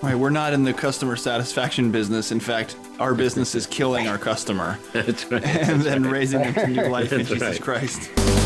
Right, 0.00 0.14
we're 0.14 0.30
not 0.30 0.52
in 0.52 0.62
the 0.62 0.72
customer 0.72 1.16
satisfaction 1.16 1.90
business. 1.90 2.30
In 2.30 2.38
fact, 2.38 2.76
our 3.00 3.14
business 3.14 3.56
is 3.56 3.66
killing 3.66 4.06
our 4.06 4.16
customer 4.16 4.78
That's 4.92 5.30
right. 5.30 5.44
and 5.44 5.82
then 5.82 6.04
raising 6.04 6.40
them 6.40 6.54
to 6.54 6.66
new 6.68 6.88
life 6.88 7.12
in 7.12 7.24
Jesus 7.24 7.42
right. 7.42 7.60
Christ. 7.60 8.37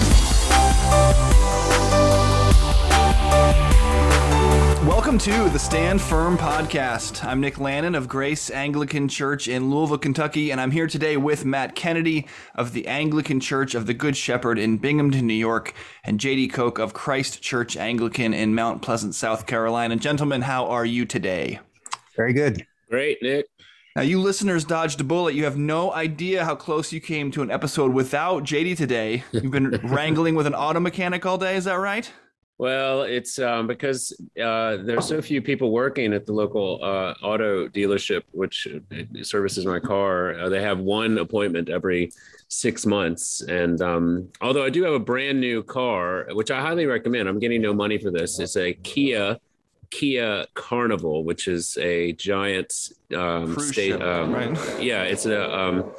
Welcome 5.13 5.31
to 5.31 5.51
the 5.51 5.59
Stand 5.59 6.01
Firm 6.01 6.39
podcast. 6.39 7.23
I'm 7.23 7.39
Nick 7.39 7.61
Lannon 7.61 7.95
of 7.95 8.09
Grace 8.09 8.51
Anglican 8.51 9.09
Church 9.09 9.47
in 9.47 9.69
Louisville, 9.69 9.99
Kentucky, 9.99 10.51
and 10.51 10.59
I'm 10.59 10.71
here 10.71 10.87
today 10.87 11.19
with 11.19 11.45
Matt 11.45 11.75
Kennedy 11.75 12.27
of 12.55 12.73
the 12.73 12.87
Anglican 12.87 13.39
Church 13.39 13.75
of 13.75 13.85
the 13.85 13.93
Good 13.93 14.17
Shepherd 14.17 14.59
in 14.59 14.79
Binghamton, 14.79 15.27
New 15.27 15.35
York, 15.35 15.75
and 16.03 16.19
JD 16.19 16.55
Koch 16.55 16.79
of 16.79 16.95
Christ 16.95 17.43
Church 17.43 17.77
Anglican 17.77 18.33
in 18.33 18.55
Mount 18.55 18.81
Pleasant, 18.81 19.15
South 19.15 19.47
Carolina. 19.47 19.97
Gentlemen, 19.97 20.41
how 20.41 20.65
are 20.69 20.87
you 20.87 21.05
today? 21.05 21.61
Very 22.17 22.33
good. 22.33 22.67
Great, 22.89 23.19
Nick. 23.21 23.45
Now, 23.95 24.01
you 24.01 24.19
listeners 24.19 24.65
dodged 24.65 24.99
a 25.03 25.05
bullet. 25.05 25.35
You 25.35 25.45
have 25.45 25.59
no 25.59 25.93
idea 25.93 26.47
how 26.47 26.55
close 26.55 26.91
you 26.91 27.03
came 27.03 27.31
to 27.33 27.43
an 27.43 27.51
episode 27.51 27.93
without 27.93 28.45
JD 28.45 28.79
today. 28.79 29.25
You've 29.31 29.51
been 29.51 29.79
wrangling 29.85 30.37
with 30.37 30.47
an 30.47 30.55
auto 30.55 30.81
mechanic 30.81 31.27
all 31.27 31.37
day, 31.37 31.57
is 31.57 31.65
that 31.65 31.75
right? 31.75 32.11
Well, 32.59 33.03
it's 33.03 33.39
um, 33.39 33.67
because 33.67 34.13
uh, 34.41 34.77
there's 34.77 35.07
so 35.07 35.21
few 35.21 35.43
people 35.43 35.73
working 35.73 36.13
at 36.13 36.27
the 36.27 36.33
local 36.33 36.79
uh, 36.83 37.15
auto 37.23 37.67
dealership, 37.69 38.23
which 38.31 38.69
uh, 38.69 39.25
services 39.25 39.67
my 39.67 39.81
car. 39.81 40.39
Uh, 40.39 40.49
they 40.49 40.63
have 40.63 40.79
one 40.79 41.19
appointment 41.19 41.69
every 41.69 42.13
six 42.49 42.87
months, 42.87 43.41
and 43.43 43.81
um, 43.83 44.29
although 44.41 44.65
I 44.65 44.71
do 44.71 44.85
have 44.85 44.93
a 44.93 45.01
brand 45.01 45.41
new 45.41 45.63
car, 45.63 46.29
which 46.33 46.51
I 46.51 46.61
highly 46.61 46.87
recommend, 46.87 47.29
I'm 47.29 47.41
getting 47.41 47.63
no 47.63 47.75
money 47.75 47.99
for 47.99 48.11
this. 48.11 48.39
It's 48.39 48.57
a 48.57 48.75
Kia 48.75 49.39
Kia 49.93 50.47
Carnival, 50.55 51.23
which 51.23 51.49
is 51.49 51.77
a 51.79 52.13
giant 52.13 52.91
um, 53.17 53.59
state. 53.59 53.91
ship, 53.91 54.01
um, 54.01 54.33
right? 54.33 54.81
Yeah, 54.81 55.03
it's 55.03 55.27
a 55.27 55.59
um, 55.59 55.93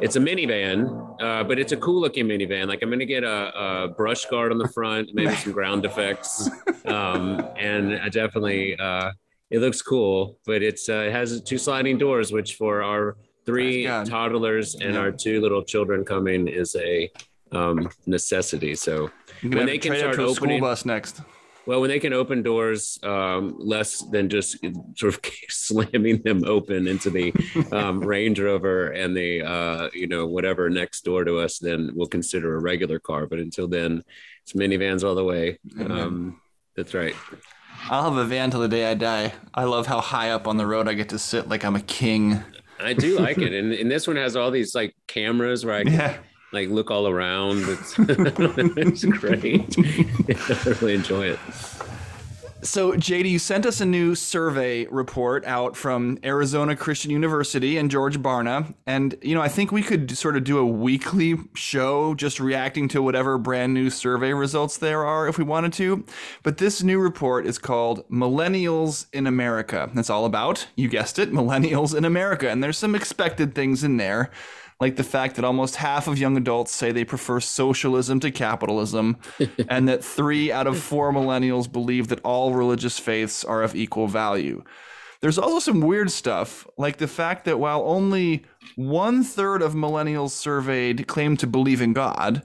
it's 0.00 0.16
a 0.16 0.20
minivan, 0.20 1.16
uh, 1.20 1.44
but 1.44 1.58
it's 1.58 1.72
a 1.72 1.76
cool 1.76 2.00
looking 2.00 2.26
minivan. 2.26 2.66
Like 2.68 2.82
I'm 2.82 2.90
gonna 2.90 3.04
get 3.06 3.24
a, 3.24 3.84
a 3.84 3.88
brush 3.88 4.24
guard 4.26 4.52
on 4.52 4.58
the 4.58 4.68
front, 4.68 5.10
maybe 5.14 5.34
some 5.36 5.52
ground 5.52 5.84
effects, 5.84 6.48
um, 6.86 7.40
and 7.56 7.94
I 7.98 8.08
definitely 8.08 8.76
uh, 8.78 9.10
it 9.50 9.60
looks 9.60 9.80
cool. 9.82 10.38
But 10.46 10.62
it's 10.62 10.88
uh, 10.88 11.06
it 11.08 11.12
has 11.12 11.40
two 11.42 11.58
sliding 11.58 11.98
doors, 11.98 12.32
which 12.32 12.54
for 12.56 12.82
our 12.82 13.16
three 13.46 13.84
toddlers 13.86 14.74
and 14.74 14.94
Yeah. 14.94 15.00
our 15.00 15.10
two 15.12 15.40
little 15.40 15.62
children 15.62 16.04
coming 16.04 16.48
is 16.48 16.74
a 16.76 17.10
um, 17.52 17.88
necessity. 18.06 18.74
So 18.74 19.10
When 19.42 19.66
they 19.66 19.78
can 19.78 19.94
start 19.96 20.16
to 20.16 20.22
school 20.34 20.46
opening- 20.48 20.60
bus 20.60 20.84
next. 20.84 21.20
Well, 21.66 21.80
when 21.80 21.90
they 21.90 21.98
can 21.98 22.12
open 22.12 22.42
doors 22.42 22.98
um, 23.02 23.56
less 23.58 23.98
than 23.98 24.28
just 24.28 24.58
sort 24.96 25.14
of 25.14 25.20
slamming 25.48 26.22
them 26.22 26.44
open 26.44 26.86
into 26.86 27.10
the 27.10 27.32
um, 27.72 28.00
Range 28.04 28.38
Rover 28.38 28.88
and 28.90 29.16
the 29.16 29.42
uh, 29.42 29.90
you 29.92 30.06
know 30.06 30.26
whatever 30.26 30.70
next 30.70 31.04
door 31.04 31.24
to 31.24 31.38
us, 31.38 31.58
then 31.58 31.90
we'll 31.94 32.06
consider 32.06 32.54
a 32.56 32.60
regular 32.60 32.98
car. 32.98 33.26
But 33.26 33.40
until 33.40 33.68
then, 33.68 34.02
it's 34.42 34.52
minivans 34.52 35.02
all 35.06 35.14
the 35.14 35.24
way. 35.24 35.58
Um, 35.80 36.40
that's 36.76 36.94
right. 36.94 37.14
I'll 37.88 38.04
have 38.04 38.16
a 38.16 38.24
van 38.24 38.50
till 38.50 38.60
the 38.60 38.68
day 38.68 38.90
I 38.90 38.94
die. 38.94 39.32
I 39.54 39.64
love 39.64 39.86
how 39.86 40.00
high 40.00 40.30
up 40.30 40.46
on 40.46 40.56
the 40.56 40.66
road 40.66 40.88
I 40.88 40.94
get 40.94 41.08
to 41.10 41.18
sit 41.18 41.48
like 41.48 41.64
I'm 41.64 41.76
a 41.76 41.82
king. 41.82 42.42
I 42.78 42.92
do 42.92 43.18
like 43.18 43.38
it, 43.38 43.52
and, 43.58 43.72
and 43.72 43.90
this 43.90 44.06
one 44.06 44.16
has 44.16 44.36
all 44.36 44.50
these 44.50 44.74
like 44.74 44.94
cameras 45.06 45.64
where 45.64 45.74
I 45.74 45.84
can 45.84 45.92
Yeah. 45.92 46.18
Like 46.52 46.68
look 46.68 46.90
all 46.90 47.08
around. 47.08 47.64
It's, 47.76 47.94
it's 47.98 49.04
great. 49.04 49.76
I 50.66 50.78
really 50.80 50.94
enjoy 50.94 51.28
it. 51.28 51.38
So, 52.62 52.92
JD, 52.92 53.30
you 53.30 53.38
sent 53.38 53.64
us 53.64 53.80
a 53.80 53.86
new 53.86 54.14
survey 54.14 54.86
report 54.86 55.44
out 55.44 55.76
from 55.76 56.18
Arizona 56.24 56.74
Christian 56.74 57.10
University 57.12 57.76
and 57.76 57.90
George 57.90 58.18
Barna. 58.18 58.74
And, 58.86 59.16
you 59.22 59.34
know, 59.34 59.42
I 59.42 59.48
think 59.48 59.70
we 59.70 59.82
could 59.82 60.16
sort 60.16 60.36
of 60.36 60.42
do 60.42 60.58
a 60.58 60.66
weekly 60.66 61.36
show 61.54 62.14
just 62.14 62.40
reacting 62.40 62.88
to 62.88 63.02
whatever 63.02 63.38
brand 63.38 63.72
new 63.72 63.88
survey 63.88 64.32
results 64.32 64.78
there 64.78 65.04
are 65.04 65.28
if 65.28 65.38
we 65.38 65.44
wanted 65.44 65.74
to. 65.74 66.04
But 66.42 66.56
this 66.56 66.82
new 66.82 66.98
report 66.98 67.46
is 67.46 67.58
called 67.58 68.08
Millennials 68.08 69.06
in 69.12 69.26
America. 69.26 69.90
It's 69.94 70.10
all 70.10 70.24
about, 70.24 70.66
you 70.74 70.88
guessed 70.88 71.18
it, 71.18 71.30
millennials 71.30 71.94
in 71.96 72.04
America. 72.04 72.50
And 72.50 72.64
there's 72.64 72.78
some 72.78 72.94
expected 72.94 73.54
things 73.54 73.84
in 73.84 73.98
there 73.98 74.30
like 74.80 74.96
the 74.96 75.04
fact 75.04 75.36
that 75.36 75.44
almost 75.44 75.76
half 75.76 76.06
of 76.06 76.18
young 76.18 76.36
adults 76.36 76.72
say 76.72 76.92
they 76.92 77.04
prefer 77.04 77.40
socialism 77.40 78.20
to 78.20 78.30
capitalism, 78.30 79.16
and 79.68 79.88
that 79.88 80.04
three 80.04 80.52
out 80.52 80.66
of 80.66 80.78
four 80.78 81.12
millennials 81.12 81.70
believe 81.70 82.08
that 82.08 82.20
all 82.20 82.52
religious 82.52 82.98
faiths 82.98 83.44
are 83.44 83.62
of 83.62 83.74
equal 83.74 84.06
value. 84.06 84.62
There's 85.22 85.38
also 85.38 85.58
some 85.58 85.80
weird 85.80 86.10
stuff, 86.10 86.66
like 86.76 86.98
the 86.98 87.08
fact 87.08 87.46
that 87.46 87.58
while 87.58 87.82
only 87.86 88.44
one 88.76 89.24
third 89.24 89.62
of 89.62 89.74
millennials 89.74 90.30
surveyed 90.30 91.06
claim 91.06 91.36
to 91.38 91.46
believe 91.46 91.80
in 91.80 91.94
God, 91.94 92.42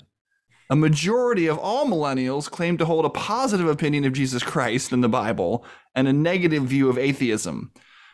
a 0.69 0.75
majority 0.75 1.47
of 1.47 1.59
all 1.59 1.85
millennials 1.85 2.49
claim 2.49 2.77
to 2.77 2.85
hold 2.85 3.03
a 3.03 3.09
positive 3.09 3.67
opinion 3.67 4.05
of 4.05 4.13
Jesus 4.13 4.41
Christ 4.41 4.93
and 4.93 5.03
the 5.03 5.09
Bible 5.09 5.65
and 5.95 6.07
a 6.07 6.13
negative 6.13 6.63
view 6.63 6.89
of 6.89 6.97
atheism. 6.97 7.73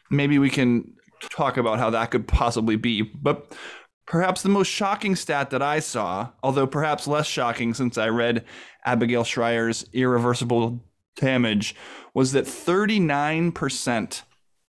Maybe 0.10 0.40
we 0.40 0.50
can 0.50 0.92
talk 1.30 1.58
about 1.58 1.78
how 1.78 1.92
that 1.92 2.10
could 2.10 2.28
possibly 2.28 2.76
be. 2.76 3.04
But 3.04 3.56
perhaps 4.08 4.42
the 4.42 4.50
most 4.50 4.68
shocking 4.68 5.16
stat 5.16 5.52
that 5.52 5.62
I 5.62 5.80
saw, 5.80 6.30
although 6.42 6.66
perhaps 6.66 7.08
less 7.08 7.28
shocking 7.28 7.74
since 7.74 7.98
I 7.98 8.08
read 8.08 8.46
Abigail 8.86 9.24
Shrier's 9.24 9.86
Irreversible 9.94 10.82
Damage, 11.18 11.76
was 12.14 12.32
that 12.32 12.46
39% 12.46 14.22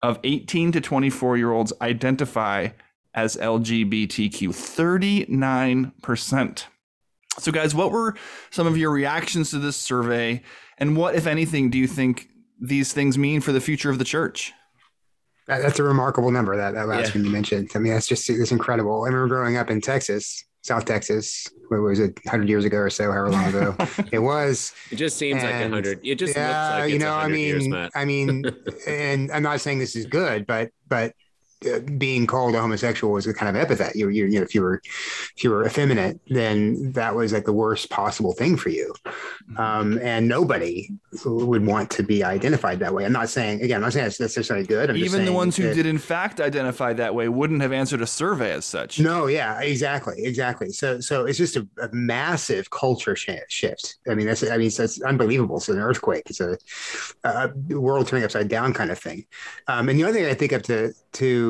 of 0.02 0.18
18 0.22 0.72
to 0.72 0.80
24 0.80 1.36
year 1.36 1.52
olds 1.52 1.72
identify 1.80 2.68
as 3.14 3.36
LGBTQ. 3.36 4.50
39%. 4.50 6.64
So, 7.38 7.52
guys, 7.52 7.74
what 7.74 7.92
were 7.92 8.14
some 8.50 8.66
of 8.66 8.76
your 8.76 8.90
reactions 8.90 9.50
to 9.50 9.58
this 9.58 9.76
survey? 9.76 10.42
And 10.78 10.96
what, 10.96 11.14
if 11.14 11.26
anything, 11.26 11.70
do 11.70 11.78
you 11.78 11.86
think 11.86 12.28
these 12.60 12.92
things 12.92 13.16
mean 13.16 13.40
for 13.40 13.52
the 13.52 13.60
future 13.60 13.90
of 13.90 13.98
the 13.98 14.04
church? 14.04 14.52
That, 15.48 15.62
that's 15.62 15.78
a 15.78 15.82
remarkable 15.82 16.30
number. 16.30 16.56
That 16.56 16.74
that 16.74 16.86
last 16.88 17.08
Yeah. 17.08 17.18
one 17.20 17.24
you 17.24 17.30
mentioned. 17.32 17.70
I 17.74 17.78
mean, 17.78 17.92
that's 17.92 18.06
just 18.06 18.28
it's 18.30 18.52
incredible. 18.52 19.02
I 19.02 19.06
remember 19.06 19.28
growing 19.28 19.56
up 19.56 19.70
in 19.70 19.80
Texas, 19.80 20.44
South 20.62 20.84
Texas. 20.84 21.46
What 21.68 21.80
was 21.80 21.98
it, 22.00 22.18
hundred 22.26 22.48
years 22.48 22.64
ago 22.64 22.78
or 22.78 22.90
so? 22.90 23.10
However 23.10 23.30
long 23.30 23.46
ago 23.46 23.76
it 24.12 24.20
was. 24.20 24.72
It 24.90 24.96
just 24.96 25.16
seems 25.16 25.42
like 25.42 25.54
hundred. 25.54 26.00
It 26.04 26.16
just 26.16 26.36
yeah, 26.36 26.48
looks 26.48 26.70
like 26.70 26.84
it's 26.84 26.92
you 26.92 26.98
know, 26.98 27.14
I 27.14 27.28
mean, 27.28 27.72
years, 27.72 27.90
I 27.94 28.04
mean, 28.04 28.44
and 28.86 29.32
I'm 29.32 29.42
not 29.42 29.60
saying 29.60 29.78
this 29.78 29.96
is 29.96 30.06
good, 30.06 30.46
but 30.46 30.70
but 30.86 31.12
being 31.98 32.26
called 32.26 32.54
a 32.54 32.60
homosexual 32.60 33.12
was 33.12 33.26
a 33.26 33.34
kind 33.34 33.48
of 33.54 33.60
epithet. 33.60 33.96
You, 33.96 34.08
you, 34.08 34.26
you 34.26 34.38
know, 34.38 34.42
if 34.42 34.54
you 34.54 34.62
were 34.62 34.80
if 35.36 35.42
you 35.42 35.50
were 35.50 35.66
effeminate, 35.66 36.20
then 36.28 36.92
that 36.92 37.14
was 37.14 37.32
like 37.32 37.44
the 37.44 37.52
worst 37.52 37.90
possible 37.90 38.32
thing 38.32 38.56
for 38.56 38.68
you. 38.68 38.94
Mm-hmm. 39.06 39.60
Um, 39.60 39.98
and 39.98 40.28
nobody 40.28 40.90
would 41.24 41.66
want 41.66 41.90
to 41.90 42.02
be 42.02 42.22
identified 42.22 42.78
that 42.80 42.94
way. 42.94 43.04
I'm 43.04 43.12
not 43.12 43.28
saying 43.28 43.62
again. 43.62 43.76
I'm 43.76 43.82
not 43.82 43.92
saying 43.92 44.04
that's 44.04 44.20
necessarily 44.20 44.66
good. 44.66 44.90
I'm 44.90 44.96
Even 44.96 45.24
the 45.24 45.32
ones 45.32 45.56
who 45.56 45.64
that- 45.64 45.74
did, 45.74 45.86
in 45.86 45.98
fact, 45.98 46.40
identify 46.40 46.92
that 46.92 47.14
way 47.14 47.28
wouldn't 47.28 47.62
have 47.62 47.72
answered 47.72 48.02
a 48.02 48.06
survey 48.06 48.52
as 48.52 48.64
such. 48.64 49.00
No, 49.00 49.26
yeah, 49.26 49.60
exactly, 49.60 50.24
exactly. 50.24 50.70
So, 50.70 51.00
so 51.00 51.24
it's 51.26 51.38
just 51.38 51.56
a, 51.56 51.66
a 51.80 51.88
massive 51.92 52.70
culture 52.70 53.16
sh- 53.16 53.30
shift. 53.48 53.96
I 54.08 54.14
mean, 54.14 54.26
that's, 54.26 54.42
I 54.48 54.56
mean, 54.56 54.68
it's 54.68 55.02
unbelievable. 55.02 55.56
It's 55.56 55.68
an 55.68 55.78
earthquake. 55.78 56.24
It's 56.30 56.40
a, 56.40 56.56
a 57.24 57.50
world 57.70 58.06
turning 58.06 58.24
upside 58.24 58.48
down 58.48 58.72
kind 58.72 58.90
of 58.90 58.98
thing. 58.98 59.26
Um, 59.66 59.88
and 59.88 59.98
the 59.98 60.04
other 60.04 60.12
thing 60.12 60.26
I 60.26 60.34
think 60.34 60.52
of 60.52 60.62
to 60.64 60.92
to 61.12 61.47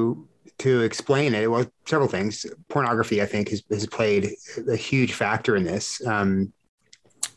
to 0.58 0.82
explain 0.82 1.34
it, 1.34 1.50
well, 1.50 1.66
several 1.86 2.08
things. 2.08 2.46
Pornography, 2.68 3.22
I 3.22 3.26
think, 3.26 3.48
has, 3.50 3.62
has 3.70 3.86
played 3.86 4.30
a 4.68 4.76
huge 4.76 5.12
factor 5.12 5.56
in 5.56 5.64
this. 5.64 6.04
Um, 6.06 6.52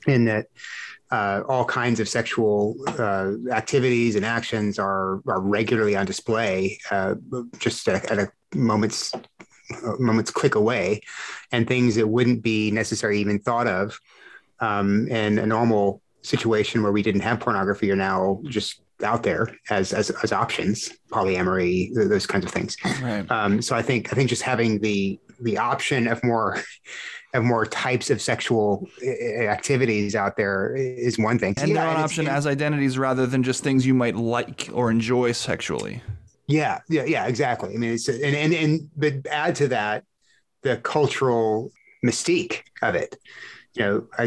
in 0.08 0.26
that. 0.26 0.48
Uh, 1.20 1.44
all 1.50 1.66
kinds 1.66 2.00
of 2.00 2.08
sexual 2.08 2.74
uh, 2.88 3.34
activities 3.52 4.16
and 4.16 4.26
actions 4.26 4.80
are 4.80 5.20
are 5.28 5.42
regularly 5.42 5.94
on 5.94 6.06
display, 6.06 6.80
uh, 6.90 7.16
just 7.58 7.86
at, 7.90 8.10
at 8.10 8.18
a 8.18 8.32
moment's 8.56 9.12
moment's 10.00 10.32
click 10.32 10.56
away, 10.56 11.02
and 11.52 11.68
things 11.68 11.96
that 11.96 12.08
wouldn't 12.08 12.42
be 12.42 12.72
necessarily 12.72 13.20
even 13.20 13.40
thought 13.40 13.68
of 13.68 14.00
um, 14.62 15.08
in 15.10 15.38
a 15.40 15.46
normal 15.46 16.02
situation 16.22 16.84
where 16.84 16.92
we 16.92 17.02
didn't 17.02 17.22
have 17.22 17.40
pornography 17.40 17.92
are 17.92 17.96
now 17.96 18.40
just 18.46 18.82
out 19.04 19.24
there 19.24 19.48
as 19.70 19.94
as, 19.94 20.10
as 20.24 20.32
options, 20.32 20.92
polyamory, 21.12 21.94
th- 21.96 22.10
those 22.10 22.26
kinds 22.28 22.46
of 22.46 22.52
things. 22.52 22.76
Right. 23.02 23.30
Um, 23.32 23.62
so 23.62 23.76
I 23.76 23.82
think 23.82 24.12
I 24.12 24.16
think 24.16 24.30
just 24.30 24.42
having 24.42 24.80
the 24.80 25.20
the 25.40 25.58
option 25.58 26.08
of 26.08 26.24
more 26.24 26.62
of 27.34 27.44
more 27.44 27.66
types 27.66 28.10
of 28.10 28.22
sexual 28.22 28.88
activities 29.40 30.16
out 30.16 30.36
there 30.36 30.76
is 30.76 31.18
one 31.18 31.40
thing. 31.40 31.54
And 31.58 31.70
Yeah, 31.70 31.76
they're 31.76 31.90
it's- 31.92 32.04
option 32.04 32.28
as 32.28 32.46
identities 32.48 32.98
rather 32.98 33.26
than 33.26 33.44
just 33.44 33.64
things 33.64 33.86
you 33.86 33.94
might 33.94 34.16
like 34.16 34.70
or 34.74 34.92
enjoy 34.92 35.32
sexually. 35.32 36.02
Yeah, 36.48 36.80
yeah, 36.90 37.06
yeah, 37.06 37.28
exactly. 37.28 37.74
I 37.74 37.78
mean, 37.78 37.94
it's 37.94 38.08
and 38.10 38.36
and 38.36 38.54
and 38.54 38.90
but 38.98 39.26
add 39.32 39.56
to 39.58 39.70
that 39.70 40.04
the 40.64 40.78
cultural 40.78 41.72
mystique 42.06 42.64
of 42.82 42.96
it. 42.96 43.18
You 43.74 43.86
know, 43.86 44.08
I, 44.18 44.24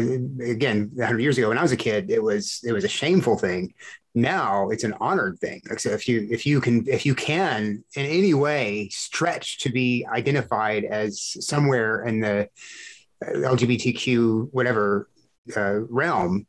again, 0.49 0.89
100 0.95 1.19
years 1.19 1.37
ago 1.37 1.49
when 1.49 1.59
I 1.59 1.61
was 1.61 1.71
a 1.71 1.77
kid, 1.77 2.09
it 2.09 2.23
was 2.23 2.61
it 2.63 2.71
was 2.71 2.83
a 2.83 2.87
shameful 2.87 3.37
thing 3.37 3.73
now 4.15 4.69
it's 4.69 4.85
an 4.85 4.95
honored 4.99 5.39
thing. 5.39 5.61
So 5.77 5.89
if 5.89 6.07
you 6.07 6.27
if 6.31 6.45
you 6.45 6.61
can 6.61 6.87
if 6.87 7.05
you 7.05 7.13
can 7.13 7.83
in 7.95 8.05
any 8.05 8.33
way 8.33 8.89
stretch 8.89 9.59
to 9.59 9.69
be 9.69 10.05
identified 10.09 10.85
as 10.85 11.35
somewhere 11.45 12.03
in 12.03 12.21
the 12.21 12.49
uh, 13.25 13.31
LGBTQ 13.31 14.49
whatever 14.51 15.09
uh, 15.55 15.81
realm, 15.89 16.47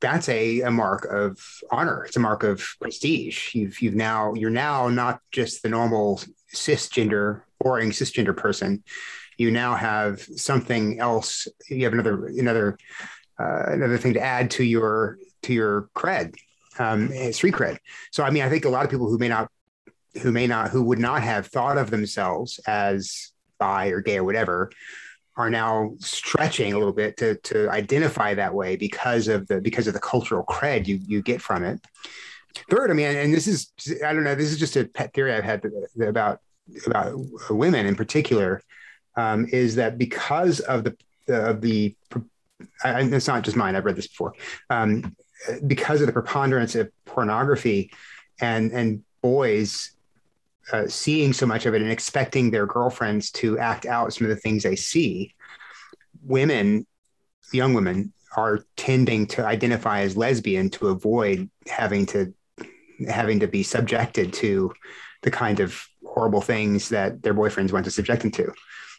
that's 0.00 0.28
a, 0.28 0.62
a 0.62 0.70
mark 0.70 1.04
of 1.04 1.38
honor. 1.70 2.04
It's 2.04 2.16
a 2.16 2.20
mark 2.20 2.42
of 2.42 2.66
prestige. 2.80 3.54
You've 3.54 3.80
you've 3.80 3.94
now 3.94 4.32
you're 4.34 4.50
now 4.50 4.88
not 4.88 5.20
just 5.30 5.62
the 5.62 5.68
normal 5.68 6.20
cisgender 6.54 7.42
boring 7.60 7.90
cisgender 7.90 8.36
person. 8.36 8.82
You 9.38 9.50
now 9.50 9.74
have 9.74 10.20
something 10.20 10.98
else. 10.98 11.46
You 11.68 11.84
have 11.84 11.92
another 11.92 12.26
another 12.26 12.78
uh, 13.38 13.64
another 13.68 13.98
thing 13.98 14.14
to 14.14 14.20
add 14.20 14.50
to 14.52 14.64
your 14.64 15.18
to 15.42 15.52
your 15.52 15.88
cred, 15.94 16.34
um, 16.78 17.10
street 17.32 17.54
cred. 17.54 17.78
So 18.10 18.24
I 18.24 18.30
mean, 18.30 18.42
I 18.42 18.48
think 18.48 18.64
a 18.64 18.70
lot 18.70 18.84
of 18.84 18.90
people 18.90 19.08
who 19.08 19.18
may 19.18 19.28
not 19.28 19.50
who 20.22 20.32
may 20.32 20.46
not 20.46 20.70
who 20.70 20.82
would 20.82 20.98
not 20.98 21.22
have 21.22 21.46
thought 21.46 21.78
of 21.78 21.90
themselves 21.90 22.60
as 22.66 23.32
bi 23.58 23.88
or 23.88 24.00
gay 24.00 24.18
or 24.18 24.24
whatever 24.24 24.70
are 25.36 25.48
now 25.48 25.94
stretching 25.98 26.72
a 26.72 26.78
little 26.78 26.92
bit 26.92 27.16
to 27.16 27.36
to 27.36 27.70
identify 27.70 28.34
that 28.34 28.52
way 28.54 28.76
because 28.76 29.28
of 29.28 29.46
the 29.48 29.60
because 29.60 29.86
of 29.86 29.94
the 29.94 30.00
cultural 30.00 30.44
cred 30.44 30.86
you 30.86 31.00
you 31.06 31.22
get 31.22 31.40
from 31.40 31.64
it. 31.64 31.80
Third, 32.70 32.90
I 32.90 32.94
mean, 32.94 33.16
and 33.16 33.32
this 33.32 33.46
is 33.46 33.72
I 34.04 34.12
don't 34.12 34.24
know, 34.24 34.34
this 34.34 34.52
is 34.52 34.58
just 34.58 34.76
a 34.76 34.84
pet 34.84 35.14
theory 35.14 35.32
I've 35.32 35.44
had 35.44 35.64
about 36.00 36.40
about 36.86 37.18
women 37.48 37.86
in 37.86 37.96
particular, 37.96 38.62
um, 39.16 39.46
is 39.50 39.76
that 39.76 39.96
because 39.96 40.60
of 40.60 40.84
the 40.84 40.96
of 41.28 41.62
the 41.62 41.96
and 42.84 43.12
it's 43.14 43.26
not 43.26 43.42
just 43.42 43.56
mine, 43.56 43.74
I've 43.74 43.84
read 43.84 43.96
this 43.96 44.08
before, 44.08 44.34
um, 44.70 45.16
because 45.66 46.00
of 46.00 46.06
the 46.06 46.12
preponderance 46.12 46.74
of 46.74 46.90
pornography 47.04 47.92
and 48.40 48.72
and 48.72 49.02
boys 49.22 49.92
uh, 50.72 50.86
seeing 50.86 51.32
so 51.32 51.46
much 51.46 51.66
of 51.66 51.74
it 51.74 51.82
and 51.82 51.90
expecting 51.90 52.50
their 52.50 52.66
girlfriends 52.66 53.30
to 53.30 53.58
act 53.58 53.86
out 53.86 54.12
some 54.12 54.24
of 54.26 54.30
the 54.30 54.40
things 54.40 54.62
they 54.62 54.76
see, 54.76 55.34
women, 56.22 56.86
young 57.52 57.74
women, 57.74 58.12
are 58.36 58.64
tending 58.76 59.26
to 59.26 59.44
identify 59.44 60.00
as 60.00 60.16
lesbian 60.16 60.70
to 60.70 60.88
avoid 60.88 61.50
having 61.66 62.06
to 62.06 62.32
having 63.08 63.40
to 63.40 63.48
be 63.48 63.62
subjected 63.62 64.32
to 64.32 64.72
the 65.22 65.30
kind 65.30 65.60
of 65.60 65.84
horrible 66.04 66.40
things 66.40 66.88
that 66.88 67.22
their 67.22 67.34
boyfriends 67.34 67.72
want 67.72 67.84
to 67.84 67.90
subject 67.90 68.22
them 68.22 68.30
to. 68.30 68.52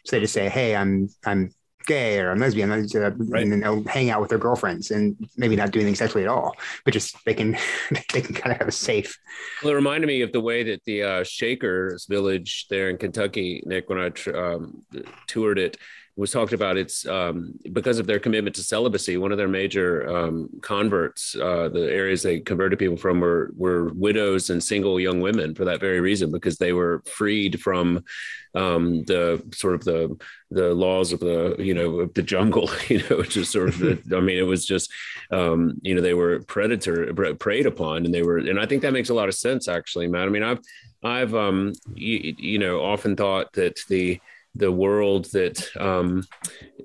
So 0.04 0.16
they 0.16 0.20
just 0.20 0.34
say, 0.34 0.48
"Hey, 0.48 0.76
I'm 0.76 1.08
I'm 1.24 1.52
gay 1.86 2.18
or 2.18 2.30
I'm 2.30 2.38
lesbian, 2.38 2.70
uh, 2.70 3.10
right. 3.10 3.46
and 3.46 3.62
they'll 3.62 3.84
hang 3.84 4.10
out 4.10 4.20
with 4.20 4.30
their 4.30 4.38
girlfriends 4.38 4.90
and 4.90 5.16
maybe 5.36 5.56
not 5.56 5.70
do 5.70 5.78
anything 5.78 5.94
sexually 5.94 6.24
at 6.24 6.28
all, 6.30 6.54
but 6.84 6.94
just 6.94 7.16
they 7.24 7.34
can 7.34 7.56
they 8.12 8.20
can 8.20 8.34
kind 8.34 8.52
of 8.52 8.58
have 8.58 8.68
a 8.68 8.72
safe. 8.72 9.18
Well, 9.62 9.72
it 9.72 9.76
reminded 9.76 10.06
me 10.06 10.22
of 10.22 10.32
the 10.32 10.40
way 10.40 10.62
that 10.64 10.84
the 10.84 11.02
uh, 11.02 11.24
Shakers 11.24 12.06
Village 12.06 12.66
there 12.70 12.90
in 12.90 12.98
Kentucky, 12.98 13.62
Nick, 13.66 13.88
when 13.88 13.98
I 13.98 14.10
um, 14.30 14.82
toured 15.26 15.58
it, 15.58 15.76
was 16.16 16.30
talked 16.30 16.52
about 16.52 16.76
it's 16.76 17.06
um, 17.06 17.54
because 17.72 17.98
of 17.98 18.06
their 18.06 18.20
commitment 18.20 18.54
to 18.56 18.62
celibacy. 18.62 19.16
One 19.16 19.32
of 19.32 19.38
their 19.38 19.48
major 19.48 20.08
um, 20.08 20.48
converts, 20.62 21.34
uh, 21.34 21.68
the 21.68 21.90
areas 21.90 22.22
they 22.22 22.38
converted 22.38 22.78
people 22.78 22.96
from, 22.96 23.20
were 23.20 23.50
were 23.56 23.92
widows 23.94 24.50
and 24.50 24.62
single 24.62 25.00
young 25.00 25.20
women 25.20 25.54
for 25.54 25.64
that 25.64 25.80
very 25.80 26.00
reason, 26.00 26.30
because 26.30 26.56
they 26.56 26.72
were 26.72 27.02
freed 27.04 27.60
from 27.60 28.04
um, 28.54 29.02
the 29.04 29.42
sort 29.52 29.74
of 29.74 29.84
the 29.84 30.16
the 30.52 30.72
laws 30.72 31.12
of 31.12 31.18
the 31.18 31.56
you 31.58 31.74
know 31.74 32.06
the 32.06 32.22
jungle. 32.22 32.70
You 32.88 33.02
know, 33.08 33.22
just 33.22 33.50
sort 33.50 33.70
of 33.70 33.78
the, 33.78 34.16
I 34.16 34.20
mean, 34.20 34.38
it 34.38 34.42
was 34.42 34.64
just 34.64 34.92
um, 35.32 35.80
you 35.82 35.94
know 35.94 36.00
they 36.00 36.14
were 36.14 36.40
predator 36.40 37.12
preyed 37.34 37.66
upon, 37.66 38.04
and 38.04 38.14
they 38.14 38.22
were, 38.22 38.38
and 38.38 38.60
I 38.60 38.66
think 38.66 38.82
that 38.82 38.92
makes 38.92 39.08
a 39.08 39.14
lot 39.14 39.28
of 39.28 39.34
sense 39.34 39.66
actually, 39.68 40.06
Matt. 40.06 40.28
I 40.28 40.30
mean, 40.30 40.44
I've 40.44 40.60
I've 41.02 41.34
um, 41.34 41.72
you, 41.94 42.34
you 42.38 42.58
know 42.58 42.80
often 42.84 43.16
thought 43.16 43.52
that 43.54 43.80
the 43.88 44.20
the 44.54 44.70
world 44.70 45.26
that 45.32 45.68
um, 45.78 46.24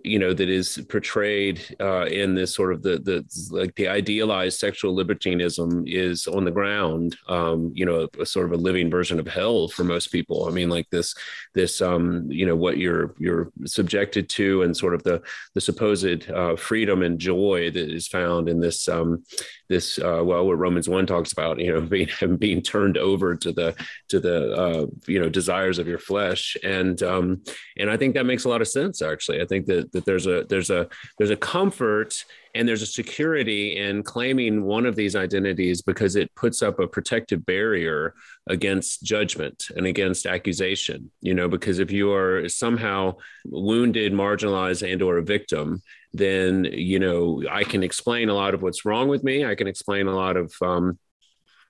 you 0.03 0.19
know 0.19 0.33
that 0.33 0.49
is 0.49 0.83
portrayed 0.89 1.61
uh, 1.79 2.05
in 2.05 2.35
this 2.35 2.53
sort 2.53 2.73
of 2.73 2.81
the 2.81 2.99
the 2.99 3.25
like 3.51 3.73
the 3.75 3.87
idealized 3.87 4.59
sexual 4.59 4.93
libertinism 4.93 5.83
is 5.87 6.27
on 6.27 6.45
the 6.45 6.51
ground 6.51 7.15
um, 7.27 7.71
you 7.73 7.85
know 7.85 8.07
a, 8.17 8.21
a, 8.21 8.25
sort 8.25 8.45
of 8.45 8.53
a 8.53 8.61
living 8.61 8.89
version 8.89 9.19
of 9.19 9.27
hell 9.27 9.67
for 9.67 9.83
most 9.83 10.07
people 10.07 10.47
i 10.47 10.51
mean 10.51 10.69
like 10.69 10.89
this 10.89 11.15
this 11.53 11.81
um, 11.81 12.25
you 12.29 12.45
know 12.45 12.55
what 12.55 12.77
you're 12.77 13.13
you're 13.19 13.51
subjected 13.65 14.29
to 14.29 14.61
and 14.63 14.75
sort 14.75 14.93
of 14.93 15.03
the 15.03 15.21
the 15.55 15.61
supposed 15.61 16.29
uh, 16.29 16.55
freedom 16.55 17.01
and 17.03 17.19
joy 17.19 17.69
that 17.71 17.89
is 17.89 18.07
found 18.07 18.49
in 18.49 18.59
this 18.59 18.87
um, 18.87 19.23
this 19.67 19.99
uh, 19.99 20.21
well 20.23 20.45
what 20.45 20.57
romans 20.57 20.89
1 20.89 21.05
talks 21.05 21.31
about 21.31 21.59
you 21.59 21.73
know 21.73 21.81
being 21.95 22.09
being 22.37 22.61
turned 22.61 22.97
over 22.97 23.35
to 23.35 23.51
the 23.51 23.75
to 24.07 24.19
the 24.19 24.53
uh, 24.53 24.85
you 25.07 25.19
know 25.19 25.29
desires 25.29 25.79
of 25.79 25.87
your 25.87 25.99
flesh 25.99 26.57
and 26.63 27.03
um, 27.03 27.41
and 27.77 27.89
I 27.89 27.97
think 27.97 28.13
that 28.15 28.25
makes 28.25 28.45
a 28.45 28.49
lot 28.49 28.61
of 28.61 28.67
sense. 28.67 29.01
Actually, 29.01 29.41
I 29.41 29.45
think 29.45 29.65
that 29.67 29.88
that 29.93 30.05
there's 30.05 30.27
a 30.27 30.45
there's 30.49 30.69
a 30.69 30.87
there's 31.17 31.29
a 31.29 31.37
comfort 31.37 32.23
and 32.55 32.67
there's 32.67 32.81
a 32.81 32.87
security 32.87 33.77
in 33.77 34.01
claiming 34.01 34.63
one 34.63 34.85
of 34.85 34.95
these 34.95 35.15
identities 35.15 35.81
because 35.81 36.15
it 36.15 36.33
puts 36.35 36.61
up 36.61 36.79
a 36.79 36.87
protective 36.87 37.45
barrier 37.45 38.15
against 38.47 39.03
judgment 39.03 39.65
and 39.75 39.85
against 39.85 40.25
accusation 40.25 41.11
you 41.21 41.33
know 41.33 41.47
because 41.47 41.79
if 41.79 41.91
you 41.91 42.11
are 42.11 42.47
somehow 42.49 43.13
wounded 43.45 44.13
marginalized 44.13 44.89
and 44.91 45.01
or 45.01 45.17
a 45.17 45.23
victim 45.23 45.81
then 46.13 46.65
you 46.65 46.99
know 46.99 47.43
i 47.51 47.63
can 47.63 47.83
explain 47.83 48.29
a 48.29 48.33
lot 48.33 48.53
of 48.53 48.61
what's 48.61 48.85
wrong 48.85 49.07
with 49.07 49.23
me. 49.23 49.45
I 49.45 49.55
can 49.55 49.67
explain 49.67 50.07
a 50.07 50.15
lot 50.15 50.37
of 50.37 50.53
um, 50.61 50.97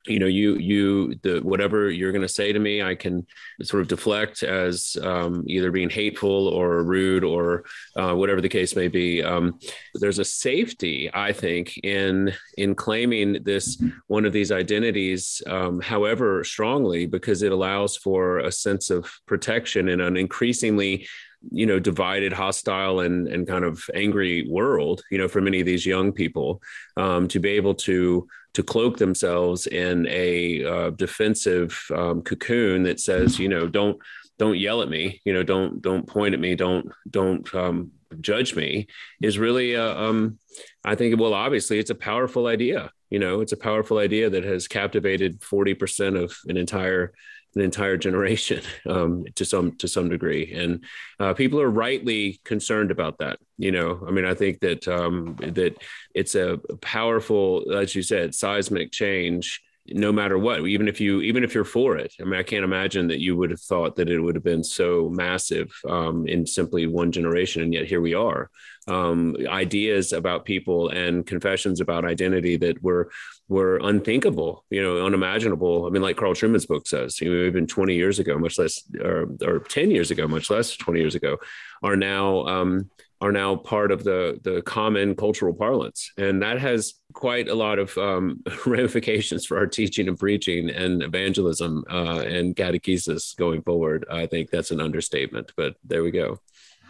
you 0.08 0.20
know 0.20 0.28
you 0.28 0.56
you 0.56 1.16
the 1.24 1.40
whatever 1.40 1.90
you're 1.90 2.12
going 2.12 2.22
to 2.22 2.28
say 2.28 2.54
to 2.54 2.60
me 2.60 2.82
i 2.82 2.96
can 2.96 3.26
sort 3.64 3.82
of 3.82 3.88
deflect 3.88 4.44
as 4.44 4.96
um, 5.04 5.44
either 5.48 5.72
being 5.72 5.90
hateful 5.90 6.48
or 6.48 6.84
rude 6.84 7.24
or 7.24 7.66
uh, 7.98 8.14
whatever 8.14 8.40
the 8.40 8.50
case 8.50 8.76
may 8.76 8.88
be. 8.88 9.22
Um, 9.22 9.60
there's 9.96 10.20
a 10.20 10.26
safety 10.26 11.10
i 11.14 11.34
think 11.34 11.78
in 11.84 12.34
in 12.58 12.76
claiming 12.76 13.44
this 13.44 13.82
one 14.08 14.26
of 14.26 14.34
these 14.34 14.52
identities 14.52 15.42
um, 15.48 15.82
however 15.82 16.44
strongly 16.44 17.06
because 17.06 17.42
it 17.42 17.52
allows 17.52 17.98
for 17.98 18.40
a 18.40 18.52
sense 18.52 18.90
of 18.90 19.12
protection 19.26 19.90
in 19.90 20.00
an 20.00 20.16
increasingly 20.16 21.08
you 21.52 21.66
know 21.66 21.80
divided 21.80 22.34
hostile 22.34 23.00
and 23.00 23.28
and 23.28 23.48
kind 23.48 23.64
of 23.64 23.84
angry 23.94 24.48
world 24.50 25.02
you 25.10 25.18
know 25.18 25.28
for 25.28 25.42
many 25.42 25.60
of 25.60 25.66
these 25.66 25.86
young 25.86 26.12
people 26.12 26.62
um, 26.98 27.28
to 27.28 27.40
be 27.40 27.50
able 27.50 27.74
to 27.74 28.28
to 28.54 28.64
cloak 28.64 28.98
themselves 28.98 29.68
in 29.68 30.08
a 30.08 30.64
uh, 30.66 30.90
defensive 30.92 31.80
um, 31.96 32.22
cocoon 32.22 32.84
that 32.84 33.00
says 33.00 33.40
you 33.40 33.48
know 33.48 33.68
don't 33.68 33.98
don't 34.38 34.58
yell 34.58 34.82
at 34.82 34.90
me 34.90 35.22
you 35.24 35.34
know 35.34 35.44
don't 35.44 35.82
don't 35.82 36.08
point 36.08 36.34
at 36.34 36.40
me 36.40 36.56
don't 36.56 36.92
don't 37.10 37.54
um, 37.56 37.92
judge 38.20 38.56
me 38.56 38.88
is 39.22 39.40
really 39.40 39.76
uh, 39.76 39.96
um, 39.96 40.38
i 40.84 40.96
think 40.96 41.20
well 41.20 41.34
obviously 41.34 41.80
it's 41.80 41.92
a 41.92 41.96
powerful 41.96 42.48
idea 42.48 42.92
you 43.10 43.20
know 43.20 43.40
it's 43.40 43.54
a 43.54 43.58
powerful 43.58 43.98
idea 43.98 44.30
that 44.30 44.44
has 44.44 44.68
captivated 44.68 45.40
40% 45.42 46.22
of 46.22 46.36
an 46.48 46.58
entire 46.58 47.14
an 47.56 47.62
entire 47.62 47.98
generation 47.98 48.62
um, 48.88 49.26
to 49.36 49.46
some 49.46 49.76
to 49.78 49.88
some 49.88 50.10
degree, 50.10 50.54
and 50.54 50.84
uh, 51.20 51.34
people 51.34 51.60
are 51.62 51.70
rightly 51.70 52.40
concerned 52.44 52.92
about 52.92 53.18
that. 53.20 53.40
You 53.58 53.72
know, 53.72 54.04
I 54.08 54.12
mean, 54.12 54.26
I 54.26 54.34
think 54.34 54.60
that 54.62 54.88
um, 54.88 55.36
that 55.40 55.78
it's 56.14 56.36
a 56.36 56.60
powerful, 56.82 57.74
as 57.74 57.96
you 57.96 58.02
said, 58.02 58.36
seismic 58.36 58.92
change 58.92 59.62
no 59.94 60.12
matter 60.12 60.38
what 60.38 60.66
even 60.68 60.88
if 60.88 61.00
you 61.00 61.22
even 61.22 61.44
if 61.44 61.54
you're 61.54 61.64
for 61.64 61.98
it. 61.98 62.14
I 62.20 62.24
mean 62.24 62.40
i 62.40 62.44
can't 62.44 62.64
imagine 62.64 63.08
that 63.08 63.20
you 63.20 63.36
would 63.38 63.52
have 63.52 63.62
thought 63.62 63.96
that 63.96 64.10
it 64.10 64.20
would 64.20 64.36
have 64.36 64.44
been 64.44 64.64
so 64.64 65.10
massive 65.10 65.72
um, 65.88 66.28
in 66.28 66.46
simply 66.46 66.88
one 66.88 67.12
generation 67.12 67.62
and 67.62 67.74
yet 67.74 67.86
here 67.86 68.02
we 68.02 68.14
are. 68.14 68.50
Um, 68.88 69.36
ideas 69.48 70.14
about 70.14 70.46
people 70.46 70.90
and 70.90 71.26
confessions 71.26 71.80
about 71.80 72.06
identity 72.06 72.58
that 72.58 72.82
were 72.82 73.12
were 73.48 73.78
unthinkable 73.84 74.66
you 74.70 74.82
know 74.82 75.06
unimaginable. 75.06 75.86
I 75.86 75.90
mean 75.90 76.02
like 76.02 76.18
carl 76.18 76.34
trueman's 76.34 76.66
book 76.66 76.88
says 76.88 77.20
you 77.22 77.34
know, 77.34 77.46
even 77.46 77.68
20 77.68 77.96
years 77.96 78.20
ago 78.20 78.38
much 78.38 78.58
less 78.58 78.82
or, 79.02 79.28
or 79.46 79.60
10 79.60 79.92
years 79.92 80.12
ago 80.12 80.28
much 80.28 80.50
less 80.50 80.76
20 80.78 81.00
years 81.00 81.16
ago 81.16 81.38
are 81.84 81.96
now 81.96 82.46
um, 82.46 82.90
are 83.22 83.32
now 83.32 83.56
part 83.56 83.92
of 83.92 84.04
the 84.04 84.40
the 84.44 84.62
common 84.62 85.16
cultural 85.16 85.54
parlance, 85.54 86.12
and 86.18 86.42
that 86.42 86.60
has 86.60 86.94
quite 87.14 87.50
a 87.50 87.56
lot 87.56 87.80
of 87.80 87.98
um, 87.98 88.42
ramifications 88.66 89.46
for 89.46 89.58
our 89.58 89.68
teaching 89.68 90.08
and 90.08 90.18
preaching 90.18 90.70
and 90.70 91.04
evangelism 91.04 91.84
uh, 91.90 92.20
and 92.20 92.56
catechesis 92.56 93.36
going 93.36 93.62
forward. 93.62 94.06
I 94.10 94.26
think 94.26 94.50
that's 94.50 94.72
an 94.72 94.80
understatement, 94.80 95.52
but 95.58 95.76
there 95.84 96.04
we 96.04 96.12
go. 96.12 96.40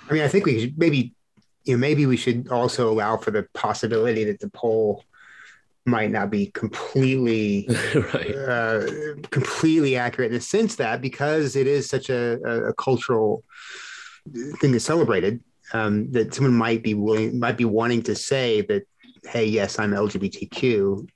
I 0.10 0.14
mean, 0.14 0.24
I 0.24 0.28
think 0.28 0.46
we 0.46 0.60
should 0.60 0.78
maybe, 0.78 1.14
you 1.64 1.74
know, 1.74 1.80
maybe 1.80 2.06
we 2.06 2.18
should 2.18 2.50
also 2.50 2.92
allow 2.92 3.18
for 3.18 3.32
the 3.32 3.48
possibility 3.54 4.24
that 4.26 4.40
the 4.40 4.50
poll 4.50 5.04
might 5.86 6.12
not 6.12 6.30
be 6.30 6.48
completely 6.48 7.68
right. 7.96 8.36
uh, 8.36 8.86
completely 9.32 9.96
accurate 9.96 10.32
in 10.32 10.38
the 10.38 10.42
sense 10.42 10.76
that 10.76 11.02
because 11.02 11.56
it 11.56 11.66
is 11.66 11.90
such 11.90 12.10
a, 12.10 12.40
a, 12.46 12.64
a 12.70 12.74
cultural 12.74 13.44
thing 14.60 14.72
that's 14.72 14.86
celebrated 14.86 15.42
um, 15.74 16.12
that 16.12 16.34
someone 16.34 16.54
might 16.54 16.84
be 16.84 16.94
willing, 16.94 17.40
might 17.40 17.58
be 17.58 17.66
wanting 17.66 18.04
to 18.04 18.16
say 18.16 18.62
that 18.62 18.84
hey, 19.28 19.46
yes, 19.46 19.78
I'm 19.80 19.92
LGBTQ, 19.92 21.08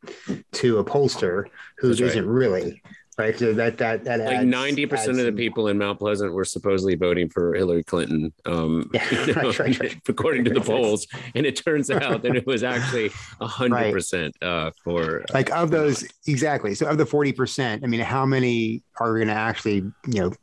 to 0.52 0.78
a 0.78 0.84
pollster 0.84 1.46
who 1.78 1.88
That's 1.94 2.02
right. 2.02 2.16
not 2.18 2.26
really. 2.26 2.82
Right. 3.16 3.38
So 3.38 3.54
that 3.54 3.78
that 3.78 4.04
that 4.06 4.22
like 4.22 4.42
ninety 4.48 4.88
percent 4.88 5.20
of 5.20 5.26
the 5.26 5.32
people 5.32 5.68
in 5.68 5.78
Mount 5.78 6.00
Pleasant 6.00 6.34
were 6.34 6.44
supposedly 6.44 6.96
voting 6.96 7.30
for 7.30 7.54
Hillary 7.54 7.84
Clinton, 7.84 8.34
um, 8.48 8.90
Yeah, 8.94 9.08
you 9.12 9.34
know, 9.36 9.42
right, 9.44 9.60
right, 9.60 9.80
right. 9.82 9.98
according 10.10 10.46
to 10.46 10.50
the 10.50 10.62
polls, 10.72 11.06
and 11.36 11.46
it 11.46 11.56
turns 11.56 11.92
out 11.92 12.24
that 12.24 12.36
it 12.36 12.48
was 12.48 12.64
actually 12.64 13.12
hundred 13.40 13.76
Right. 13.76 13.94
percent 13.94 14.36
uh, 14.42 14.72
for. 14.84 15.24
like 15.32 15.52
of 15.52 15.70
those 15.70 16.08
exactly 16.26 16.74
so 16.74 16.88
of 16.88 16.98
the 16.98 17.06
40% 17.06 17.84
i 17.84 17.88
mean 17.88 18.00
how 18.00 18.26
many 18.26 18.82
are 19.00 19.14
going 19.16 19.28
to 19.28 19.34
actually 19.36 19.84
you 20.08 20.20
know 20.22 20.34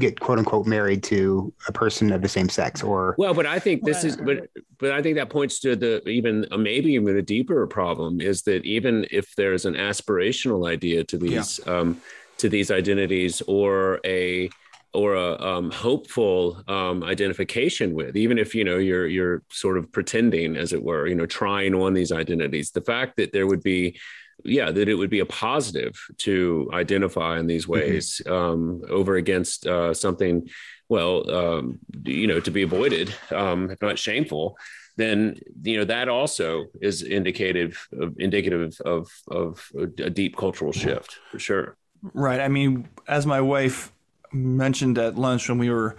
get 0.00 0.18
quote 0.18 0.38
unquote 0.38 0.66
married 0.66 1.02
to 1.04 1.52
a 1.68 1.72
person 1.72 2.12
of 2.12 2.22
the 2.22 2.28
same 2.28 2.48
sex 2.48 2.82
or 2.82 3.14
Well, 3.18 3.34
but 3.34 3.46
I 3.46 3.58
think 3.58 3.84
this 3.84 4.04
is, 4.04 4.16
but 4.16 4.48
but 4.78 4.92
I 4.92 5.02
think 5.02 5.16
that 5.16 5.30
points 5.30 5.60
to 5.60 5.76
the 5.76 6.06
even 6.08 6.46
uh, 6.50 6.56
maybe 6.56 6.94
even 6.94 7.16
a 7.16 7.22
deeper 7.22 7.66
problem 7.66 8.20
is 8.20 8.42
that 8.42 8.64
even 8.64 9.06
if 9.10 9.34
there's 9.36 9.64
an 9.64 9.74
aspirational 9.74 10.68
idea 10.68 11.04
to 11.04 11.18
these 11.18 11.60
um, 11.66 12.00
to 12.38 12.48
these 12.48 12.70
identities 12.70 13.42
or 13.46 14.00
a 14.04 14.50
or 14.92 15.14
a 15.14 15.40
um, 15.40 15.70
hopeful 15.70 16.64
um, 16.66 17.04
identification 17.04 17.94
with, 17.94 18.16
even 18.16 18.38
if 18.38 18.54
you 18.54 18.64
know 18.64 18.78
you're 18.78 19.06
you're 19.06 19.42
sort 19.50 19.78
of 19.78 19.90
pretending, 19.92 20.56
as 20.56 20.72
it 20.72 20.82
were, 20.82 21.06
you 21.06 21.14
know, 21.14 21.26
trying 21.26 21.74
on 21.74 21.92
these 21.94 22.10
identities. 22.10 22.70
The 22.70 22.80
fact 22.80 23.16
that 23.16 23.32
there 23.32 23.46
would 23.46 23.62
be 23.62 23.98
yeah 24.44 24.70
that 24.70 24.88
it 24.88 24.94
would 24.94 25.10
be 25.10 25.20
a 25.20 25.26
positive 25.26 25.98
to 26.18 26.68
identify 26.72 27.38
in 27.38 27.46
these 27.46 27.66
ways 27.68 28.22
um, 28.26 28.82
over 28.88 29.16
against 29.16 29.66
uh, 29.66 29.92
something 29.94 30.48
well 30.88 31.30
um, 31.30 31.78
you 32.04 32.26
know 32.26 32.40
to 32.40 32.50
be 32.50 32.62
avoided 32.62 33.14
um, 33.30 33.70
if 33.70 33.80
not 33.80 33.98
shameful 33.98 34.56
then 35.00 35.38
you 35.62 35.78
know 35.78 35.84
that 35.84 36.08
also 36.08 36.66
is 36.80 37.02
indicative 37.02 37.88
of 37.98 38.14
indicative 38.18 38.78
of 38.84 39.08
of 39.28 39.70
a 39.76 40.10
deep 40.10 40.36
cultural 40.36 40.72
shift 40.72 41.18
for 41.30 41.38
sure. 41.38 41.76
Right. 42.14 42.40
I 42.40 42.48
mean, 42.48 42.88
as 43.08 43.26
my 43.26 43.40
wife 43.40 43.92
mentioned 44.32 44.98
at 44.98 45.16
lunch 45.16 45.48
when 45.48 45.58
we 45.58 45.70
were 45.70 45.96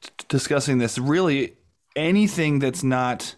t- 0.00 0.10
discussing 0.28 0.78
this, 0.78 0.98
really 0.98 1.56
anything 1.94 2.58
that's 2.58 2.82
not 2.82 3.34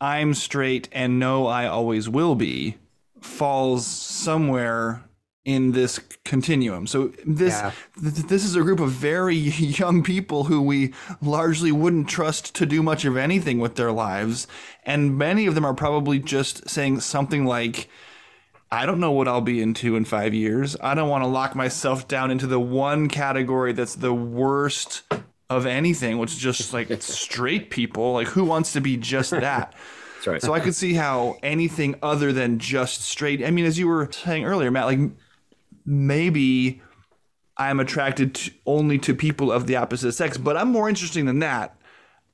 I'm 0.00 0.34
straight 0.34 0.88
and 0.92 1.18
no, 1.18 1.46
I 1.46 1.66
always 1.66 2.08
will 2.08 2.34
be 2.34 2.78
falls 3.20 3.86
somewhere 3.86 5.02
in 5.44 5.72
this 5.72 5.98
continuum. 6.24 6.86
So 6.86 7.10
this 7.24 7.54
Yeah. 7.54 7.70
th- 8.00 8.26
this 8.26 8.44
is 8.44 8.54
a 8.54 8.60
group 8.60 8.80
of 8.80 8.90
very 8.90 9.34
young 9.80 10.02
people 10.02 10.44
who 10.44 10.60
we 10.60 10.92
largely 11.22 11.72
wouldn't 11.72 12.08
trust 12.08 12.54
to 12.56 12.66
do 12.66 12.82
much 12.82 13.04
of 13.06 13.16
anything 13.16 13.58
with 13.58 13.76
their 13.76 13.90
lives, 13.92 14.46
and 14.84 15.16
many 15.16 15.46
of 15.46 15.54
them 15.54 15.64
are 15.64 15.72
probably 15.74 16.18
just 16.18 16.68
saying 16.68 17.00
something 17.00 17.44
like 17.46 17.88
I 18.70 18.84
don't 18.84 19.00
know 19.00 19.12
what 19.12 19.26
I'll 19.26 19.40
be 19.40 19.62
into 19.62 19.96
in 19.96 20.04
five 20.04 20.34
years. 20.34 20.76
I 20.82 20.94
don't 20.94 21.08
want 21.08 21.24
to 21.24 21.28
lock 21.28 21.54
myself 21.56 22.06
down 22.06 22.30
into 22.30 22.46
the 22.46 22.60
one 22.60 23.08
category 23.08 23.72
that's 23.72 23.94
the 23.94 24.12
worst 24.12 25.04
of 25.48 25.64
anything, 25.64 26.18
which 26.18 26.32
is 26.32 26.38
just 26.38 26.74
like 26.74 26.88
straight 27.00 27.70
people. 27.70 28.12
Like, 28.12 28.26
who 28.26 28.44
wants 28.44 28.74
to 28.74 28.82
be 28.82 28.98
just 28.98 29.30
that? 29.30 29.72
That's 30.18 30.26
right 30.26 30.42
So 30.42 30.52
I 30.52 30.60
could 30.60 30.74
see 30.74 30.94
how 30.94 31.36
anything 31.42 31.94
other 32.02 32.32
than 32.32 32.58
just 32.58 33.02
straight. 33.02 33.44
I 33.44 33.50
mean, 33.50 33.64
as 33.64 33.78
you 33.78 33.88
were 33.88 34.08
saying 34.12 34.44
earlier, 34.44 34.70
Matt, 34.70 34.86
like 34.86 34.98
maybe 35.84 36.82
I'm 37.56 37.80
attracted 37.80 38.34
to, 38.34 38.50
only 38.66 38.98
to 38.98 39.14
people 39.14 39.50
of 39.50 39.66
the 39.66 39.76
opposite 39.76 40.12
sex, 40.12 40.36
but 40.36 40.56
I'm 40.56 40.68
more 40.68 40.88
interesting 40.88 41.26
than 41.26 41.40
that. 41.40 41.74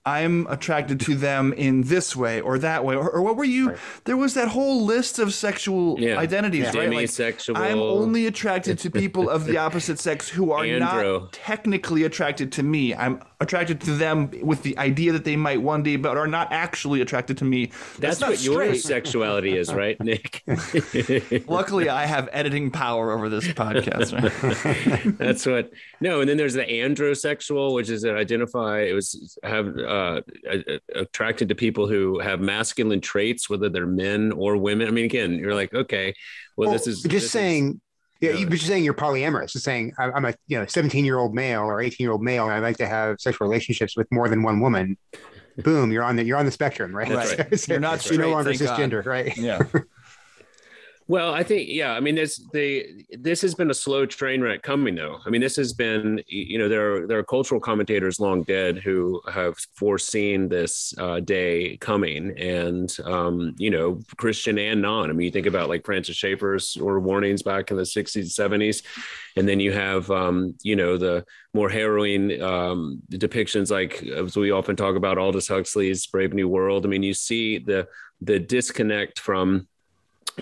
I'm 0.07 0.47
attracted 0.49 1.01
to 1.01 1.15
them 1.15 1.55
in 1.55 1.85
this 1.85 2.15
way 2.15 2.43
or 2.43 2.59
that 2.59 2.85
way, 2.85 2.95
or, 2.95 3.09
or 3.09 3.23
what 3.23 3.37
were 3.37 3.45
you? 3.45 3.75
There 4.05 4.19
was 4.19 4.35
that 4.35 4.49
whole 4.49 4.85
list 4.85 5.19
of 5.19 5.33
sexual 5.33 5.99
Yeah. 5.99 6.19
identities, 6.19 6.75
right? 6.75 6.91
Like, 6.93 7.09
Demisexual. 7.09 7.57
I'm 7.57 7.79
only 7.79 8.27
attracted 8.27 8.79
to 8.81 8.91
people 8.91 9.31
of 9.31 9.47
the 9.47 9.57
opposite 9.57 9.99
sex 9.99 10.29
who 10.29 10.53
are 10.53 10.63
Andro. 10.65 10.81
not 11.23 11.33
technically 11.33 12.05
attracted 12.05 12.53
to 12.53 12.63
me. 12.63 12.95
I'm 12.95 13.23
attracted 13.45 13.81
to 13.83 13.93
them 13.95 14.31
with 14.43 14.63
the 14.63 14.77
idea 14.79 15.13
that 15.13 15.25
they 15.25 15.37
might 15.37 15.63
one 15.63 15.83
day, 15.83 15.97
but 15.97 16.17
are 16.17 16.27
not 16.27 16.49
actually 16.51 17.01
attracted 17.01 17.39
to 17.39 17.45
me. 17.45 17.71
that's, 17.99 18.21
not 18.21 18.31
what 18.31 18.43
your 18.43 18.75
sexuality 18.75 19.57
is 19.57 19.73
right 19.73 20.01
nick 20.01 20.43
Luckily, 21.47 21.89
I 21.89 22.07
have 22.07 22.29
editing 22.33 22.71
power 22.71 23.13
over 23.13 23.29
this 23.29 23.47
podcast. 23.49 24.13
Right? 24.13 25.19
That's 25.19 25.47
what. 25.47 25.71
No, 26.01 26.21
and 26.21 26.29
then 26.29 26.37
there's 26.37 26.55
the 26.55 26.65
androsexual, 26.65 27.75
which 27.75 27.91
is 27.91 28.03
that 28.03 28.17
identify. 28.17 28.81
It 28.83 28.93
was 28.93 29.39
have 29.43 29.69
uh, 29.69 30.23
a- 30.51 30.75
a- 30.75 31.01
attracted 31.03 31.49
to 31.51 31.55
people 31.55 31.87
who 31.87 32.19
have 32.21 32.41
masculine 32.41 33.01
traits, 33.01 33.49
whether 33.49 33.69
they're 33.69 33.87
men 33.87 34.33
or 34.33 34.57
women. 34.57 34.89
I 34.89 34.91
mean, 34.91 35.05
again, 35.05 35.35
you're 35.35 35.55
like, 35.55 35.75
okay, 35.75 36.15
well, 36.57 36.71
this 36.71 36.87
is 36.87 37.03
just 37.03 37.11
this 37.11 37.31
saying 37.31 37.67
yeah, 37.67 37.79
Yeah. 38.33 38.39
you 38.39 38.47
but 38.47 38.55
just 38.55 38.67
saying 38.67 38.85
you're 38.85 38.95
polyamorous. 38.95 39.53
Just 39.53 39.65
saying 39.65 39.93
I- 39.99 40.11
I'm 40.13 40.25
a 40.25 40.35
you 40.47 40.59
know 40.59 40.67
17 40.67 41.05
year 41.05 41.19
old 41.19 41.35
male 41.35 41.63
or 41.63 41.81
18 41.81 42.05
year 42.05 42.13
old 42.13 42.23
male, 42.23 42.45
and 42.45 42.53
I 42.53 42.59
like 42.59 42.77
to 42.79 42.87
have 42.87 43.21
sexual 43.21 43.47
relationships 43.49 43.97
with 43.97 44.07
more 44.13 44.29
than 44.29 44.43
one 44.43 44.61
woman. 44.61 44.97
Boom, 45.59 45.93
you're 45.93 46.03
on 46.03 46.17
the 46.17 46.25
you're 46.25 46.37
on 46.39 46.47
the 46.47 46.51
spectrum, 46.51 46.95
right? 46.95 47.09
Right. 47.15 47.59
So- 47.61 47.73
You're 47.75 47.81
not 47.81 48.05
you're 48.11 48.19
no 48.21 48.31
longer 48.31 48.53
thank 48.55 48.69
God. 48.69 48.79
cisgender, 48.79 49.05
right? 49.07 49.37
yeah. 49.37 49.61
Well, 51.07 51.35
I 51.35 51.43
think 51.43 51.69
yeah. 51.69 51.93
I 51.93 52.01
mean, 52.01 52.15
this 52.15 52.43
the 52.55 53.05
this 53.19 53.43
has 53.43 53.55
been 53.55 53.71
a 53.71 53.75
slow 53.75 54.07
train 54.07 54.41
wreck 54.41 54.63
coming 54.63 54.95
though. 54.95 55.19
I 55.27 55.29
mean, 55.29 55.43
this 55.43 55.57
has 55.57 55.75
been 55.75 56.23
you 56.27 56.57
know 56.57 56.67
there 56.67 56.95
are 56.95 57.07
there 57.07 57.19
are 57.19 57.25
cultural 57.25 57.61
commentators 57.61 58.21
long 58.21 58.43
dead 58.43 58.79
who 58.79 59.21
have 59.31 59.55
foreseen 59.77 60.49
this 60.49 60.95
uh, 60.97 61.21
day 61.21 61.77
coming, 61.77 62.31
and 62.39 62.91
um, 63.05 63.55
you 63.59 63.71
know 63.71 64.01
Christian 64.17 64.59
and 64.59 64.81
non. 64.81 65.11
I 65.11 65.13
mean, 65.13 65.27
you 65.27 65.31
think 65.31 65.47
about 65.47 65.69
like 65.69 65.85
Francis 65.85 66.17
Schaeffer's 66.17 66.79
or 66.79 66.99
warnings 67.01 67.43
back 67.43 67.71
in 67.71 67.77
the 67.77 67.85
sixties, 67.85 68.35
seventies, 68.35 68.83
and 69.37 69.47
then 69.47 69.61
you 69.61 69.73
have 69.73 70.11
um, 70.11 70.55
you 70.63 70.75
know 70.75 70.97
the 70.97 71.27
more 71.53 71.69
harrowing 71.69 72.41
um, 72.41 73.03
depictions 73.13 73.71
like 73.71 74.03
as 74.05 74.39
we 74.39 74.53
often 74.53 74.75
talk 74.75 74.97
about 74.97 75.19
Aldous 75.19 75.49
Huxley's 75.49 76.07
Brave 76.07 76.33
New 76.33 76.49
World. 76.49 76.87
I 76.87 76.89
mean, 76.89 77.03
you 77.03 77.13
see 77.13 77.59
the 77.59 77.89
the 78.23 78.39
disconnect 78.39 79.19
from 79.19 79.69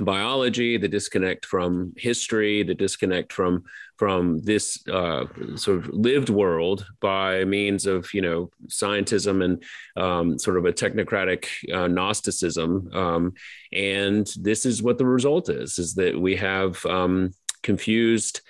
biology, 0.01 0.77
the 0.77 0.89
disconnect 0.89 1.47
from 1.47 1.93
history, 1.97 2.63
the 2.63 2.75
disconnect 2.75 3.33
from 3.33 3.65
from 3.99 4.41
this 4.41 4.83
uh, 4.89 5.27
sort 5.55 5.79
of 5.79 5.89
lived 5.91 6.29
world 6.29 6.87
by 7.01 7.45
means 7.45 7.87
of 7.87 8.13
you 8.13 8.21
know 8.21 8.51
scientism 8.69 9.45
and 9.45 9.63
um, 9.97 10.39
sort 10.39 10.57
of 10.57 10.65
a 10.65 10.73
technocratic 10.73 11.47
uh, 11.73 11.87
Gnosticism, 11.87 12.91
um, 12.93 13.33
and 13.73 14.27
this 14.41 14.67
is 14.67 14.83
what 14.83 14.99
the 14.99 15.07
result 15.07 15.49
is: 15.49 15.79
is 15.79 15.95
that 15.95 16.19
we 16.19 16.37
have 16.37 16.85
um, 16.87 17.33
confused. 17.63 18.41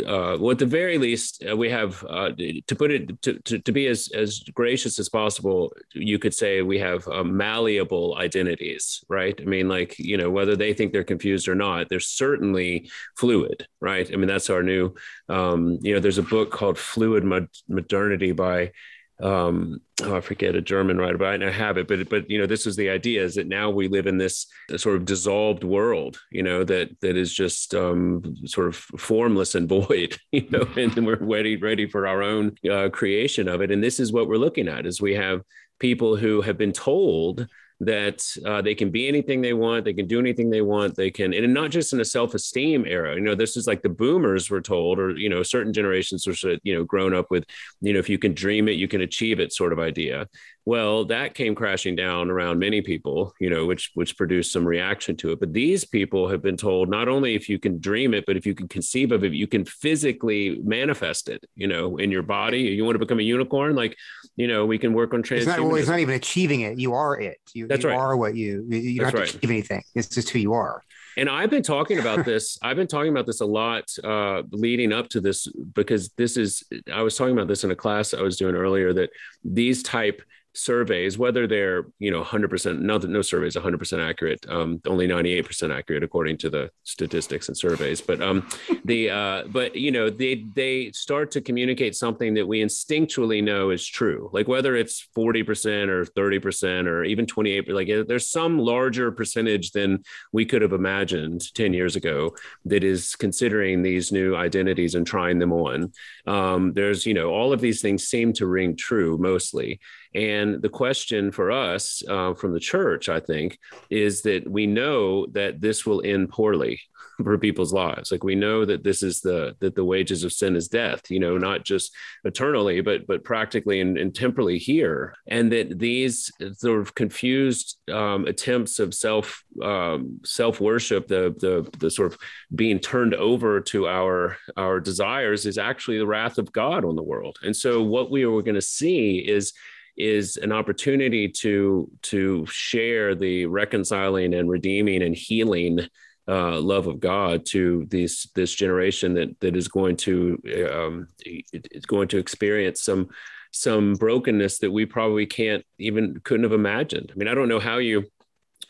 Uh, 0.00 0.36
well, 0.38 0.50
at 0.50 0.58
the 0.58 0.66
very 0.66 0.98
least, 0.98 1.44
uh, 1.48 1.56
we 1.56 1.70
have 1.70 2.04
uh, 2.08 2.30
to 2.66 2.74
put 2.76 2.90
it 2.90 3.22
to, 3.22 3.38
to, 3.40 3.58
to 3.58 3.72
be 3.72 3.86
as 3.86 4.10
as 4.14 4.40
gracious 4.54 4.98
as 4.98 5.08
possible. 5.08 5.72
You 5.94 6.18
could 6.18 6.34
say 6.34 6.62
we 6.62 6.78
have 6.78 7.06
uh, 7.08 7.24
malleable 7.24 8.16
identities, 8.18 9.04
right? 9.08 9.38
I 9.40 9.44
mean, 9.44 9.68
like 9.68 9.98
you 9.98 10.16
know, 10.16 10.30
whether 10.30 10.56
they 10.56 10.74
think 10.74 10.92
they're 10.92 11.04
confused 11.04 11.48
or 11.48 11.54
not, 11.54 11.88
they're 11.88 12.00
certainly 12.00 12.90
fluid, 13.16 13.66
right? 13.80 14.10
I 14.12 14.16
mean, 14.16 14.28
that's 14.28 14.50
our 14.50 14.62
new. 14.62 14.94
Um, 15.28 15.78
you 15.80 15.94
know, 15.94 16.00
there's 16.00 16.18
a 16.18 16.22
book 16.22 16.50
called 16.50 16.78
Fluid 16.78 17.24
Mod- 17.24 17.48
Modernity 17.68 18.32
by 18.32 18.72
um 19.20 19.80
oh, 20.04 20.16
i 20.16 20.20
forget 20.20 20.54
a 20.54 20.60
german 20.60 20.96
writer 20.96 21.18
but 21.18 21.42
i 21.42 21.50
have 21.50 21.76
it 21.76 21.88
but 21.88 22.08
but 22.08 22.30
you 22.30 22.38
know 22.38 22.46
this 22.46 22.64
was 22.64 22.76
the 22.76 22.88
idea 22.88 23.22
is 23.22 23.34
that 23.34 23.48
now 23.48 23.68
we 23.68 23.88
live 23.88 24.06
in 24.06 24.16
this 24.16 24.46
sort 24.76 24.94
of 24.94 25.04
dissolved 25.04 25.64
world 25.64 26.20
you 26.30 26.42
know 26.42 26.62
that 26.62 26.88
that 27.00 27.16
is 27.16 27.34
just 27.34 27.74
um 27.74 28.22
sort 28.46 28.68
of 28.68 28.76
formless 28.76 29.56
and 29.56 29.68
void 29.78 30.16
you 30.30 30.46
know 30.50 30.66
and 30.76 31.04
we're 31.04 31.16
ready 31.16 31.56
ready 31.56 31.88
for 31.88 32.06
our 32.06 32.22
own 32.22 32.56
uh, 32.70 32.88
creation 32.90 33.48
of 33.48 33.60
it. 33.60 33.70
And 33.70 33.82
this 33.82 34.00
is 34.00 34.12
what 34.12 34.28
we're 34.28 34.36
looking 34.36 34.68
at 34.68 34.86
is 34.86 35.00
we 35.00 35.14
have 35.14 35.42
people 35.78 36.16
who 36.16 36.40
have 36.40 36.58
been 36.58 36.72
told 36.72 37.46
that 37.80 38.26
uh, 38.44 38.60
they 38.60 38.74
can 38.74 38.90
be 38.90 39.06
anything 39.06 39.40
they 39.40 39.52
want, 39.52 39.84
they 39.84 39.94
can 39.94 40.06
do 40.06 40.18
anything 40.18 40.50
they 40.50 40.62
want, 40.62 40.96
they 40.96 41.10
can, 41.10 41.32
and 41.32 41.54
not 41.54 41.70
just 41.70 41.92
in 41.92 42.00
a 42.00 42.04
self-esteem 42.04 42.84
era. 42.86 43.14
You 43.14 43.20
know, 43.20 43.36
this 43.36 43.56
is 43.56 43.66
like 43.68 43.82
the 43.82 43.88
boomers 43.88 44.50
were 44.50 44.60
told, 44.60 44.98
or 44.98 45.16
you 45.16 45.28
know, 45.28 45.42
certain 45.44 45.72
generations 45.72 46.26
were 46.26 46.34
sort 46.34 46.54
of, 46.54 46.60
you 46.64 46.74
know 46.74 46.84
grown 46.84 47.14
up 47.14 47.30
with, 47.30 47.44
you 47.80 47.92
know, 47.92 48.00
if 48.00 48.08
you 48.08 48.18
can 48.18 48.34
dream 48.34 48.68
it, 48.68 48.72
you 48.72 48.88
can 48.88 49.02
achieve 49.02 49.38
it, 49.38 49.52
sort 49.52 49.72
of 49.72 49.78
idea. 49.78 50.26
Well, 50.68 51.06
that 51.06 51.32
came 51.32 51.54
crashing 51.54 51.96
down 51.96 52.30
around 52.30 52.58
many 52.58 52.82
people, 52.82 53.32
you 53.40 53.48
know, 53.48 53.64
which 53.64 53.90
which 53.94 54.18
produced 54.18 54.52
some 54.52 54.66
reaction 54.66 55.16
to 55.16 55.32
it. 55.32 55.40
But 55.40 55.54
these 55.54 55.86
people 55.86 56.28
have 56.28 56.42
been 56.42 56.58
told 56.58 56.90
not 56.90 57.08
only 57.08 57.34
if 57.34 57.48
you 57.48 57.58
can 57.58 57.80
dream 57.80 58.12
it, 58.12 58.26
but 58.26 58.36
if 58.36 58.44
you 58.44 58.54
can 58.54 58.68
conceive 58.68 59.10
of 59.10 59.24
it, 59.24 59.32
you 59.32 59.46
can 59.46 59.64
physically 59.64 60.60
manifest 60.62 61.30
it. 61.30 61.42
You 61.54 61.68
know, 61.68 61.96
in 61.96 62.10
your 62.10 62.22
body. 62.22 62.60
You 62.60 62.84
want 62.84 62.96
to 62.96 62.98
become 62.98 63.18
a 63.18 63.22
unicorn, 63.22 63.76
like, 63.76 63.96
you 64.36 64.46
know, 64.46 64.66
we 64.66 64.76
can 64.76 64.92
work 64.92 65.14
on 65.14 65.20
It's 65.20 65.46
not, 65.46 65.58
well, 65.58 65.76
it's 65.76 65.88
not 65.88 66.00
even 66.00 66.14
achieving 66.14 66.60
it. 66.60 66.78
You 66.78 66.92
are 66.92 67.18
it. 67.18 67.38
You, 67.54 67.66
That's 67.66 67.84
you 67.84 67.88
right. 67.88 67.96
are 67.96 68.14
what 68.18 68.36
you. 68.36 68.66
You 68.68 68.78
you 68.78 69.00
don't 69.00 69.04
That's 69.04 69.14
have 69.14 69.20
right. 69.22 69.30
to 69.30 69.38
achieve 69.38 69.50
anything. 69.50 69.82
It's 69.94 70.08
just 70.08 70.28
who 70.28 70.38
you 70.38 70.52
are. 70.52 70.82
and 71.16 71.30
I've 71.30 71.48
been 71.48 71.62
talking 71.62 71.98
about 71.98 72.24
this. 72.32 72.58
I've 72.60 72.76
been 72.76 72.88
talking 72.88 73.10
about 73.10 73.24
this 73.24 73.40
a 73.40 73.46
lot 73.46 73.84
uh, 74.04 74.42
leading 74.50 74.92
up 74.92 75.08
to 75.14 75.22
this 75.22 75.46
because 75.72 76.10
this 76.18 76.36
is. 76.36 76.62
I 76.92 77.00
was 77.00 77.16
talking 77.16 77.32
about 77.32 77.48
this 77.48 77.64
in 77.64 77.70
a 77.70 77.76
class 77.84 78.12
I 78.12 78.20
was 78.20 78.36
doing 78.36 78.54
earlier 78.54 78.92
that 78.92 79.08
these 79.42 79.82
type 79.82 80.20
surveys, 80.58 81.18
whether 81.18 81.46
they're 81.46 81.86
you 81.98 82.10
know 82.10 82.22
100%, 82.22 82.80
no, 82.80 82.98
no 82.98 83.22
survey 83.22 83.46
is 83.46 83.56
100% 83.56 84.06
accurate, 84.06 84.44
um, 84.48 84.80
only 84.86 85.06
98% 85.06 85.74
accurate 85.74 86.02
according 86.02 86.36
to 86.38 86.50
the 86.50 86.70
statistics 86.84 87.48
and 87.48 87.56
surveys. 87.56 88.00
But 88.00 88.20
um, 88.20 88.48
the 88.84 89.10
uh, 89.10 89.42
but 89.48 89.76
you 89.76 89.90
know 89.90 90.10
they 90.10 90.46
they 90.54 90.90
start 90.92 91.30
to 91.32 91.40
communicate 91.40 91.94
something 91.94 92.34
that 92.34 92.46
we 92.46 92.62
instinctually 92.62 93.42
know 93.42 93.70
is 93.70 93.86
true, 93.86 94.30
like 94.32 94.48
whether 94.48 94.76
it's 94.76 95.06
40% 95.16 95.88
or 95.88 96.04
30% 96.04 96.86
or 96.86 97.04
even 97.04 97.26
28. 97.26 97.68
Like 97.68 97.88
there's 98.06 98.30
some 98.30 98.58
larger 98.58 99.12
percentage 99.12 99.72
than 99.72 100.02
we 100.32 100.44
could 100.44 100.62
have 100.62 100.72
imagined 100.72 101.54
10 101.54 101.72
years 101.72 101.96
ago 101.96 102.34
that 102.64 102.84
is 102.84 103.14
considering 103.14 103.82
these 103.82 104.12
new 104.12 104.36
identities 104.36 104.94
and 104.94 105.06
trying 105.06 105.38
them 105.38 105.52
on. 105.52 105.92
Um, 106.26 106.72
there's 106.74 107.06
you 107.06 107.14
know 107.14 107.30
all 107.30 107.52
of 107.52 107.60
these 107.60 107.80
things 107.80 108.04
seem 108.04 108.32
to 108.34 108.46
ring 108.46 108.76
true 108.76 109.18
mostly. 109.18 109.80
And 110.14 110.62
the 110.62 110.68
question 110.68 111.30
for 111.30 111.50
us 111.50 112.02
uh, 112.08 112.34
from 112.34 112.52
the 112.52 112.60
church, 112.60 113.08
I 113.08 113.20
think, 113.20 113.58
is 113.90 114.22
that 114.22 114.50
we 114.50 114.66
know 114.66 115.26
that 115.26 115.60
this 115.60 115.84
will 115.84 116.02
end 116.04 116.30
poorly 116.30 116.80
for 117.22 117.36
people's 117.36 117.72
lives. 117.72 118.12
Like 118.12 118.24
we 118.24 118.34
know 118.34 118.64
that 118.64 118.84
this 118.84 119.02
is 119.02 119.20
the 119.20 119.56
that 119.60 119.74
the 119.74 119.84
wages 119.84 120.24
of 120.24 120.32
sin 120.32 120.56
is 120.56 120.68
death. 120.68 121.10
You 121.10 121.20
know, 121.20 121.36
not 121.36 121.64
just 121.64 121.94
eternally, 122.24 122.80
but 122.80 123.06
but 123.06 123.24
practically 123.24 123.80
and, 123.80 123.98
and 123.98 124.14
temporally 124.14 124.58
here. 124.58 125.14
And 125.26 125.52
that 125.52 125.78
these 125.78 126.30
sort 126.54 126.80
of 126.80 126.94
confused 126.94 127.78
um, 127.90 128.26
attempts 128.26 128.78
of 128.78 128.94
self 128.94 129.42
um, 129.62 130.20
self 130.24 130.60
worship, 130.60 131.08
the 131.08 131.34
the 131.38 131.68
the 131.78 131.90
sort 131.90 132.12
of 132.12 132.18
being 132.54 132.78
turned 132.78 133.14
over 133.14 133.60
to 133.60 133.88
our 133.88 134.36
our 134.56 134.80
desires, 134.80 135.44
is 135.46 135.58
actually 135.58 135.98
the 135.98 136.06
wrath 136.06 136.38
of 136.38 136.52
God 136.52 136.84
on 136.84 136.96
the 136.96 137.02
world. 137.02 137.38
And 137.42 137.54
so 137.54 137.82
what 137.82 138.10
we 138.10 138.24
are 138.24 138.42
going 138.42 138.54
to 138.54 138.62
see 138.62 139.18
is 139.18 139.52
is 139.98 140.36
an 140.36 140.52
opportunity 140.52 141.28
to 141.28 141.90
to 142.02 142.46
share 142.46 143.14
the 143.14 143.46
reconciling 143.46 144.34
and 144.34 144.48
redeeming 144.48 145.02
and 145.02 145.14
healing 145.14 145.80
uh, 146.28 146.60
love 146.60 146.86
of 146.86 147.00
God 147.00 147.44
to 147.46 147.86
this 147.90 148.28
this 148.34 148.54
generation 148.54 149.14
that 149.14 149.38
that 149.40 149.56
is 149.56 149.68
going 149.68 149.96
to 149.96 150.40
um, 150.70 151.08
is 151.52 151.86
going 151.86 152.08
to 152.08 152.18
experience 152.18 152.82
some 152.82 153.08
some 153.50 153.94
brokenness 153.94 154.58
that 154.58 154.70
we 154.70 154.86
probably 154.86 155.26
can't 155.26 155.64
even 155.78 156.20
couldn't 156.22 156.44
have 156.44 156.52
imagined. 156.52 157.10
I 157.12 157.18
mean, 157.18 157.28
I 157.28 157.34
don't 157.34 157.48
know 157.48 157.60
how 157.60 157.78
you 157.78 158.04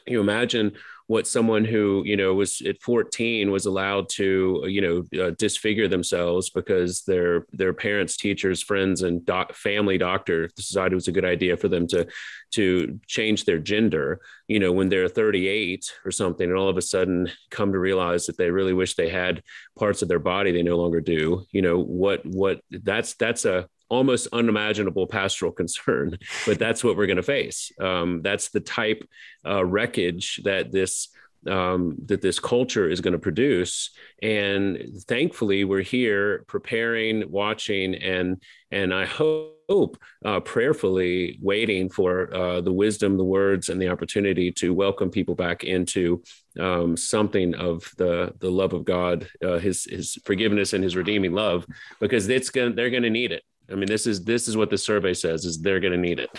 you 0.07 0.21
imagine 0.21 0.73
what 1.09 1.27
someone 1.27 1.65
who 1.65 2.03
you 2.05 2.17
know 2.17 2.35
was 2.35 2.61
at 2.63 2.81
14 2.83 3.51
was 3.51 3.65
allowed 3.65 4.11
to 4.11 4.63
you 4.67 4.81
know 4.81 5.25
uh, 5.25 5.31
disfigure 5.39 5.89
themselves 5.89 6.51
because 6.51 7.03
their 7.03 7.47
their 7.53 7.73
parents 7.73 8.17
teachers 8.17 8.63
friends 8.63 9.03
and 9.03 9.25
doc, 9.25 9.55
family 9.55 9.97
doctor 9.97 10.49
decided 10.49 10.93
it 10.93 10.95
was 10.95 11.09
a 11.09 11.13
good 11.13 11.25
idea 11.25 11.57
for 11.57 11.69
them 11.69 11.87
to 11.89 12.07
to 12.53 13.01
change 13.07 13.45
their 13.45 13.59
gender. 13.59 14.21
You 14.49 14.61
know 14.61 14.71
when 14.71 14.91
they're 14.91 15.09
38 15.09 15.93
or 16.05 16.11
something 16.11 16.49
and 16.49 16.59
all 16.59 16.69
of 16.69 16.77
a 16.77 16.83
sudden 16.83 17.31
come 17.51 17.73
to 17.73 17.79
realize 17.79 18.27
that 18.27 18.37
they 18.37 18.51
really 18.51 18.75
wish 18.75 18.95
they 18.95 19.09
had 19.09 19.43
parts 19.79 20.03
of 20.03 20.09
their 20.09 20.19
body 20.19 20.53
they 20.53 20.63
no 20.63 20.77
longer 20.77 21.01
do 21.01 21.45
you 21.53 21.63
know 21.63 21.79
what 21.79 22.25
what 22.25 22.61
that's 22.71 23.15
that's 23.15 23.45
a 23.45 23.69
almost 23.89 24.29
unimaginable 24.33 25.07
pastoral 25.07 25.53
concern, 25.53 26.19
but 26.47 26.59
that's 26.59 26.85
what 26.85 26.97
we're 26.97 27.07
going 27.07 27.17
to 27.17 27.23
face. 27.23 27.73
Um, 27.81 28.23
that's 28.23 28.51
the 28.51 28.61
type 28.61 29.03
uh, 29.47 29.65
wreckage 29.65 30.41
that 30.45 30.73
this 30.73 31.09
um, 31.47 31.97
that 32.07 32.21
this 32.21 32.41
culture 32.41 32.89
is 32.89 33.01
going 33.01 33.13
to 33.13 33.19
produce. 33.19 33.91
And 34.23 34.79
thankfully, 35.07 35.65
we're 35.65 35.83
here 35.83 36.45
preparing, 36.49 37.31
watching, 37.31 37.95
and 37.95 38.43
and 38.71 38.93
I 38.93 39.07
hope 39.07 39.99
uh, 40.25 40.41
prayerfully 40.41 41.39
waiting 41.41 41.89
for 41.89 42.35
uh, 42.35 42.61
the 42.61 42.73
wisdom, 42.73 43.17
the 43.17 43.25
words, 43.25 43.69
and 43.69 43.81
the 43.81 43.89
opportunity 43.89 44.51
to 44.53 44.75
welcome 44.75 45.11
people 45.11 45.35
back 45.35 45.65
into 45.65 46.23
um, 46.59 46.97
something 46.97 47.55
of 47.55 47.91
the 47.97 48.35
the 48.41 48.51
love 48.51 48.73
of 48.73 48.85
God, 48.85 49.29
uh, 49.45 49.59
His 49.59 49.85
His 49.85 50.19
forgiveness 50.25 50.73
and 50.73 50.83
His 50.83 50.97
redeeming 50.97 51.33
love, 51.33 51.67
because 52.01 52.29
it's 52.29 52.51
going 52.51 52.75
they're 52.75 52.91
going 52.91 53.05
to 53.05 53.11
need 53.11 53.33
it. 53.33 53.43
I 53.71 53.75
mean, 53.75 53.89
this 53.89 54.07
is 54.07 54.25
this 54.25 54.49
is 54.49 54.57
what 54.57 54.71
the 54.71 54.79
survey 54.79 55.15
says 55.15 55.45
is 55.45 55.61
they're 55.61 55.81
going 55.81 55.93
to 55.93 55.99
need 55.99 56.19
it. 56.19 56.31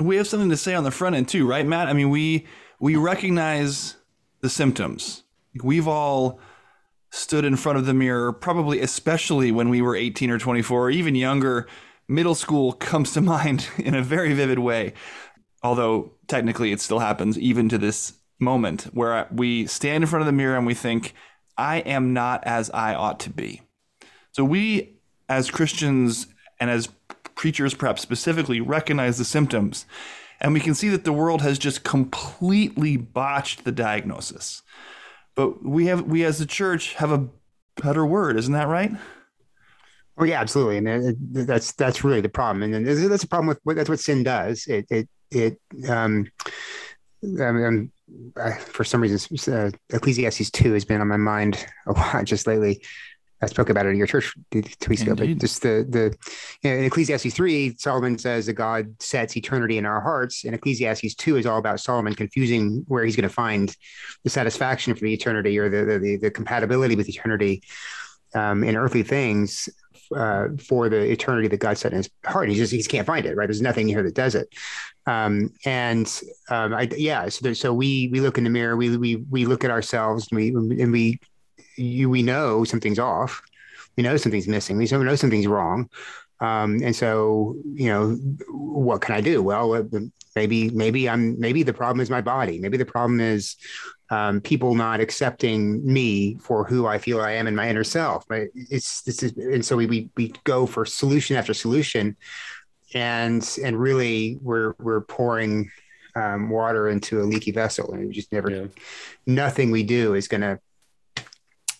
We 0.00 0.16
have 0.16 0.26
something 0.26 0.50
to 0.50 0.56
say 0.56 0.74
on 0.74 0.84
the 0.84 0.90
front 0.90 1.16
end 1.16 1.28
too, 1.28 1.46
right, 1.46 1.66
Matt? 1.66 1.88
I 1.88 1.92
mean, 1.92 2.10
we 2.10 2.46
we 2.80 2.96
recognize 2.96 3.96
the 4.40 4.50
symptoms. 4.50 5.22
We've 5.62 5.88
all 5.88 6.40
stood 7.10 7.44
in 7.44 7.56
front 7.56 7.78
of 7.78 7.86
the 7.86 7.94
mirror, 7.94 8.32
probably 8.32 8.80
especially 8.80 9.50
when 9.50 9.68
we 9.68 9.80
were 9.80 9.96
18 9.96 10.30
or 10.30 10.38
24 10.38 10.86
or 10.86 10.90
even 10.90 11.14
younger. 11.14 11.66
Middle 12.08 12.34
school 12.34 12.72
comes 12.72 13.12
to 13.12 13.20
mind 13.22 13.68
in 13.78 13.94
a 13.94 14.02
very 14.02 14.32
vivid 14.34 14.58
way. 14.58 14.92
Although 15.62 16.12
technically 16.26 16.72
it 16.72 16.80
still 16.80 16.98
happens 16.98 17.38
even 17.38 17.68
to 17.70 17.78
this 17.78 18.14
moment 18.38 18.84
where 18.92 19.26
we 19.32 19.66
stand 19.66 20.04
in 20.04 20.08
front 20.08 20.20
of 20.20 20.26
the 20.26 20.32
mirror 20.32 20.56
and 20.56 20.66
we 20.66 20.74
think, 20.74 21.14
I 21.56 21.78
am 21.78 22.12
not 22.12 22.44
as 22.44 22.70
I 22.70 22.94
ought 22.94 23.18
to 23.20 23.30
be. 23.30 23.62
So 24.32 24.44
we 24.44 24.98
as 25.28 25.50
Christians 25.50 26.26
and 26.60 26.70
as 26.70 26.88
preachers 27.34 27.74
perhaps 27.74 28.02
specifically 28.02 28.60
recognize 28.60 29.18
the 29.18 29.24
symptoms. 29.24 29.86
And 30.40 30.52
we 30.52 30.60
can 30.60 30.74
see 30.74 30.88
that 30.90 31.04
the 31.04 31.12
world 31.12 31.42
has 31.42 31.58
just 31.58 31.84
completely 31.84 32.96
botched 32.96 33.64
the 33.64 33.72
diagnosis. 33.72 34.62
But 35.34 35.64
we 35.64 35.86
have 35.86 36.02
we 36.02 36.24
as 36.24 36.38
the 36.38 36.46
church 36.46 36.94
have 36.94 37.12
a 37.12 37.28
better 37.82 38.06
word 38.06 38.38
isn't 38.38 38.52
that 38.54 38.68
right? 38.68 38.92
Oh 40.18 40.24
yeah, 40.24 40.40
absolutely, 40.40 40.78
and 40.78 41.16
that's 41.46 41.72
that's 41.72 42.02
really 42.02 42.22
the 42.22 42.30
problem, 42.30 42.62
and 42.62 42.86
that's 42.86 43.22
a 43.22 43.28
problem 43.28 43.48
with 43.48 43.76
that's 43.76 43.90
what 43.90 44.00
sin 44.00 44.22
does. 44.22 44.66
It 44.66 44.86
it 44.88 45.08
it 45.30 45.60
um, 45.90 46.30
I 47.22 47.52
mean, 47.52 47.92
I, 48.36 48.52
for 48.52 48.82
some 48.82 49.02
reason, 49.02 49.36
uh, 49.52 49.70
Ecclesiastes 49.92 50.50
two 50.50 50.72
has 50.72 50.86
been 50.86 51.02
on 51.02 51.08
my 51.08 51.18
mind 51.18 51.66
a 51.86 51.92
lot 51.92 52.24
just 52.24 52.46
lately. 52.46 52.82
I 53.42 53.46
spoke 53.46 53.68
about 53.68 53.84
it 53.84 53.90
in 53.90 53.96
your 53.96 54.06
church 54.06 54.34
two 54.50 54.62
weeks 54.88 55.02
ago, 55.02 55.14
but 55.14 55.26
just 55.38 55.60
the 55.60 55.86
the 55.88 56.16
you 56.62 56.70
know, 56.70 56.76
in 56.78 56.84
Ecclesiastes 56.84 57.34
three, 57.34 57.76
Solomon 57.76 58.18
says 58.18 58.46
that 58.46 58.54
God 58.54 58.94
sets 59.00 59.36
eternity 59.36 59.76
in 59.76 59.84
our 59.84 60.00
hearts, 60.00 60.44
and 60.44 60.54
Ecclesiastes 60.54 61.14
two 61.16 61.36
is 61.36 61.44
all 61.44 61.58
about 61.58 61.80
Solomon 61.80 62.14
confusing 62.14 62.84
where 62.88 63.04
he's 63.04 63.16
going 63.16 63.28
to 63.28 63.34
find 63.34 63.76
the 64.24 64.30
satisfaction 64.30 64.94
for 64.94 65.00
the 65.00 65.12
eternity 65.12 65.58
or 65.58 65.68
the 65.68 65.98
the, 65.98 66.16
the 66.16 66.30
compatibility 66.30 66.96
with 66.96 67.08
eternity 67.08 67.62
um, 68.34 68.64
in 68.64 68.74
earthly 68.74 69.02
things 69.02 69.68
uh, 70.16 70.48
for 70.58 70.88
the 70.88 71.10
eternity 71.10 71.48
that 71.48 71.58
God 71.58 71.76
set 71.76 71.92
in 71.92 71.98
his 71.98 72.10
heart. 72.24 72.48
He 72.48 72.54
just 72.54 72.72
he 72.72 72.78
just 72.78 72.90
can't 72.90 73.06
find 73.06 73.26
it. 73.26 73.36
Right? 73.36 73.46
There's 73.46 73.60
nothing 73.60 73.86
here 73.86 74.02
that 74.02 74.14
does 74.14 74.34
it. 74.34 74.48
Um, 75.06 75.52
and 75.64 76.06
um, 76.50 76.74
I, 76.74 76.88
yeah, 76.96 77.28
so 77.28 77.40
there, 77.42 77.54
so 77.54 77.72
we 77.74 78.08
we 78.08 78.20
look 78.20 78.38
in 78.38 78.44
the 78.44 78.50
mirror, 78.50 78.76
we 78.76 78.96
we 78.96 79.16
we 79.16 79.44
look 79.44 79.62
at 79.62 79.70
ourselves, 79.70 80.28
and 80.30 80.36
we 80.36 80.48
and 80.48 80.90
we 80.90 81.20
you, 81.76 82.10
we 82.10 82.22
know 82.22 82.64
something's 82.64 82.98
off. 82.98 83.42
We 83.96 84.02
know 84.02 84.16
something's 84.16 84.48
missing. 84.48 84.76
We 84.76 84.86
know 84.86 85.16
something's 85.16 85.46
wrong. 85.46 85.88
Um, 86.40 86.82
and 86.82 86.94
so, 86.94 87.56
you 87.72 87.88
know, 87.88 88.14
what 88.50 89.00
can 89.00 89.14
I 89.14 89.20
do? 89.20 89.42
Well, 89.42 89.72
uh, 89.72 89.84
maybe, 90.34 90.70
maybe 90.70 91.08
I'm, 91.08 91.40
maybe 91.40 91.62
the 91.62 91.72
problem 91.72 92.00
is 92.00 92.10
my 92.10 92.20
body. 92.20 92.58
Maybe 92.58 92.76
the 92.76 92.84
problem 92.84 93.20
is 93.20 93.56
um, 94.10 94.40
people 94.40 94.74
not 94.74 95.00
accepting 95.00 95.84
me 95.84 96.36
for 96.36 96.64
who 96.64 96.86
I 96.86 96.98
feel 96.98 97.20
I 97.20 97.32
am 97.32 97.46
in 97.46 97.56
my 97.56 97.68
inner 97.68 97.84
self. 97.84 98.26
But 98.28 98.48
it's 98.54 99.02
this 99.02 99.22
is, 99.22 99.32
and 99.36 99.64
so 99.64 99.76
we, 99.76 99.86
we 99.86 100.10
we 100.16 100.32
go 100.44 100.66
for 100.66 100.84
solution 100.84 101.36
after 101.36 101.54
solution, 101.54 102.16
and 102.94 103.58
and 103.64 103.78
really 103.78 104.38
we're 104.42 104.74
we're 104.78 105.00
pouring 105.00 105.70
um, 106.14 106.50
water 106.50 106.88
into 106.88 107.20
a 107.20 107.24
leaky 107.24 107.50
vessel, 107.50 107.92
and 107.92 108.06
we 108.06 108.12
just 108.12 108.32
never, 108.32 108.50
yeah. 108.50 108.66
nothing 109.26 109.70
we 109.70 109.82
do 109.82 110.14
is 110.14 110.28
going 110.28 110.40
to 110.40 110.58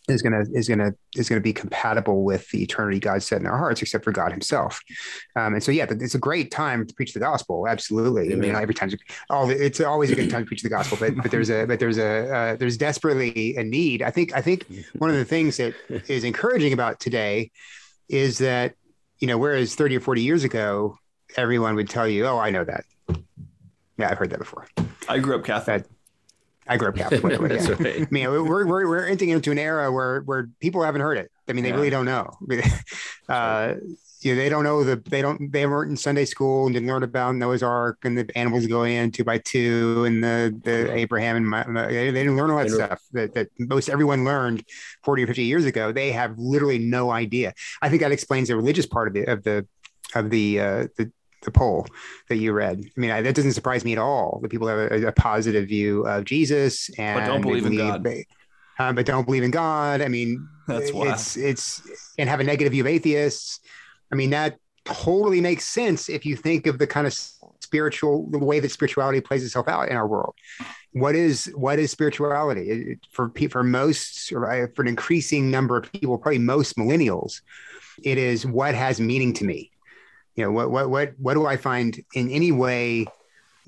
is 0.09 0.23
gonna 0.23 0.45
is 0.53 0.69
gonna 0.69 0.95
is 1.16 1.29
gonna 1.29 1.40
be 1.40 1.53
compatible 1.53 2.23
with 2.23 2.49
the 2.51 2.62
eternity 2.62 3.01
God 3.01 3.23
set 3.23 3.40
in 3.40 3.47
our 3.47 3.59
hearts, 3.59 3.83
except 3.83 4.05
for 4.05 4.12
God 4.12 4.33
Himself. 4.33 4.81
Um, 5.35 5.55
and 5.55 5.62
so, 5.62 5.73
yeah, 5.73 5.87
it's 5.88 6.14
a 6.14 6.19
great 6.19 6.51
time 6.51 6.87
to 6.87 6.95
preach 6.95 7.12
the 7.12 7.21
gospel. 7.21 7.66
Absolutely, 7.66 8.33
Amen. 8.33 8.38
I 8.38 8.53
mean, 8.53 8.62
every 8.62 8.75
time, 8.75 8.90
all 9.31 9.51
it's 9.51 9.81
always 9.81 10.11
a 10.11 10.14
good 10.14 10.31
time 10.31 10.42
to 10.42 10.47
preach 10.47 10.62
the 10.62 10.69
gospel. 10.69 10.97
But 11.01 11.16
but 11.16 11.31
there's 11.31 11.51
a 11.51 11.66
but 11.66 11.81
there's 11.81 11.99
a 11.99 12.35
uh, 12.35 12.57
there's 12.57 12.77
desperately 12.77 13.57
a 13.57 13.64
need. 13.64 14.03
I 14.03 14.11
think 14.11 14.35
I 14.35 14.42
think 14.42 14.66
one 14.95 15.11
of 15.11 15.16
the 15.16 15.25
things 15.25 15.57
that 15.57 15.75
is 16.09 16.25
encouraging 16.25 16.73
about 16.73 17.01
today 17.01 17.51
is 18.09 18.38
that 18.38 18.75
you 19.19 19.27
know, 19.27 19.38
whereas 19.38 19.75
30 19.75 19.97
or 19.97 20.01
40 20.01 20.23
years 20.23 20.45
ago, 20.45 20.99
everyone 21.37 21.75
would 21.75 21.88
tell 21.88 22.07
you, 22.07 22.27
"Oh, 22.27 22.38
I 22.38 22.51
know 22.51 22.64
that." 22.64 22.85
Yeah, 23.99 24.11
I've 24.11 24.19
heard 24.19 24.31
that 24.31 24.38
before. 24.38 24.66
I 25.09 25.19
grew 25.19 25.37
up 25.37 25.45
Catholic. 25.45 25.85
That, 25.85 25.90
I 26.69 26.77
grew 26.77 26.89
up 26.89 26.97
Catholic. 26.97 27.41
That's 27.49 27.69
yeah. 27.69 27.77
right. 27.79 28.03
I 28.03 28.07
mean, 28.11 28.29
we're, 28.31 28.67
we're, 28.67 28.89
we're 28.89 29.07
entering 29.07 29.31
into 29.31 29.51
an 29.51 29.59
era 29.59 29.91
where, 29.93 30.21
where 30.23 30.49
people 30.61 30.83
haven't 30.83 31.01
heard 31.01 31.19
it. 31.19 31.31
I 31.49 31.53
mean, 31.53 31.63
they 31.63 31.71
yeah. 31.71 31.77
really 31.77 31.91
don't 31.91 32.07
know. 32.07 32.31
uh, 33.29 33.75
you 34.21 34.35
know, 34.35 34.41
they 34.41 34.49
don't 34.49 34.65
know 34.65 34.83
the, 34.83 34.97
they 34.97 35.23
don't, 35.23 35.53
they 35.53 35.67
weren't 35.67 35.91
in 35.91 35.97
Sunday 35.97 36.25
school 36.25 36.67
and 36.67 36.75
didn't 36.75 36.89
learn 36.89 37.03
about 37.03 37.37
Noah's 37.37 37.63
Ark 37.63 37.99
and 38.03 38.19
the 38.19 38.29
animals 38.37 38.67
going 38.67 38.95
in 38.95 39.13
two 39.13 39.23
by 39.23 39.39
two 39.39 40.05
and 40.05 40.25
the, 40.25 40.59
the 40.65 40.93
Abraham 40.93 41.37
and 41.37 41.47
my, 41.49 41.63
they 41.89 42.11
didn't 42.11 42.37
learn 42.37 42.51
all 42.51 42.59
that 42.59 42.71
stuff 42.71 43.03
that, 43.13 43.35
that 43.35 43.49
most 43.59 43.89
everyone 43.89 44.25
learned 44.25 44.65
40 45.05 45.23
or 45.23 45.27
50 45.29 45.45
years 45.45 45.65
ago. 45.65 45.93
They 45.93 46.11
have 46.13 46.37
literally 46.39 46.79
no 46.79 47.11
idea. 47.11 47.53
I 47.81 47.89
think 47.89 48.03
that 48.03 48.11
explains 48.11 48.49
the 48.49 48.57
religious 48.57 48.87
part 48.87 49.09
of 49.09 49.15
the, 49.15 49.31
of 49.31 49.45
the, 49.45 49.67
of 50.15 50.31
the, 50.31 50.61
uh, 50.61 50.87
the, 50.97 51.13
the 51.47 51.51
poll 51.51 51.87
that 52.29 52.37
you 52.37 52.53
read. 52.53 52.85
I 52.85 53.01
mean, 53.01 53.11
I, 53.11 53.23
that 53.23 53.35
doesn't 53.35 53.53
surprise 53.53 53.85
me 53.85 53.93
at 53.93 53.99
all. 53.99 54.41
That 54.43 54.51
people 54.51 54.69
have 54.69 54.79
a, 54.79 55.07
a 55.07 55.13
positive 55.13 55.67
view 55.69 56.07
of 56.07 56.25
Jesus 56.25 56.91
and 56.99 57.21
but 57.21 57.27
don't 57.27 57.41
believe, 57.41 57.63
believe 57.63 57.81
in 57.81 58.03
God. 58.03 58.25
Um, 58.79 58.95
but 58.95 59.07
don't 59.07 59.25
believe 59.25 59.43
in 59.43 59.51
God. 59.51 60.03
I 60.03 60.09
mean, 60.09 60.47
that's 60.69 60.93
why 60.93 61.13
it's 61.13 61.37
it's 61.37 61.81
and 62.19 62.29
have 62.29 62.41
a 62.41 62.45
negative 62.45 62.73
view 62.73 62.83
of 62.83 62.87
atheists. 62.87 63.61
I 64.13 64.17
mean, 64.17 64.31
that 64.31 64.59
totally 64.85 65.41
makes 65.41 65.65
sense 65.65 66.09
if 66.09 66.27
you 66.27 66.37
think 66.37 66.67
of 66.67 66.79
the 66.79 66.87
kind 66.87 67.07
of 67.07 67.19
spiritual 67.61 68.29
the 68.31 68.39
way 68.39 68.61
that 68.61 68.71
spirituality 68.71 69.21
plays 69.21 69.45
itself 69.45 69.67
out 69.69 69.89
in 69.89 69.97
our 69.97 70.07
world. 70.07 70.35
What 70.93 71.15
is 71.15 71.47
what 71.55 71.79
is 71.79 71.91
spirituality 71.91 72.99
for 73.11 73.33
for 73.51 73.63
most 73.63 74.31
for 74.31 74.51
an 74.51 74.89
increasing 74.89 75.51
number 75.51 75.77
of 75.77 75.91
people, 75.93 76.19
probably 76.19 76.39
most 76.39 76.77
millennials? 76.77 77.41
It 78.03 78.19
is 78.19 78.45
what 78.45 78.75
has 78.75 79.01
meaning 79.01 79.33
to 79.35 79.45
me 79.45 79.71
you 80.37 80.44
know 80.44 80.51
what 80.51 80.70
what 80.70 80.90
what 80.90 81.14
what 81.18 81.35
do 81.35 81.46
i 81.46 81.57
find 81.57 82.03
in 82.14 82.31
any 82.31 82.53
way 82.53 83.07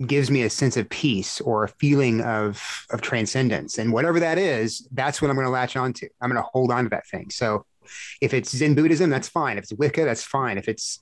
gives 0.06 0.30
me 0.30 0.42
a 0.42 0.50
sense 0.50 0.76
of 0.76 0.88
peace 0.90 1.40
or 1.40 1.64
a 1.64 1.68
feeling 1.68 2.20
of 2.20 2.86
of 2.90 3.00
transcendence? 3.00 3.78
And 3.78 3.92
whatever 3.92 4.20
that 4.20 4.38
is 4.38 4.86
that's 4.92 5.20
what 5.20 5.30
i'm 5.30 5.36
going 5.36 5.46
to 5.46 5.50
latch 5.50 5.76
on 5.76 5.92
to 5.94 6.08
i'm 6.20 6.30
going 6.30 6.42
to 6.42 6.48
hold 6.52 6.70
on 6.70 6.84
to 6.84 6.90
that 6.90 7.06
thing. 7.06 7.30
So 7.30 7.64
if 8.20 8.34
it's 8.34 8.54
zen 8.54 8.74
buddhism 8.74 9.10
that's 9.10 9.28
fine. 9.28 9.58
If 9.58 9.64
it's 9.64 9.72
wicca 9.72 10.04
that's 10.04 10.22
fine. 10.22 10.58
If 10.58 10.68
it's 10.68 11.00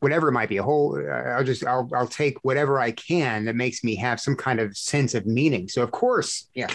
whatever 0.00 0.28
it 0.28 0.32
might 0.32 0.48
be 0.48 0.56
a 0.56 0.62
whole 0.62 0.96
uh, 0.96 1.30
i'll 1.30 1.44
just 1.44 1.66
i'll, 1.66 1.88
I'll 1.94 2.06
take 2.06 2.42
whatever 2.42 2.78
i 2.78 2.92
can 2.92 3.44
that 3.46 3.56
makes 3.56 3.82
me 3.82 3.96
have 3.96 4.20
some 4.20 4.36
kind 4.36 4.60
of 4.60 4.76
sense 4.76 5.14
of 5.14 5.26
meaning. 5.26 5.68
So 5.68 5.82
of 5.82 5.90
course 5.90 6.48
yeah 6.54 6.70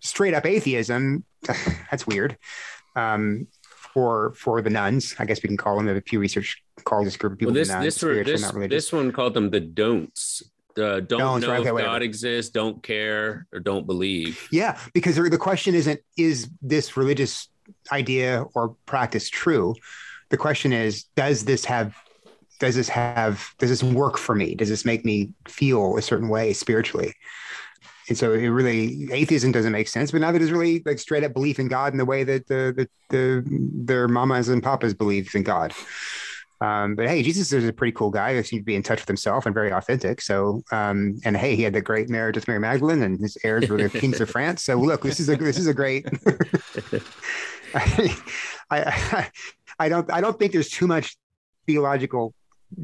straight 0.00 0.34
up 0.34 0.46
atheism 0.46 1.24
that's 1.90 2.06
weird. 2.06 2.36
Um, 2.96 3.46
for 3.92 4.32
for 4.34 4.62
the 4.62 4.70
nones. 4.70 5.14
I 5.18 5.24
guess 5.24 5.42
we 5.42 5.48
can 5.48 5.56
call 5.56 5.76
them. 5.76 5.86
The 5.86 6.00
Pew 6.00 6.18
Research 6.18 6.62
calls 6.84 7.04
this 7.04 7.16
group 7.16 7.34
of 7.34 7.38
people. 7.38 7.52
Well, 7.52 7.60
this 7.60 7.68
this, 7.68 8.00
this, 8.00 8.52
this 8.68 8.92
one 8.92 9.12
called 9.12 9.34
them 9.34 9.50
the 9.50 9.60
don'ts. 9.60 10.42
Uh, 10.76 11.00
don't 11.00 11.18
don'ts, 11.18 11.46
know 11.46 11.52
right, 11.52 11.60
okay, 11.60 11.68
if 11.68 11.84
God 11.84 12.02
exists, 12.02 12.50
don't 12.50 12.82
care, 12.82 13.46
or 13.52 13.60
don't 13.60 13.86
believe. 13.86 14.48
Yeah, 14.50 14.78
because 14.94 15.16
the 15.16 15.38
question 15.38 15.74
isn't 15.74 16.00
is 16.16 16.48
this 16.62 16.96
religious 16.96 17.48
idea 17.90 18.44
or 18.54 18.76
practice 18.86 19.28
true. 19.28 19.74
The 20.30 20.38
question 20.38 20.72
is, 20.72 21.04
does 21.14 21.44
this 21.44 21.64
have 21.66 21.94
does 22.58 22.74
this 22.74 22.88
have 22.88 23.44
does 23.58 23.70
this 23.70 23.82
work 23.82 24.16
for 24.16 24.34
me? 24.34 24.54
Does 24.54 24.68
this 24.68 24.84
make 24.84 25.04
me 25.04 25.32
feel 25.46 25.98
a 25.98 26.02
certain 26.02 26.28
way 26.28 26.52
spiritually? 26.52 27.12
And 28.08 28.18
so 28.18 28.32
it 28.32 28.48
really 28.48 29.08
atheism 29.12 29.52
doesn't 29.52 29.72
make 29.72 29.88
sense 29.88 30.10
but 30.10 30.20
now 30.20 30.32
that 30.32 30.42
it's 30.42 30.50
really 30.50 30.82
like 30.84 30.98
straight 30.98 31.24
up 31.24 31.32
belief 31.32 31.58
in 31.58 31.68
god 31.68 31.92
in 31.92 31.98
the 31.98 32.04
way 32.04 32.24
that 32.24 32.46
the 32.46 32.72
the, 32.76 32.88
the 33.10 33.44
their 33.84 34.08
mamas 34.08 34.48
and 34.48 34.62
papas 34.62 34.94
believe 34.94 35.34
in 35.34 35.42
god 35.42 35.72
um, 36.62 36.94
but 36.94 37.08
hey, 37.08 37.24
Jesus 37.24 37.52
is 37.52 37.66
a 37.66 37.72
pretty 37.72 37.90
cool 37.90 38.10
guy 38.10 38.34
who 38.34 38.42
seemed 38.44 38.60
to 38.60 38.64
be 38.64 38.76
in 38.76 38.84
touch 38.84 39.00
with 39.00 39.08
himself 39.08 39.46
and 39.46 39.54
very 39.54 39.72
authentic. 39.72 40.20
So, 40.20 40.62
um, 40.70 41.18
and 41.24 41.36
hey, 41.36 41.56
he 41.56 41.64
had 41.64 41.72
the 41.72 41.80
great 41.80 42.08
marriage 42.08 42.36
with 42.36 42.46
Mary 42.46 42.60
Magdalene, 42.60 43.02
and 43.02 43.20
his 43.20 43.36
heirs 43.42 43.68
were 43.68 43.78
the 43.78 43.88
kings 44.00 44.20
of 44.20 44.30
France. 44.30 44.62
So, 44.62 44.76
look, 44.76 45.02
this 45.02 45.18
is 45.18 45.28
a 45.28 45.34
this 45.34 45.58
is 45.58 45.66
a 45.66 45.74
great. 45.74 46.06
I, 47.74 48.14
I 48.70 49.30
I 49.80 49.88
don't 49.88 50.08
I 50.12 50.20
don't 50.20 50.38
think 50.38 50.52
there's 50.52 50.70
too 50.70 50.86
much 50.86 51.16
theological 51.66 52.32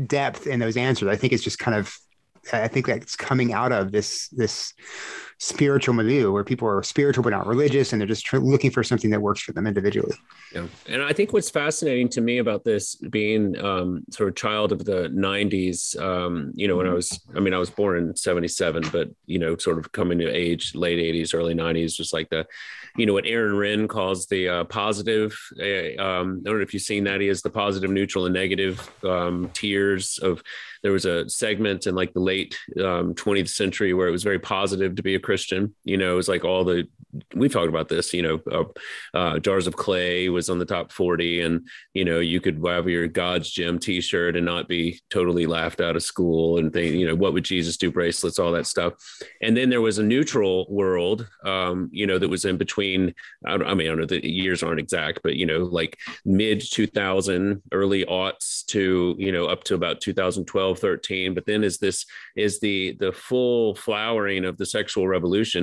depth 0.07 0.48
in 0.48 0.59
those 0.59 0.76
answers. 0.76 1.09
I 1.09 1.14
think 1.14 1.33
it's 1.33 1.44
just 1.44 1.61
kind 1.61 1.76
of 1.76 1.96
I 2.53 2.68
think 2.68 2.87
that's 2.87 3.16
coming 3.16 3.53
out 3.53 3.72
of 3.72 3.92
this 3.92 4.29
this 4.29 4.74
spiritual 5.38 5.94
milieu 5.94 6.33
where 6.33 6.42
people 6.42 6.66
are 6.66 6.83
spiritual 6.83 7.22
but 7.22 7.31
not 7.31 7.46
religious, 7.46 7.92
and 7.92 8.01
they're 8.01 8.09
just 8.09 8.27
tr- 8.27 8.38
looking 8.38 8.70
for 8.70 8.83
something 8.83 9.11
that 9.11 9.22
works 9.22 9.40
for 9.40 9.53
them 9.53 9.66
individually. 9.66 10.16
Yeah, 10.53 10.66
and 10.88 11.03
I 11.03 11.12
think 11.12 11.33
what's 11.33 11.48
fascinating 11.48 12.09
to 12.11 12.20
me 12.20 12.38
about 12.38 12.64
this 12.64 12.96
being 12.96 13.57
um, 13.64 14.05
sort 14.11 14.29
of 14.29 14.35
child 14.35 14.72
of 14.72 14.85
the 14.85 15.09
'90s, 15.09 15.98
um, 16.01 16.53
you 16.55 16.66
know, 16.66 16.77
when 16.77 16.88
I 16.88 16.92
was, 16.92 17.20
I 17.37 17.40
mean, 17.40 17.55
I 17.55 17.59
was 17.59 17.70
born 17.70 17.98
in 17.98 18.16
'77, 18.16 18.85
but 18.90 19.11
you 19.27 19.38
know, 19.38 19.57
sort 19.57 19.79
of 19.79 19.92
coming 19.92 20.18
to 20.18 20.29
age 20.29 20.74
late 20.74 20.98
'80s, 20.98 21.35
early 21.35 21.55
'90s, 21.55 21.94
just 21.94 22.12
like 22.12 22.29
the, 22.31 22.46
you 22.96 23.07
know, 23.07 23.12
what 23.12 23.27
Aaron 23.27 23.55
Renn 23.55 23.88
calls 23.88 24.27
the 24.27 24.48
uh, 24.48 24.64
positive. 24.64 25.38
Uh, 25.59 26.01
um, 26.03 26.42
I 26.44 26.48
don't 26.48 26.59
know 26.59 26.61
if 26.61 26.74
you've 26.74 26.83
seen 26.83 27.05
that. 27.05 27.20
He 27.20 27.29
has 27.29 27.42
the 27.42 27.51
positive, 27.51 27.90
neutral, 27.90 28.27
and 28.27 28.35
negative 28.35 28.90
um, 29.05 29.51
tiers 29.55 30.18
of 30.18 30.42
there 30.83 30.92
was 30.92 31.05
a 31.05 31.29
segment 31.29 31.87
in 31.87 31.94
like 31.94 32.12
the 32.12 32.20
late 32.20 32.57
um, 32.79 33.14
20th 33.14 33.48
century 33.48 33.94
where 33.94 34.09
it 34.09 34.12
was 34.12 34.22
very 34.22 34.38
positive 34.38 34.94
to 34.96 35.03
be 35.03 35.14
a 35.14 35.20
Christian. 35.29 35.75
You 35.85 35.99
know, 35.99 36.12
it 36.12 36.17
was 36.17 36.27
like 36.27 36.43
all 36.43 36.64
the 36.64 36.88
we've 37.35 37.53
talked 37.53 37.69
about 37.69 37.91
this. 37.91 38.14
You 38.14 38.23
know, 38.23 38.41
uh, 38.51 38.64
uh, 39.19 39.38
Jars 39.38 39.67
of 39.67 39.77
Clay 39.77 40.31
was 40.31 40.49
on 40.49 40.59
the 40.59 40.64
top 40.64 40.91
40, 40.91 41.43
and 41.43 41.69
you 41.93 42.03
know 42.03 42.19
you 42.19 42.41
could 42.41 42.64
have 42.64 42.88
your 42.88 43.07
God's 43.09 43.51
Gym 43.51 43.79
T-shirt 43.79 44.37
and 44.37 44.47
not 44.47 44.69
be 44.69 44.99
totally 45.11 45.45
laughed 45.45 45.83
out 45.83 45.97
of 45.97 46.03
school 46.03 46.57
and 46.59 46.73
think, 46.73 46.95
you 46.95 47.07
know, 47.07 47.14
what 47.14 47.35
would 47.35 47.45
Jesus 47.45 47.77
do? 47.77 47.91
Bracelets, 47.91 48.38
all 48.38 48.53
that 48.53 48.67
stuff. 48.67 48.95
And 49.43 49.55
then 49.55 49.69
there 49.69 49.83
was 49.83 49.99
a 49.99 50.03
neutral 50.03 50.67
world, 50.71 51.29
um, 51.45 51.91
you 51.93 52.07
know, 52.07 52.19
that 52.19 52.31
was 52.31 52.47
in 52.47 52.57
between. 52.57 53.14
I, 53.45 53.53
I 53.53 53.75
mean, 53.75 53.87
I 53.87 53.91
don't 53.91 53.99
know 53.99 54.07
the 54.07 54.27
years 54.27 54.62
aren't 54.62 54.81
exact, 54.81 55.21
but 55.23 55.37
you 55.37 55.45
know, 55.45 55.59
like 55.59 55.99
mid 56.25 56.62
2000, 56.62 57.62
early 57.73 58.07
aughts 58.07 58.64
to 58.69 59.14
you 59.19 59.31
know 59.31 59.45
up 59.45 59.62
to 59.64 59.75
about 59.75 60.01
2012, 60.01 60.79
13. 60.79 61.35
but 61.35 61.45
then 61.45 61.62
is 61.64 61.77
this 61.77 62.07
is 62.35 62.61
the 62.61 62.97
the 62.99 63.12
full 63.12 63.75
flowering 63.75 64.47
of 64.47 64.57
the 64.57 64.64
sexual 64.64 65.07
revolution 65.07 65.17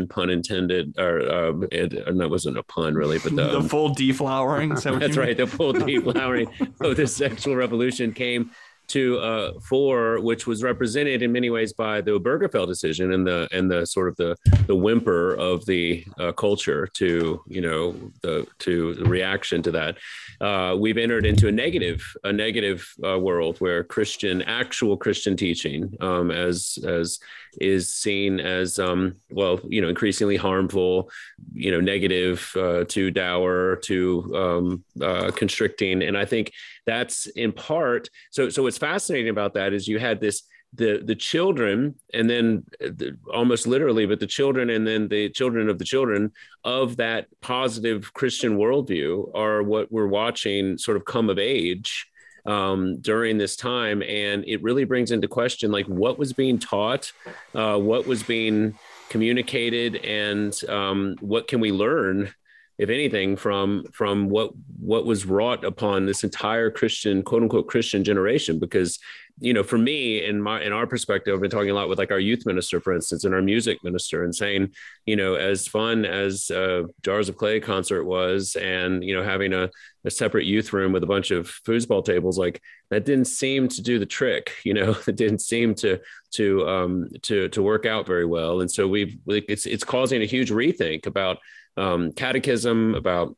pun 0.07 0.29
intended 0.29 0.93
or 0.97 1.21
uh, 1.21 1.53
it, 1.71 1.93
and 1.93 2.19
that 2.19 2.29
wasn't 2.29 2.57
a 2.57 2.63
pun 2.63 2.95
really 2.95 3.19
but 3.19 3.35
the, 3.35 3.59
the 3.59 3.69
full 3.69 3.93
deflowering 3.93 4.99
that's 4.99 5.17
right 5.17 5.37
the 5.37 5.47
full 5.47 5.73
deflowering 5.73 6.47
of 6.81 6.95
the 6.95 7.07
sexual 7.07 7.55
revolution 7.55 8.11
came 8.13 8.51
to 8.88 9.17
uh, 9.19 9.60
four, 9.60 10.19
which 10.21 10.48
was 10.48 10.63
represented 10.63 11.21
in 11.21 11.32
many 11.32 11.50
ways 11.50 11.74
by 11.74 12.02
the 12.02 12.12
Obergefell 12.12 12.67
decision 12.67 13.13
and 13.13 13.26
the 13.26 13.48
and 13.52 13.69
the 13.69 13.86
sort 13.86 14.10
of 14.10 14.15
the 14.15 14.36
the 14.67 14.76
whimper 14.76 15.34
of 15.36 15.65
the 15.65 16.06
uh, 16.19 16.32
culture 16.32 16.88
to 16.93 17.41
you 17.48 17.62
know 17.62 17.95
the 18.21 18.48
to 18.60 18.93
the 18.95 19.06
reaction 19.06 19.62
to 19.63 19.71
that. 19.71 19.98
Uh, 20.41 20.76
we've 20.78 20.98
entered 20.98 21.26
into 21.26 21.48
a 21.48 21.52
negative 21.52 22.04
a 22.24 22.34
negative 22.34 22.88
uh, 23.04 23.17
world 23.17 23.58
where 23.60 23.84
Christian 23.84 24.41
actual 24.43 24.98
Christian 24.98 25.36
teaching 25.38 25.95
um, 26.02 26.32
as 26.32 26.78
as 26.88 27.19
is 27.62 27.93
seen 27.93 28.39
as 28.39 28.80
um, 28.80 29.15
well 29.32 29.60
you 29.67 29.82
know 29.82 29.89
increasingly 29.89 30.36
harmful, 30.36 31.10
you 31.54 31.71
know 31.71 31.80
negative, 31.80 32.52
uh, 32.56 32.84
to 32.86 33.12
dour, 33.12 33.78
to 33.84 34.36
um, 34.36 34.84
uh, 35.02 35.32
constricting, 35.32 36.04
and 36.04 36.17
I 36.17 36.26
think 36.26 36.52
that's 36.86 37.28
in 37.28 37.52
part 37.52 38.10
so 38.32 38.50
so 38.50 38.63
what's 38.63 38.78
fascinating 38.78 39.30
about 39.30 39.54
that 39.54 39.74
is 39.74 39.88
you 39.88 40.00
had 40.00 40.19
this 40.19 40.43
the 40.74 41.02
the 41.06 41.15
children 41.15 41.95
and 42.13 42.30
then 42.30 42.63
the, 42.80 43.17
almost 43.34 43.65
literally 43.65 44.06
but 44.06 44.19
the 44.19 44.28
children 44.28 44.69
and 44.69 44.86
then 44.86 45.08
the 45.08 45.30
children 45.30 45.69
of 45.69 45.80
the 45.80 45.86
children 45.86 46.32
of 46.63 46.98
that 46.98 47.28
positive 47.41 48.13
christian 48.13 48.58
worldview 48.58 49.30
are 49.36 49.63
what 49.63 49.91
we're 49.91 50.08
watching 50.08 50.78
sort 50.78 50.98
of 50.98 51.06
come 51.06 51.30
of 51.30 51.39
age 51.39 52.08
um, 52.45 52.98
during 53.00 53.38
this 53.38 53.56
time. 53.56 54.02
And 54.04 54.43
it 54.48 54.62
really 54.62 54.84
brings 54.84 55.12
into 55.12 55.28
question 55.28 55.71
like 55.71 55.88
what 55.88 56.17
was 56.17 56.34
being 56.34 56.60
taught 56.60 57.12
uh, 57.54 57.78
what 57.78 58.06
was 58.08 58.24
being 58.24 58.78
communicated 59.10 59.98
and 59.98 60.60
um, 60.69 61.15
what 61.21 61.48
can 61.48 61.60
we 61.60 61.71
learn 61.71 62.34
if 62.77 62.89
anything, 62.89 63.38
from 63.38 63.85
from 63.91 64.29
what 64.29 64.51
what 64.79 65.05
was 65.05 65.25
wrought 65.25 65.63
upon 65.63 66.05
this 66.05 66.23
entire 66.23 66.69
Christian, 66.69 67.23
quote 67.23 67.43
unquote, 67.43 67.67
Christian 67.67 68.03
generation. 68.03 68.59
Because 68.59 68.99
you 69.39 69.54
know, 69.54 69.63
for 69.63 69.78
me, 69.78 70.24
in 70.24 70.41
my 70.41 70.62
in 70.62 70.71
our 70.71 70.88
perspective, 70.88 71.34
I've 71.34 71.41
been 71.41 71.52
talking 71.52 71.69
a 71.69 71.74
lot 71.74 71.89
with 71.89 72.00
like 72.00 72.12
our 72.12 72.19
youth 72.19 72.45
minister, 72.45 72.80
for 72.80 72.93
instance, 72.93 73.26
and 73.26 73.34
our 73.34 73.41
music 73.41 73.84
minister, 73.84 74.24
and 74.24 74.34
saying, 74.34 74.74
you 75.06 75.17
know, 75.17 75.36
as 75.36 75.67
fun 75.67 76.06
as 76.06 76.50
uh, 76.52 76.84
Jars 77.04 77.28
of 77.28 77.36
Clay 77.36 77.60
concert 77.60 78.06
was, 78.06 78.56
and 78.56 79.04
you 79.04 79.13
know, 79.13 79.24
having 79.24 79.54
a, 79.54 79.69
a 80.06 80.10
separate 80.10 80.45
youth 80.45 80.71
room 80.71 80.93
with 80.93 81.04
a 81.04 81.08
bunch 81.08 81.32
of 81.32 81.48
foosball 81.67 82.06
tables, 82.06 82.38
like 82.38 82.62
that 82.89 83.04
didn't 83.04 83.26
seem 83.26 83.67
to 83.67 83.82
do 83.82 84.00
the 84.00 84.06
trick. 84.06 84.54
You 84.63 84.74
know, 84.74 84.95
it 85.08 85.15
didn't 85.15 85.41
seem 85.41 85.76
to 85.76 86.00
to 86.32 86.67
um, 86.67 87.10
to 87.24 87.50
to 87.50 87.62
work 87.62 87.86
out 87.86 88.08
very 88.08 88.26
well, 88.26 88.62
and 88.62 88.71
so 88.71 88.88
we've 88.88 89.17
like, 89.26 89.45
it's 89.50 89.65
it's 89.65 89.84
causing 89.84 90.21
a 90.21 90.26
huge 90.26 90.50
rethink 90.50 91.08
about 91.08 91.39
um, 91.76 92.13
catechism, 92.13 92.95
about 92.95 93.36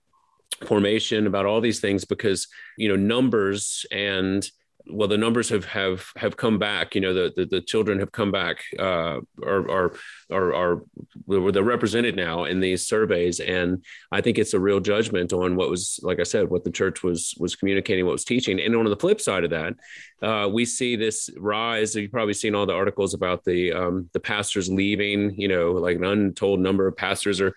formation, 0.65 1.27
about 1.27 1.45
all 1.47 1.59
these 1.59 1.79
things 1.79 2.05
because 2.05 2.47
you 2.77 2.87
know 2.87 2.95
numbers 2.95 3.85
and 3.91 4.49
well 4.89 5.07
the 5.07 5.17
numbers 5.17 5.49
have 5.49 5.65
have 5.65 6.05
have 6.15 6.37
come 6.37 6.57
back 6.57 6.95
you 6.95 7.01
know 7.01 7.13
the 7.13 7.33
the, 7.35 7.45
the 7.45 7.61
children 7.61 7.99
have 7.99 8.11
come 8.11 8.31
back 8.31 8.63
uh, 8.79 9.19
are, 9.43 9.69
are 9.69 9.93
are 10.31 10.53
are 10.53 10.83
they're 11.27 11.63
represented 11.63 12.15
now 12.15 12.45
in 12.45 12.59
these 12.59 12.87
surveys. 12.87 13.39
And 13.39 13.83
i 14.11 14.21
think 14.21 14.37
it's 14.37 14.53
a 14.53 14.59
real 14.59 14.79
judgment 14.79 15.33
on 15.33 15.55
what 15.55 15.69
was 15.69 15.99
like 16.03 16.19
i 16.19 16.23
said 16.23 16.49
what 16.49 16.63
the 16.63 16.71
church 16.71 17.03
was 17.03 17.33
was 17.39 17.55
communicating 17.55 18.05
what 18.05 18.13
was 18.13 18.25
teaching. 18.25 18.59
And 18.59 18.75
on 18.75 18.85
the 18.85 18.95
flip 18.95 19.21
side 19.21 19.43
of 19.43 19.51
that 19.51 19.73
uh, 20.21 20.49
we 20.51 20.65
see 20.65 20.95
this 20.95 21.29
rise. 21.37 21.95
You've 21.95 22.11
probably 22.11 22.33
seen 22.33 22.55
all 22.55 22.65
the 22.65 22.73
articles 22.73 23.13
about 23.13 23.43
the 23.43 23.71
um, 23.71 24.09
the 24.13 24.19
pastors 24.19 24.69
leaving 24.69 25.39
you 25.39 25.47
know 25.47 25.73
like 25.73 25.97
an 25.97 26.03
untold 26.03 26.59
number 26.59 26.87
of 26.87 26.97
pastors 26.97 27.39
are 27.39 27.53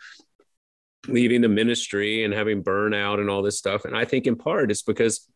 leaving 1.09 1.41
the 1.41 1.49
ministry 1.49 2.25
and 2.25 2.35
having 2.35 2.63
burnout 2.63 3.21
and 3.21 3.31
all 3.31 3.43
this 3.43 3.59
stuff. 3.59 3.85
And 3.85 3.97
I 3.97 4.05
think 4.05 4.27
in 4.27 4.37
part 4.37 4.71
it's 4.71 4.83
because, 4.83 5.27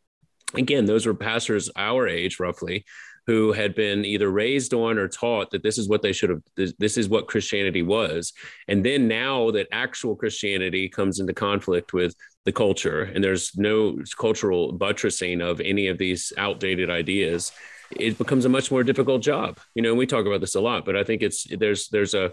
again, 0.57 0.85
those 0.85 1.07
were 1.07 1.15
pastors 1.15 1.71
our 1.77 2.09
age 2.09 2.41
roughly 2.41 2.85
who 3.27 3.53
had 3.53 3.75
been 3.75 4.05
either 4.05 4.31
raised 4.31 4.75
on 4.75 4.99
or 4.99 5.09
taught 5.09 5.51
that 5.51 5.63
this 5.63 5.79
is 5.79 5.89
what 5.89 6.03
they 6.03 6.13
should 6.13 6.31
have, 6.31 6.43
this 6.57 6.99
is 6.99 7.09
what 7.09 7.27
Christianity 7.27 7.83
was. 7.83 8.33
And 8.69 8.85
then 8.85 9.09
now 9.09 9.51
that 9.53 9.69
actual 9.73 10.15
Christianity 10.15 10.89
comes 10.89 11.21
into 11.21 11.33
conflict 11.33 11.95
with 11.95 12.15
the 12.45 12.53
culture 12.53 13.03
and 13.03 13.25
there's 13.25 13.57
no 13.57 13.99
cultural 14.19 14.73
buttressing 14.73 15.41
of 15.41 15.61
any 15.61 15.87
of 15.87 15.97
these 15.97 16.33
outdated 16.37 16.91
ideas, 16.91 17.51
it 17.91 18.19
becomes 18.19 18.45
a 18.45 18.51
much 18.51 18.71
more 18.71 18.83
difficult 18.83 19.23
job. 19.23 19.59
You 19.75 19.83
know, 19.83 19.91
and 19.91 19.99
we 19.99 20.07
talk 20.07 20.27
about 20.27 20.41
this 20.41 20.55
a 20.55 20.61
lot, 20.61 20.85
but 20.85 20.97
I 20.97 21.05
think 21.05 21.23
it's 21.23 21.45
there's 21.45 21.89
there's 21.89 22.15
a 22.15 22.33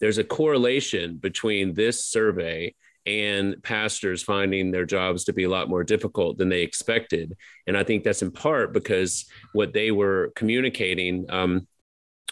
there's 0.00 0.18
a 0.18 0.24
correlation 0.24 1.18
between 1.18 1.74
this 1.74 2.04
survey 2.04 2.74
and 3.06 3.62
pastors 3.62 4.22
finding 4.22 4.70
their 4.70 4.84
jobs 4.84 5.24
to 5.24 5.32
be 5.32 5.44
a 5.44 5.48
lot 5.50 5.68
more 5.68 5.82
difficult 5.84 6.38
than 6.38 6.48
they 6.48 6.62
expected. 6.62 7.36
And 7.66 7.76
I 7.76 7.84
think 7.84 8.04
that's 8.04 8.22
in 8.22 8.30
part 8.30 8.72
because 8.72 9.26
what 9.52 9.72
they 9.72 9.90
were 9.90 10.32
communicating 10.36 11.26
um, 11.28 11.66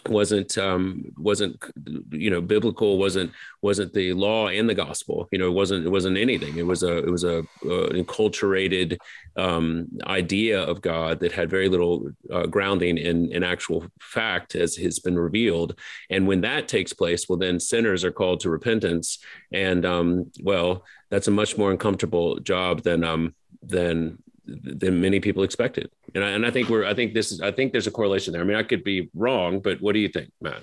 wasn't 0.09 0.57
um, 0.57 1.03
wasn't 1.17 1.63
you 2.11 2.29
know 2.29 2.41
biblical 2.41 2.97
wasn't 2.97 3.31
wasn't 3.61 3.93
the 3.93 4.13
law 4.13 4.47
and 4.47 4.69
the 4.69 4.73
gospel 4.73 5.27
you 5.31 5.39
know 5.39 5.47
it 5.47 5.53
wasn't 5.53 5.85
it 5.85 5.89
wasn't 5.89 6.17
anything. 6.17 6.57
It 6.57 6.65
was 6.65 6.83
a 6.83 6.97
it 6.97 7.09
was 7.09 7.23
a 7.23 7.39
uh, 7.39 7.89
enculturated 7.93 8.97
um, 9.37 9.87
idea 10.05 10.61
of 10.61 10.81
God 10.81 11.19
that 11.19 11.31
had 11.31 11.49
very 11.49 11.69
little 11.69 12.11
uh, 12.31 12.47
grounding 12.47 12.97
in 12.97 13.31
in 13.31 13.43
actual 13.43 13.85
fact 13.99 14.55
as 14.55 14.75
has 14.77 14.99
been 14.99 15.17
revealed. 15.17 15.77
And 16.09 16.27
when 16.27 16.41
that 16.41 16.67
takes 16.67 16.93
place 16.93 17.27
well 17.27 17.39
then 17.39 17.59
sinners 17.59 18.03
are 18.03 18.11
called 18.11 18.39
to 18.41 18.49
repentance. 18.49 19.19
And 19.51 19.85
um, 19.85 20.31
well 20.41 20.83
that's 21.09 21.27
a 21.27 21.31
much 21.31 21.57
more 21.57 21.71
uncomfortable 21.71 22.39
job 22.39 22.83
than 22.83 23.03
um 23.03 23.35
than 23.61 24.17
than 24.63 25.01
many 25.01 25.19
people 25.19 25.43
expected. 25.43 25.89
And 26.15 26.23
I, 26.23 26.29
and 26.31 26.45
I 26.45 26.51
think 26.51 26.69
we're, 26.69 26.85
I 26.85 26.93
think 26.93 27.13
this 27.13 27.31
is, 27.31 27.41
I 27.41 27.51
think 27.51 27.71
there's 27.71 27.87
a 27.87 27.91
correlation 27.91 28.33
there. 28.33 28.41
I 28.41 28.45
mean, 28.45 28.57
I 28.57 28.63
could 28.63 28.83
be 28.83 29.09
wrong, 29.13 29.59
but 29.59 29.81
what 29.81 29.93
do 29.93 29.99
you 29.99 30.09
think, 30.09 30.31
Matt? 30.41 30.61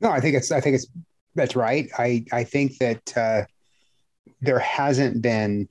No, 0.00 0.10
I 0.10 0.20
think 0.20 0.36
it's, 0.36 0.50
I 0.50 0.60
think 0.60 0.76
it's, 0.76 0.86
that's 1.34 1.56
right. 1.56 1.88
I, 1.98 2.24
I 2.32 2.44
think 2.44 2.78
that 2.78 3.16
uh, 3.16 3.44
there 4.40 4.58
hasn't 4.58 5.22
been, 5.22 5.68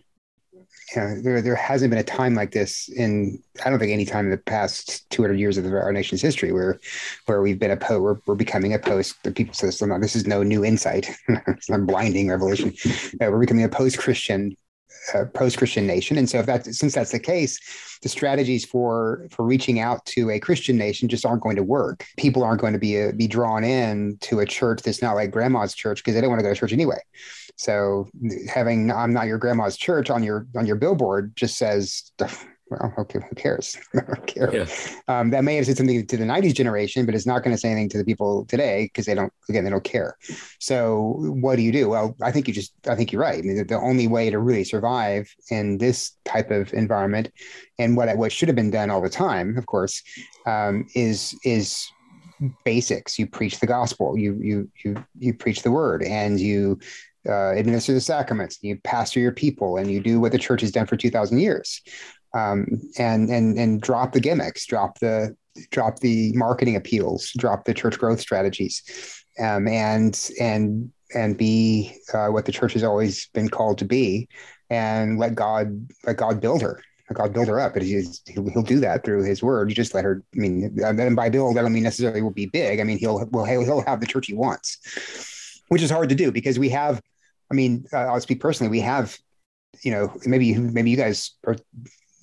you 0.95 1.01
know, 1.01 1.21
there, 1.21 1.41
there 1.41 1.55
hasn't 1.55 1.89
been 1.89 1.99
a 1.99 2.03
time 2.03 2.33
like 2.33 2.51
this 2.51 2.89
in, 2.89 3.41
I 3.63 3.69
don't 3.69 3.79
think 3.79 3.91
any 3.91 4.05
time 4.05 4.25
in 4.25 4.31
the 4.31 4.37
past 4.37 5.09
200 5.11 5.39
years 5.39 5.57
of 5.57 5.65
our 5.65 5.93
nation's 5.93 6.21
history 6.21 6.51
where, 6.51 6.79
where 7.25 7.41
we've 7.41 7.59
been 7.59 7.71
a 7.71 7.77
po, 7.77 7.99
we're, 8.01 8.17
we're 8.25 8.35
becoming 8.35 8.73
a 8.73 8.79
post, 8.79 9.15
the 9.23 9.31
people 9.31 9.53
say 9.53 9.67
this, 9.67 10.15
is 10.15 10.27
no 10.27 10.43
new 10.43 10.65
insight. 10.65 11.09
it's 11.47 11.69
not 11.69 11.81
a 11.81 11.83
blinding 11.83 12.29
revelation. 12.29 12.73
Uh, 12.85 13.29
we're 13.29 13.39
becoming 13.39 13.63
a 13.63 13.69
post-Christian 13.69 14.55
a 15.13 15.25
post-Christian 15.25 15.87
nation, 15.87 16.17
and 16.17 16.29
so 16.29 16.39
if 16.39 16.45
that 16.45 16.65
since 16.65 16.95
that's 16.95 17.11
the 17.11 17.19
case, 17.19 17.59
the 18.01 18.09
strategies 18.09 18.65
for 18.65 19.27
for 19.31 19.45
reaching 19.45 19.79
out 19.79 20.05
to 20.05 20.29
a 20.29 20.39
Christian 20.39 20.77
nation 20.77 21.09
just 21.09 21.25
aren't 21.25 21.41
going 21.41 21.55
to 21.55 21.63
work. 21.63 22.05
People 22.17 22.43
aren't 22.43 22.61
going 22.61 22.73
to 22.73 22.79
be 22.79 23.01
uh, 23.01 23.11
be 23.11 23.27
drawn 23.27 23.63
in 23.63 24.17
to 24.21 24.39
a 24.39 24.45
church 24.45 24.81
that's 24.81 25.01
not 25.01 25.15
like 25.15 25.31
grandma's 25.31 25.73
church 25.73 25.99
because 25.99 26.13
they 26.13 26.21
don't 26.21 26.29
want 26.29 26.39
to 26.39 26.43
go 26.43 26.53
to 26.53 26.59
church 26.59 26.73
anyway. 26.73 26.99
So 27.55 28.09
having 28.47 28.91
"I'm 28.91 29.13
not 29.13 29.27
your 29.27 29.37
grandma's 29.37 29.77
church" 29.77 30.09
on 30.09 30.23
your 30.23 30.47
on 30.55 30.65
your 30.65 30.75
billboard 30.75 31.35
just 31.35 31.57
says 31.57 32.11
well, 32.71 32.93
okay, 32.99 33.19
who 33.27 33.35
cares? 33.35 33.77
care. 34.27 34.55
Yeah. 34.55 34.65
Um, 35.09 35.29
that 35.31 35.43
may 35.43 35.55
have 35.57 35.65
said 35.65 35.75
something 35.75 36.05
to 36.05 36.17
the 36.17 36.23
90s 36.23 36.55
generation, 36.55 37.05
but 37.05 37.13
it's 37.13 37.25
not 37.25 37.43
going 37.43 37.53
to 37.53 37.59
say 37.59 37.69
anything 37.69 37.89
to 37.89 37.97
the 37.97 38.05
people 38.05 38.45
today 38.45 38.85
because 38.85 39.05
they 39.05 39.13
don't, 39.13 39.31
again, 39.49 39.65
they 39.65 39.69
don't 39.69 39.83
care. 39.83 40.15
So 40.59 41.15
what 41.17 41.57
do 41.57 41.63
you 41.63 41.71
do? 41.73 41.89
Well, 41.89 42.15
I 42.21 42.31
think 42.31 42.47
you 42.47 42.53
just, 42.53 42.73
I 42.87 42.95
think 42.95 43.11
you're 43.11 43.21
right. 43.21 43.39
I 43.39 43.41
mean, 43.41 43.57
the, 43.57 43.65
the 43.65 43.75
only 43.75 44.07
way 44.07 44.29
to 44.29 44.39
really 44.39 44.63
survive 44.63 45.29
in 45.49 45.79
this 45.79 46.13
type 46.23 46.49
of 46.49 46.73
environment 46.73 47.29
and 47.77 47.97
what, 47.97 48.15
what 48.17 48.31
should 48.31 48.47
have 48.47 48.55
been 48.55 48.71
done 48.71 48.89
all 48.89 49.01
the 49.01 49.09
time, 49.09 49.57
of 49.57 49.65
course, 49.65 50.01
um, 50.45 50.87
is, 50.95 51.37
is 51.43 51.85
basics. 52.63 53.19
You 53.19 53.27
preach 53.27 53.59
the 53.59 53.67
gospel, 53.67 54.17
you, 54.17 54.39
you, 54.41 54.71
you, 54.83 55.05
you 55.19 55.33
preach 55.33 55.61
the 55.61 55.71
word 55.71 56.03
and 56.03 56.39
you, 56.39 56.79
uh, 57.29 57.51
administer 57.51 57.93
the 57.93 58.01
sacraments, 58.01 58.57
you 58.63 58.79
pastor 58.83 59.19
your 59.19 59.31
people, 59.31 59.77
and 59.77 59.91
you 59.91 59.99
do 59.99 60.19
what 60.19 60.31
the 60.31 60.39
church 60.39 60.61
has 60.61 60.71
done 60.71 60.87
for 60.87 60.97
2,000 60.97 61.37
years 61.37 61.79
um, 62.33 62.65
and 62.97 63.29
and 63.29 63.57
and 63.57 63.81
drop 63.81 64.13
the 64.13 64.19
gimmicks, 64.19 64.65
drop 64.65 64.99
the 64.99 65.35
drop 65.71 65.99
the 65.99 66.31
marketing 66.33 66.75
appeals, 66.75 67.31
drop 67.37 67.65
the 67.65 67.73
church 67.73 67.97
growth 67.99 68.19
strategies, 68.19 68.83
um, 69.39 69.67
and 69.67 70.29
and 70.39 70.91
and 71.13 71.37
be 71.37 71.93
uh, 72.13 72.27
what 72.27 72.45
the 72.45 72.51
church 72.51 72.73
has 72.73 72.83
always 72.83 73.27
been 73.33 73.49
called 73.49 73.77
to 73.79 73.85
be, 73.85 74.27
and 74.69 75.19
let 75.19 75.35
God 75.35 75.87
let 76.05 76.17
God 76.17 76.39
build 76.39 76.61
her. 76.61 76.81
Let 77.09 77.17
God 77.17 77.33
build 77.33 77.49
her 77.49 77.59
up. 77.59 77.77
He'll, 77.77 78.05
he'll 78.25 78.61
do 78.61 78.79
that 78.79 79.03
through 79.03 79.25
His 79.25 79.43
Word. 79.43 79.69
You 79.69 79.75
just 79.75 79.93
let 79.93 80.05
her. 80.05 80.23
I 80.33 80.39
mean, 80.39 80.77
and 80.81 81.15
by 81.15 81.29
build, 81.29 81.57
I 81.57 81.61
don't 81.61 81.73
mean 81.73 81.83
necessarily 81.83 82.21
will 82.21 82.31
be 82.31 82.45
big. 82.45 82.79
I 82.79 82.83
mean, 82.83 82.97
he'll 82.97 83.25
will 83.31 83.43
he'll 83.43 83.81
have 83.81 83.99
the 83.99 84.07
church 84.07 84.27
he 84.27 84.33
wants, 84.33 85.61
which 85.67 85.81
is 85.81 85.91
hard 85.91 86.09
to 86.09 86.15
do 86.15 86.31
because 86.31 86.57
we 86.57 86.69
have. 86.69 87.01
I 87.51 87.53
mean, 87.53 87.85
I'll 87.91 88.21
speak 88.21 88.39
personally. 88.39 88.71
We 88.71 88.79
have 88.79 89.17
you 89.83 89.91
know, 89.91 90.13
maybe 90.25 90.53
maybe 90.55 90.91
you 90.91 90.97
guys 90.97 91.31
are 91.45 91.55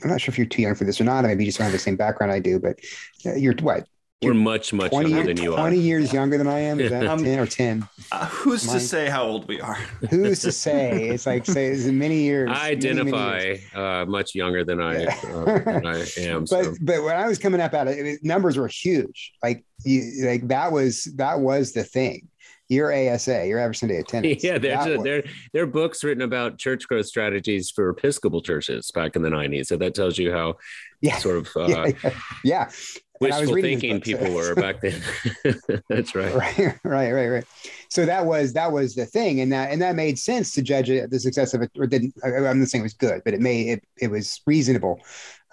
I'm 0.02 0.10
not 0.10 0.20
sure 0.20 0.32
if 0.32 0.38
you're 0.38 0.46
too 0.46 0.62
young 0.62 0.74
for 0.74 0.84
this 0.84 1.00
or 1.00 1.04
not. 1.04 1.24
Maybe 1.24 1.44
you 1.44 1.48
just 1.48 1.58
don't 1.58 1.64
have 1.66 1.72
the 1.72 1.78
same 1.78 1.96
background 1.96 2.32
I 2.32 2.38
do, 2.38 2.58
but 2.58 2.78
uh, 3.26 3.34
you're 3.34 3.54
what? 3.54 3.86
We're 4.20 4.34
much, 4.34 4.72
much 4.72 4.90
20, 4.90 5.10
younger 5.10 5.26
than 5.28 5.36
you 5.36 5.50
20 5.50 5.52
are. 5.52 5.68
20 5.68 5.78
years 5.78 6.12
younger 6.12 6.38
than 6.38 6.48
I 6.48 6.58
am. 6.58 6.80
Is 6.80 6.90
that 6.90 7.06
um, 7.06 7.22
10 7.22 7.38
or 7.38 7.46
10? 7.46 7.88
Uh, 8.10 8.26
who's 8.26 8.66
to 8.66 8.80
say 8.80 9.08
how 9.08 9.22
old 9.22 9.46
we 9.46 9.60
are? 9.60 9.74
who's 10.10 10.40
to 10.40 10.50
say? 10.50 11.10
It's 11.10 11.24
like, 11.24 11.46
say, 11.46 11.66
it's 11.66 11.84
many 11.84 12.22
years. 12.22 12.50
I 12.52 12.70
identify 12.70 13.04
many, 13.04 13.44
many 13.44 13.46
years. 13.46 13.74
Uh, 13.74 14.04
much 14.08 14.34
younger 14.34 14.64
than 14.64 14.80
I, 14.80 15.02
yeah. 15.02 15.20
uh, 15.24 15.58
than 15.60 15.86
I 15.86 15.98
am. 16.18 16.40
but, 16.40 16.64
so. 16.64 16.74
but 16.80 17.04
when 17.04 17.14
I 17.14 17.28
was 17.28 17.38
coming 17.38 17.60
up 17.60 17.74
at 17.74 17.86
it, 17.86 18.06
it 18.06 18.24
numbers 18.24 18.56
were 18.56 18.66
huge. 18.66 19.34
Like, 19.40 19.64
you, 19.84 20.26
like 20.26 20.48
that 20.48 20.72
was, 20.72 21.04
that 21.14 21.38
was 21.38 21.70
the 21.72 21.84
thing 21.84 22.28
your 22.68 22.92
ASA, 22.92 23.46
your 23.46 23.58
average 23.58 23.78
Sunday 23.78 23.98
attendance. 23.98 24.44
Yeah, 24.44 24.58
there's 24.58 25.02
there 25.02 25.24
there 25.52 25.62
are 25.62 25.66
books 25.66 26.04
written 26.04 26.22
about 26.22 26.58
church 26.58 26.86
growth 26.86 27.06
strategies 27.06 27.70
for 27.70 27.90
Episcopal 27.90 28.42
churches 28.42 28.90
back 28.90 29.16
in 29.16 29.22
the 29.22 29.30
90s. 29.30 29.66
So 29.66 29.76
that 29.78 29.94
tells 29.94 30.18
you 30.18 30.32
how 30.32 30.56
yeah. 31.00 31.16
sort 31.16 31.38
of 31.38 31.48
uh, 31.56 31.66
yeah, 31.66 31.86
yeah. 32.04 32.10
yeah. 32.44 32.70
wishful 33.20 33.54
thinking 33.54 34.00
people 34.00 34.32
were 34.32 34.54
back 34.54 34.82
then. 34.82 35.00
That's 35.88 36.14
right. 36.14 36.34
Right, 36.34 36.78
right, 36.84 37.12
right, 37.12 37.28
right. 37.28 37.44
So 37.88 38.04
that 38.04 38.26
was 38.26 38.52
that 38.52 38.70
was 38.70 38.94
the 38.94 39.06
thing, 39.06 39.40
and 39.40 39.50
that 39.52 39.72
and 39.72 39.80
that 39.80 39.96
made 39.96 40.18
sense 40.18 40.52
to 40.52 40.62
judge 40.62 40.90
it, 40.90 41.10
the 41.10 41.18
success 41.18 41.54
of 41.54 41.62
it, 41.62 41.70
or 41.78 41.86
didn't. 41.86 42.14
I'm 42.22 42.60
not 42.60 42.68
saying 42.68 42.82
it 42.82 42.84
was 42.84 42.94
good, 42.94 43.22
but 43.24 43.32
it 43.32 43.40
made 43.40 43.68
it 43.68 43.84
it 43.96 44.10
was 44.10 44.42
reasonable. 44.46 45.00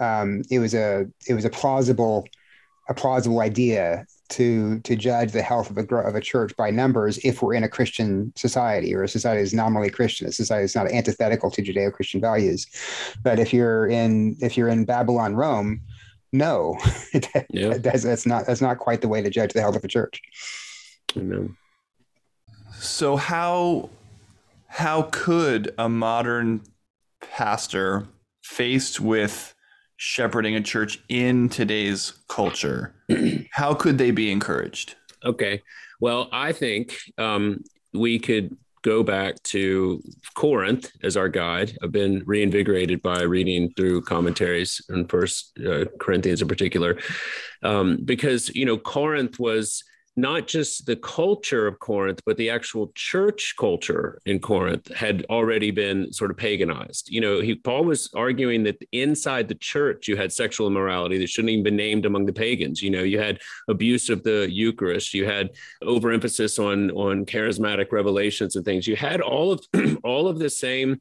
Um, 0.00 0.42
it 0.50 0.58
was 0.58 0.74
a 0.74 1.06
it 1.26 1.32
was 1.32 1.46
a 1.46 1.50
plausible 1.50 2.26
a 2.88 2.94
plausible 2.94 3.40
idea 3.40 4.06
to 4.28 4.80
to 4.80 4.96
judge 4.96 5.32
the 5.32 5.42
health 5.42 5.70
of 5.70 5.78
a 5.78 5.94
of 5.96 6.14
a 6.14 6.20
church 6.20 6.56
by 6.56 6.70
numbers 6.70 7.18
if 7.18 7.42
we're 7.42 7.54
in 7.54 7.64
a 7.64 7.68
Christian 7.68 8.32
society 8.36 8.94
or 8.94 9.02
a 9.02 9.08
society 9.08 9.42
that's 9.42 9.52
nominally 9.52 9.90
Christian, 9.90 10.26
a 10.26 10.32
society 10.32 10.64
that's 10.64 10.74
not 10.74 10.90
antithetical 10.90 11.50
to 11.50 11.62
Judeo-Christian 11.62 12.20
values. 12.20 12.66
But 13.22 13.38
if 13.38 13.52
you're 13.52 13.86
in 13.86 14.36
if 14.40 14.56
you're 14.56 14.68
in 14.68 14.84
Babylon, 14.84 15.34
Rome, 15.34 15.80
no, 16.32 16.76
yeah. 17.50 17.78
that's, 17.78 18.02
that's 18.02 18.26
not 18.26 18.46
that's 18.46 18.60
not 18.60 18.78
quite 18.78 19.00
the 19.00 19.08
way 19.08 19.22
to 19.22 19.30
judge 19.30 19.52
the 19.52 19.60
health 19.60 19.76
of 19.76 19.84
a 19.84 19.88
church. 19.88 20.20
Amen. 21.16 21.56
So 22.78 23.16
how 23.16 23.90
how 24.68 25.02
could 25.12 25.72
a 25.78 25.88
modern 25.88 26.62
pastor 27.20 28.06
faced 28.42 29.00
with 29.00 29.54
shepherding 29.96 30.54
a 30.56 30.60
church 30.60 31.00
in 31.08 31.48
today's 31.48 32.12
culture, 32.28 32.94
how 33.52 33.74
could 33.74 33.98
they 33.98 34.10
be 34.10 34.30
encouraged? 34.30 34.94
Okay. 35.24 35.62
Well, 36.00 36.28
I 36.32 36.52
think 36.52 36.96
um, 37.18 37.64
we 37.92 38.18
could 38.18 38.56
go 38.82 39.02
back 39.02 39.42
to 39.42 40.00
Corinth 40.34 40.92
as 41.02 41.16
our 41.16 41.28
guide. 41.28 41.76
I've 41.82 41.90
been 41.90 42.22
reinvigorated 42.24 43.02
by 43.02 43.22
reading 43.22 43.72
through 43.72 44.02
commentaries 44.02 44.80
in 44.88 45.08
First 45.08 45.58
uh, 45.58 45.86
Corinthians 45.98 46.40
in 46.40 46.46
particular, 46.46 46.96
um, 47.64 47.98
because 48.04 48.48
you 48.54 48.64
know 48.64 48.78
Corinth 48.78 49.40
was 49.40 49.82
not 50.16 50.46
just 50.46 50.86
the 50.86 50.96
culture 50.96 51.66
of 51.66 51.78
Corinth, 51.78 52.22
but 52.24 52.38
the 52.38 52.48
actual 52.48 52.90
church 52.94 53.54
culture 53.58 54.18
in 54.24 54.40
Corinth 54.40 54.92
had 54.94 55.26
already 55.28 55.70
been 55.70 56.10
sort 56.10 56.30
of 56.30 56.38
paganized. 56.38 57.10
You 57.10 57.20
know, 57.20 57.40
he, 57.40 57.54
Paul 57.54 57.84
was 57.84 58.08
arguing 58.14 58.62
that 58.64 58.82
inside 58.92 59.46
the 59.46 59.54
church, 59.56 60.08
you 60.08 60.16
had 60.16 60.32
sexual 60.32 60.68
immorality 60.68 61.18
that 61.18 61.28
shouldn't 61.28 61.50
even 61.50 61.64
be 61.64 61.70
named 61.70 62.06
among 62.06 62.24
the 62.24 62.32
pagans. 62.32 62.82
You 62.82 62.90
know, 62.90 63.02
you 63.02 63.18
had 63.18 63.40
abuse 63.68 64.08
of 64.08 64.22
the 64.22 64.48
Eucharist, 64.50 65.12
you 65.12 65.26
had 65.26 65.50
overemphasis 65.82 66.58
on 66.58 66.90
on 66.92 67.26
charismatic 67.26 67.92
revelations 67.92 68.56
and 68.56 68.64
things. 68.64 68.86
You 68.86 68.96
had 68.96 69.20
all 69.20 69.52
of 69.52 69.66
all 70.02 70.28
of 70.28 70.38
the 70.38 70.50
same 70.50 71.00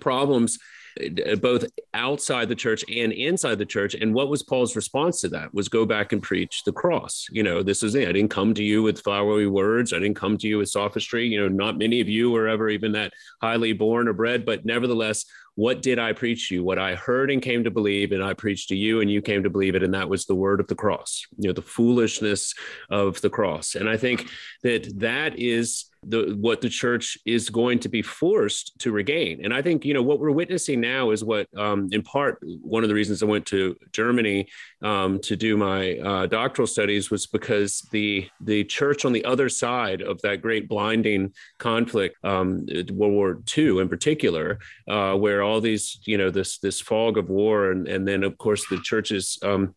problems 0.00 0.58
Uh, 0.98 1.36
both 1.36 1.64
outside 1.94 2.48
the 2.48 2.54
church 2.54 2.84
and 2.88 3.12
inside 3.12 3.58
the 3.58 3.66
church. 3.66 3.94
And 3.94 4.14
what 4.14 4.28
was 4.28 4.42
Paul's 4.42 4.76
response 4.76 5.20
to 5.20 5.28
that? 5.28 5.52
Was 5.54 5.68
go 5.68 5.86
back 5.86 6.12
and 6.12 6.22
preach 6.22 6.64
the 6.64 6.72
cross. 6.72 7.26
You 7.30 7.42
know, 7.42 7.62
this 7.62 7.82
is 7.82 7.94
it. 7.94 8.08
I 8.08 8.12
didn't 8.12 8.30
come 8.30 8.54
to 8.54 8.64
you 8.64 8.82
with 8.82 9.00
flowery 9.00 9.46
words. 9.46 9.92
I 9.92 9.98
didn't 9.98 10.16
come 10.16 10.36
to 10.38 10.48
you 10.48 10.58
with 10.58 10.68
sophistry. 10.68 11.26
You 11.26 11.40
know, 11.40 11.48
not 11.48 11.78
many 11.78 12.00
of 12.00 12.08
you 12.08 12.30
were 12.30 12.48
ever 12.48 12.68
even 12.68 12.92
that 12.92 13.12
highly 13.40 13.72
born 13.72 14.08
or 14.08 14.12
bred, 14.12 14.44
but 14.44 14.64
nevertheless, 14.64 15.24
what 15.54 15.82
did 15.82 15.98
I 15.98 16.12
preach 16.12 16.50
you? 16.50 16.62
What 16.62 16.78
I 16.78 16.94
heard 16.94 17.30
and 17.32 17.42
came 17.42 17.64
to 17.64 17.70
believe, 17.70 18.12
and 18.12 18.22
I 18.22 18.32
preached 18.32 18.68
to 18.68 18.76
you, 18.76 19.00
and 19.00 19.10
you 19.10 19.20
came 19.20 19.42
to 19.42 19.50
believe 19.50 19.74
it. 19.74 19.82
And 19.82 19.94
that 19.94 20.08
was 20.08 20.24
the 20.24 20.34
word 20.34 20.60
of 20.60 20.68
the 20.68 20.76
cross, 20.76 21.26
you 21.36 21.48
know, 21.48 21.52
the 21.52 21.62
foolishness 21.62 22.54
of 22.90 23.20
the 23.20 23.30
cross. 23.30 23.74
And 23.74 23.88
I 23.88 23.96
think 23.96 24.28
that 24.62 25.00
that 25.00 25.36
is 25.38 25.86
the 26.02 26.36
what 26.40 26.60
the 26.60 26.68
church 26.68 27.18
is 27.24 27.50
going 27.50 27.78
to 27.80 27.88
be 27.88 28.02
forced 28.02 28.78
to 28.80 28.92
regain. 28.92 29.44
And 29.44 29.52
I 29.52 29.62
think 29.62 29.84
you 29.84 29.94
know 29.94 30.02
what 30.02 30.20
we're 30.20 30.30
witnessing 30.30 30.80
now 30.80 31.10
is 31.10 31.24
what, 31.24 31.48
um, 31.56 31.88
in 31.92 32.02
part, 32.02 32.38
one 32.62 32.82
of 32.82 32.88
the 32.88 32.94
reasons 32.94 33.22
I 33.22 33.26
went 33.26 33.46
to 33.46 33.76
Germany 33.92 34.48
um, 34.82 35.20
to 35.20 35.36
do 35.36 35.56
my 35.56 35.98
uh, 35.98 36.26
doctoral 36.26 36.66
studies 36.66 37.10
was 37.10 37.26
because 37.26 37.86
the 37.92 38.28
the 38.40 38.64
church 38.64 39.04
on 39.04 39.12
the 39.12 39.24
other 39.24 39.48
side 39.48 40.02
of 40.02 40.20
that 40.22 40.42
great 40.42 40.68
blinding 40.68 41.32
conflict, 41.58 42.16
um, 42.24 42.66
World 42.90 43.12
War 43.12 43.42
II 43.56 43.80
in 43.80 43.88
particular, 43.88 44.58
uh, 44.88 45.14
where 45.14 45.42
all 45.42 45.60
these 45.60 45.98
you 46.04 46.18
know 46.18 46.30
this 46.30 46.58
this 46.58 46.80
fog 46.80 47.18
of 47.18 47.28
war 47.28 47.70
and 47.70 47.88
and 47.88 48.06
then 48.06 48.22
of 48.22 48.38
course 48.38 48.66
the 48.68 48.80
churches 48.80 49.38
um, 49.42 49.74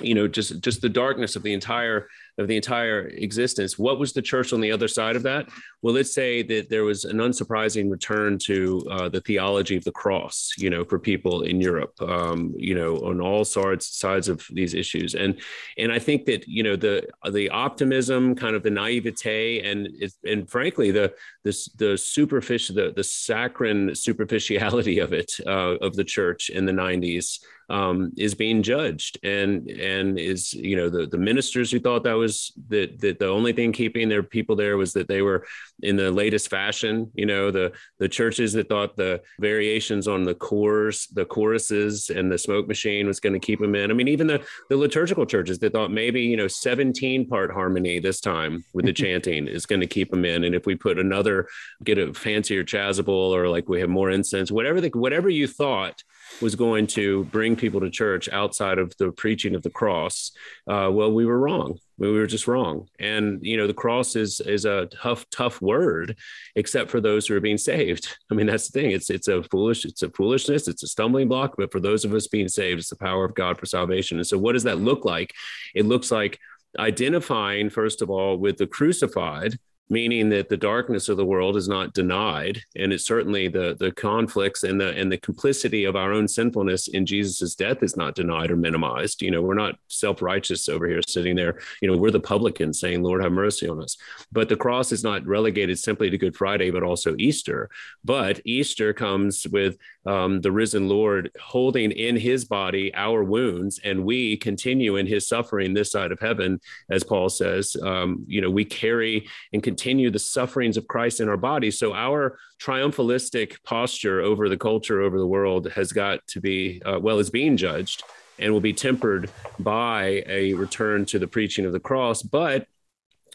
you 0.00 0.14
know 0.14 0.26
just 0.26 0.60
just 0.60 0.80
the 0.80 0.88
darkness 0.88 1.36
of 1.36 1.42
the 1.42 1.52
entire 1.52 2.08
of 2.42 2.48
the 2.48 2.56
entire 2.56 3.08
existence. 3.08 3.78
What 3.78 3.98
was 3.98 4.12
the 4.12 4.22
church 4.22 4.52
on 4.52 4.60
the 4.60 4.72
other 4.72 4.88
side 4.88 5.16
of 5.16 5.22
that? 5.22 5.48
Well, 5.80 5.94
let's 5.94 6.14
say 6.14 6.42
that 6.42 6.68
there 6.68 6.84
was 6.84 7.04
an 7.04 7.18
unsurprising 7.18 7.90
return 7.90 8.38
to 8.38 8.86
uh, 8.90 9.08
the 9.08 9.20
theology 9.20 9.76
of 9.76 9.84
the 9.84 9.92
cross, 9.92 10.52
you 10.58 10.70
know, 10.70 10.84
for 10.84 10.98
people 10.98 11.42
in 11.42 11.60
Europe, 11.60 11.94
um, 12.02 12.54
you 12.56 12.74
know, 12.74 12.96
on 12.98 13.20
all 13.20 13.44
sides 13.44 13.86
sides 13.86 14.28
of 14.28 14.46
these 14.50 14.74
issues. 14.74 15.14
And 15.14 15.40
and 15.78 15.90
I 15.90 15.98
think 15.98 16.26
that 16.26 16.46
you 16.46 16.62
know 16.62 16.76
the 16.76 17.06
the 17.30 17.48
optimism, 17.50 18.34
kind 18.34 18.54
of 18.54 18.62
the 18.62 18.70
naivete, 18.70 19.60
and 19.60 19.88
and 20.24 20.48
frankly 20.48 20.90
the 20.90 21.12
this 21.44 21.68
the 21.72 21.96
superficial 21.96 22.74
the 22.74 22.92
the 22.94 23.04
saccharine 23.04 23.94
superficiality 23.94 24.98
of 24.98 25.12
it 25.12 25.32
uh, 25.46 25.76
of 25.80 25.96
the 25.96 26.04
church 26.04 26.50
in 26.50 26.66
the 26.66 26.72
90s 26.72 27.38
um, 27.72 28.12
is 28.16 28.34
being 28.34 28.62
judged 28.62 29.18
and 29.24 29.68
and 29.68 30.18
is 30.18 30.52
you 30.52 30.76
know 30.76 30.88
the 30.88 31.06
the 31.06 31.18
ministers 31.18 31.70
who 31.70 31.80
thought 31.80 32.04
that 32.04 32.12
was 32.12 32.31
that 32.68 33.00
that 33.00 33.18
the 33.18 33.28
only 33.28 33.52
thing 33.52 33.72
keeping 33.72 34.08
their 34.08 34.22
people 34.22 34.56
there 34.56 34.76
was 34.76 34.92
that 34.92 35.08
they 35.08 35.22
were 35.22 35.46
in 35.82 35.96
the 35.96 36.10
latest 36.10 36.48
fashion 36.48 37.10
you 37.14 37.26
know 37.26 37.50
the 37.50 37.72
the 37.98 38.08
churches 38.08 38.52
that 38.52 38.68
thought 38.68 38.96
the 38.96 39.20
variations 39.40 40.06
on 40.08 40.22
the 40.22 40.34
chorus 40.34 41.06
the 41.08 41.24
choruses 41.24 42.10
and 42.10 42.30
the 42.30 42.38
smoke 42.38 42.66
machine 42.68 43.06
was 43.06 43.20
going 43.20 43.32
to 43.32 43.46
keep 43.46 43.60
them 43.60 43.74
in 43.74 43.90
i 43.90 43.94
mean 43.94 44.08
even 44.08 44.26
the 44.26 44.42
the 44.70 44.76
liturgical 44.76 45.26
churches 45.26 45.58
that 45.58 45.72
thought 45.72 45.90
maybe 45.90 46.22
you 46.22 46.36
know 46.36 46.48
17 46.48 47.28
part 47.28 47.50
harmony 47.52 47.98
this 47.98 48.20
time 48.20 48.64
with 48.72 48.86
the 48.86 48.92
chanting 49.02 49.46
is 49.48 49.66
going 49.66 49.80
to 49.80 49.86
keep 49.86 50.10
them 50.10 50.24
in 50.24 50.44
and 50.44 50.54
if 50.54 50.66
we 50.66 50.74
put 50.74 50.98
another 50.98 51.48
get 51.84 51.98
a 51.98 52.12
fancier 52.14 52.64
chasuble 52.64 53.30
or 53.32 53.48
like 53.48 53.68
we 53.68 53.80
have 53.80 53.90
more 53.90 54.10
incense 54.10 54.50
whatever 54.50 54.80
the 54.80 54.90
whatever 54.94 55.28
you 55.28 55.46
thought 55.46 56.02
was 56.40 56.54
going 56.54 56.86
to 56.86 57.24
bring 57.24 57.56
people 57.56 57.80
to 57.80 57.90
church 57.90 58.28
outside 58.30 58.78
of 58.78 58.96
the 58.98 59.12
preaching 59.12 59.54
of 59.54 59.62
the 59.62 59.70
cross, 59.70 60.32
uh, 60.68 60.88
well, 60.90 61.12
we 61.12 61.26
were 61.26 61.38
wrong. 61.38 61.78
We 61.98 62.10
were 62.10 62.26
just 62.26 62.48
wrong. 62.48 62.88
And 62.98 63.38
you 63.42 63.56
know, 63.56 63.66
the 63.66 63.74
cross 63.74 64.16
is 64.16 64.40
is 64.40 64.64
a 64.64 64.86
tough, 64.86 65.28
tough 65.30 65.60
word, 65.60 66.16
except 66.56 66.90
for 66.90 67.00
those 67.00 67.26
who 67.26 67.36
are 67.36 67.40
being 67.40 67.58
saved. 67.58 68.16
I 68.30 68.34
mean, 68.34 68.46
that's 68.46 68.70
the 68.70 68.80
thing. 68.80 68.90
It's 68.92 69.10
it's 69.10 69.28
a 69.28 69.42
foolish, 69.44 69.84
it's 69.84 70.02
a 70.02 70.10
foolishness, 70.10 70.68
it's 70.68 70.82
a 70.82 70.88
stumbling 70.88 71.28
block. 71.28 71.54
But 71.56 71.72
for 71.72 71.80
those 71.80 72.04
of 72.04 72.14
us 72.14 72.26
being 72.26 72.48
saved, 72.48 72.80
it's 72.80 72.90
the 72.90 72.96
power 72.96 73.24
of 73.24 73.34
God 73.34 73.58
for 73.58 73.66
salvation. 73.66 74.18
And 74.18 74.26
so, 74.26 74.38
what 74.38 74.52
does 74.52 74.64
that 74.64 74.78
look 74.78 75.04
like? 75.04 75.32
It 75.74 75.86
looks 75.86 76.10
like 76.10 76.38
identifying 76.78 77.68
first 77.68 78.00
of 78.00 78.08
all 78.08 78.38
with 78.38 78.56
the 78.56 78.66
crucified 78.66 79.58
meaning 79.92 80.30
that 80.30 80.48
the 80.48 80.56
darkness 80.56 81.10
of 81.10 81.18
the 81.18 81.24
world 81.24 81.54
is 81.54 81.68
not 81.68 81.92
denied 81.92 82.62
and 82.76 82.94
it's 82.94 83.04
certainly 83.04 83.46
the 83.46 83.76
the 83.78 83.92
conflicts 83.92 84.62
and 84.62 84.80
the 84.80 84.88
and 84.96 85.12
the 85.12 85.18
complicity 85.18 85.84
of 85.84 85.94
our 85.94 86.12
own 86.12 86.26
sinfulness 86.26 86.88
in 86.88 87.04
Jesus's 87.04 87.54
death 87.54 87.82
is 87.82 87.94
not 87.94 88.14
denied 88.14 88.50
or 88.50 88.56
minimized. 88.56 89.20
You 89.20 89.30
know 89.30 89.42
we're 89.42 89.52
not 89.52 89.76
self-righteous 89.88 90.70
over 90.70 90.88
here 90.88 91.02
sitting 91.06 91.36
there. 91.36 91.60
You 91.82 91.88
know 91.88 91.98
we're 91.98 92.10
the 92.10 92.20
publicans 92.20 92.80
saying 92.80 93.02
lord 93.02 93.22
have 93.22 93.32
mercy 93.32 93.68
on 93.68 93.82
us. 93.82 93.98
But 94.32 94.48
the 94.48 94.56
cross 94.56 94.92
is 94.92 95.04
not 95.04 95.26
relegated 95.26 95.78
simply 95.78 96.08
to 96.08 96.16
good 96.16 96.34
friday 96.34 96.70
but 96.70 96.82
also 96.82 97.14
easter. 97.18 97.68
But 98.02 98.40
easter 98.46 98.94
comes 98.94 99.46
with 99.46 99.76
um, 100.06 100.40
the 100.40 100.52
risen 100.52 100.88
lord 100.88 101.30
holding 101.40 101.90
in 101.92 102.16
his 102.16 102.44
body 102.44 102.92
our 102.94 103.22
wounds 103.22 103.80
and 103.84 104.04
we 104.04 104.36
continue 104.36 104.96
in 104.96 105.06
his 105.06 105.26
suffering 105.26 105.74
this 105.74 105.90
side 105.90 106.12
of 106.12 106.20
heaven 106.20 106.60
as 106.90 107.04
paul 107.04 107.28
says 107.28 107.76
um, 107.82 108.24
you 108.26 108.40
know 108.40 108.50
we 108.50 108.64
carry 108.64 109.26
and 109.52 109.62
continue 109.62 110.10
the 110.10 110.18
sufferings 110.18 110.76
of 110.76 110.88
Christ 110.88 111.20
in 111.20 111.28
our 111.28 111.36
bodies. 111.36 111.78
So 111.78 111.94
our 111.94 112.38
triumphalistic 112.60 113.62
posture 113.64 114.20
over 114.20 114.48
the 114.48 114.56
culture, 114.56 115.00
over 115.00 115.18
the 115.18 115.26
world, 115.26 115.70
has 115.72 115.92
got 115.92 116.26
to 116.28 116.40
be 116.40 116.82
uh, 116.84 116.98
well, 117.00 117.18
is 117.18 117.30
being 117.30 117.56
judged 117.56 118.02
and 118.38 118.52
will 118.52 118.60
be 118.60 118.72
tempered 118.72 119.30
by 119.58 120.22
a 120.26 120.54
return 120.54 121.04
to 121.06 121.18
the 121.18 121.28
preaching 121.28 121.64
of 121.64 121.72
the 121.72 121.80
cross. 121.80 122.22
But 122.22 122.66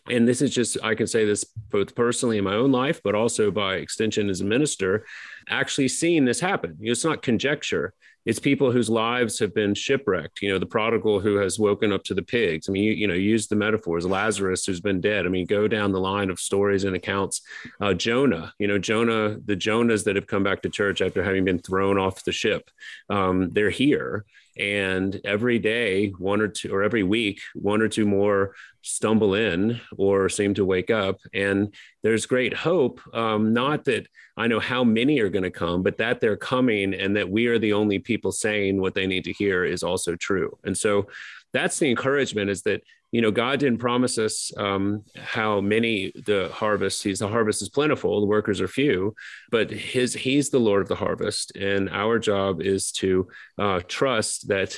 and 0.09 0.27
this 0.27 0.41
is 0.41 0.53
just 0.53 0.77
i 0.83 0.93
can 0.95 1.07
say 1.07 1.25
this 1.25 1.43
both 1.69 1.95
personally 1.95 2.37
in 2.37 2.43
my 2.43 2.53
own 2.53 2.71
life 2.71 3.01
but 3.03 3.15
also 3.15 3.51
by 3.51 3.75
extension 3.75 4.29
as 4.29 4.41
a 4.41 4.45
minister 4.45 5.05
actually 5.49 5.87
seeing 5.87 6.25
this 6.25 6.39
happen 6.39 6.77
it's 6.81 7.05
not 7.05 7.21
conjecture 7.21 7.93
it's 8.27 8.39
people 8.39 8.73
whose 8.73 8.89
lives 8.89 9.39
have 9.39 9.53
been 9.53 9.73
shipwrecked. 9.73 10.41
You 10.41 10.49
know, 10.49 10.59
the 10.59 10.65
prodigal 10.65 11.21
who 11.21 11.37
has 11.37 11.57
woken 11.57 11.93
up 11.93 12.03
to 12.03 12.13
the 12.13 12.21
pigs. 12.21 12.67
I 12.67 12.73
mean, 12.73 12.83
you, 12.83 12.91
you 12.91 13.07
know, 13.07 13.13
use 13.13 13.47
the 13.47 13.55
metaphors. 13.55 14.05
Lazarus 14.05 14.65
who's 14.65 14.81
been 14.81 14.99
dead. 14.99 15.25
I 15.25 15.29
mean, 15.29 15.45
go 15.45 15.65
down 15.69 15.93
the 15.93 16.01
line 16.01 16.29
of 16.29 16.37
stories 16.37 16.83
and 16.83 16.93
accounts. 16.93 17.41
Uh, 17.79 17.93
Jonah, 17.93 18.53
you 18.59 18.67
know, 18.67 18.77
Jonah, 18.77 19.37
the 19.45 19.55
Jonahs 19.55 20.03
that 20.03 20.17
have 20.17 20.27
come 20.27 20.43
back 20.43 20.61
to 20.63 20.69
church 20.69 21.01
after 21.01 21.23
having 21.23 21.45
been 21.45 21.59
thrown 21.59 21.97
off 21.97 22.25
the 22.25 22.33
ship, 22.33 22.69
um, 23.09 23.49
they're 23.51 23.69
here 23.69 24.25
and 24.59 25.19
every 25.23 25.59
day 25.59 26.09
one 26.17 26.41
or 26.41 26.47
two 26.47 26.73
or 26.73 26.83
every 26.83 27.03
week 27.03 27.39
one 27.53 27.81
or 27.81 27.87
two 27.87 28.05
more 28.05 28.55
stumble 28.81 29.33
in 29.33 29.79
or 29.97 30.29
seem 30.29 30.53
to 30.53 30.65
wake 30.65 30.89
up. 30.89 31.19
And 31.33 31.73
there's 32.03 32.25
great 32.25 32.53
hope 32.53 33.01
um, 33.13 33.53
not 33.53 33.85
that 33.85 34.07
i 34.37 34.47
know 34.47 34.59
how 34.59 34.83
many 34.83 35.19
are 35.19 35.29
going 35.29 35.43
to 35.43 35.51
come 35.51 35.83
but 35.83 35.97
that 35.97 36.21
they're 36.21 36.37
coming 36.37 36.93
and 36.93 37.15
that 37.17 37.29
we 37.29 37.47
are 37.47 37.59
the 37.59 37.73
only 37.73 37.99
people 37.99 38.31
saying 38.31 38.79
what 38.79 38.93
they 38.93 39.07
need 39.07 39.23
to 39.23 39.33
hear 39.33 39.65
is 39.65 39.83
also 39.83 40.15
true. 40.15 40.57
And 40.63 40.77
so 40.77 41.07
that's 41.53 41.79
the 41.79 41.89
encouragement 41.89 42.49
is 42.49 42.61
that 42.63 42.81
you 43.11 43.21
know, 43.21 43.31
God 43.31 43.59
didn't 43.59 43.79
promise 43.79 44.17
us 44.17 44.51
um, 44.57 45.03
how 45.15 45.61
many 45.61 46.11
the 46.25 46.49
harvest. 46.53 47.03
He's 47.03 47.19
the 47.19 47.27
harvest 47.27 47.61
is 47.61 47.69
plentiful, 47.69 48.19
the 48.19 48.27
workers 48.27 48.59
are 48.59 48.67
few, 48.67 49.15
but 49.49 49.71
his 49.71 50.13
He's 50.13 50.49
the 50.49 50.59
Lord 50.59 50.81
of 50.81 50.89
the 50.89 50.95
harvest, 50.95 51.55
and 51.55 51.89
our 51.89 52.19
job 52.19 52.61
is 52.61 52.91
to 52.93 53.27
uh, 53.57 53.79
trust 53.87 54.49
that 54.49 54.77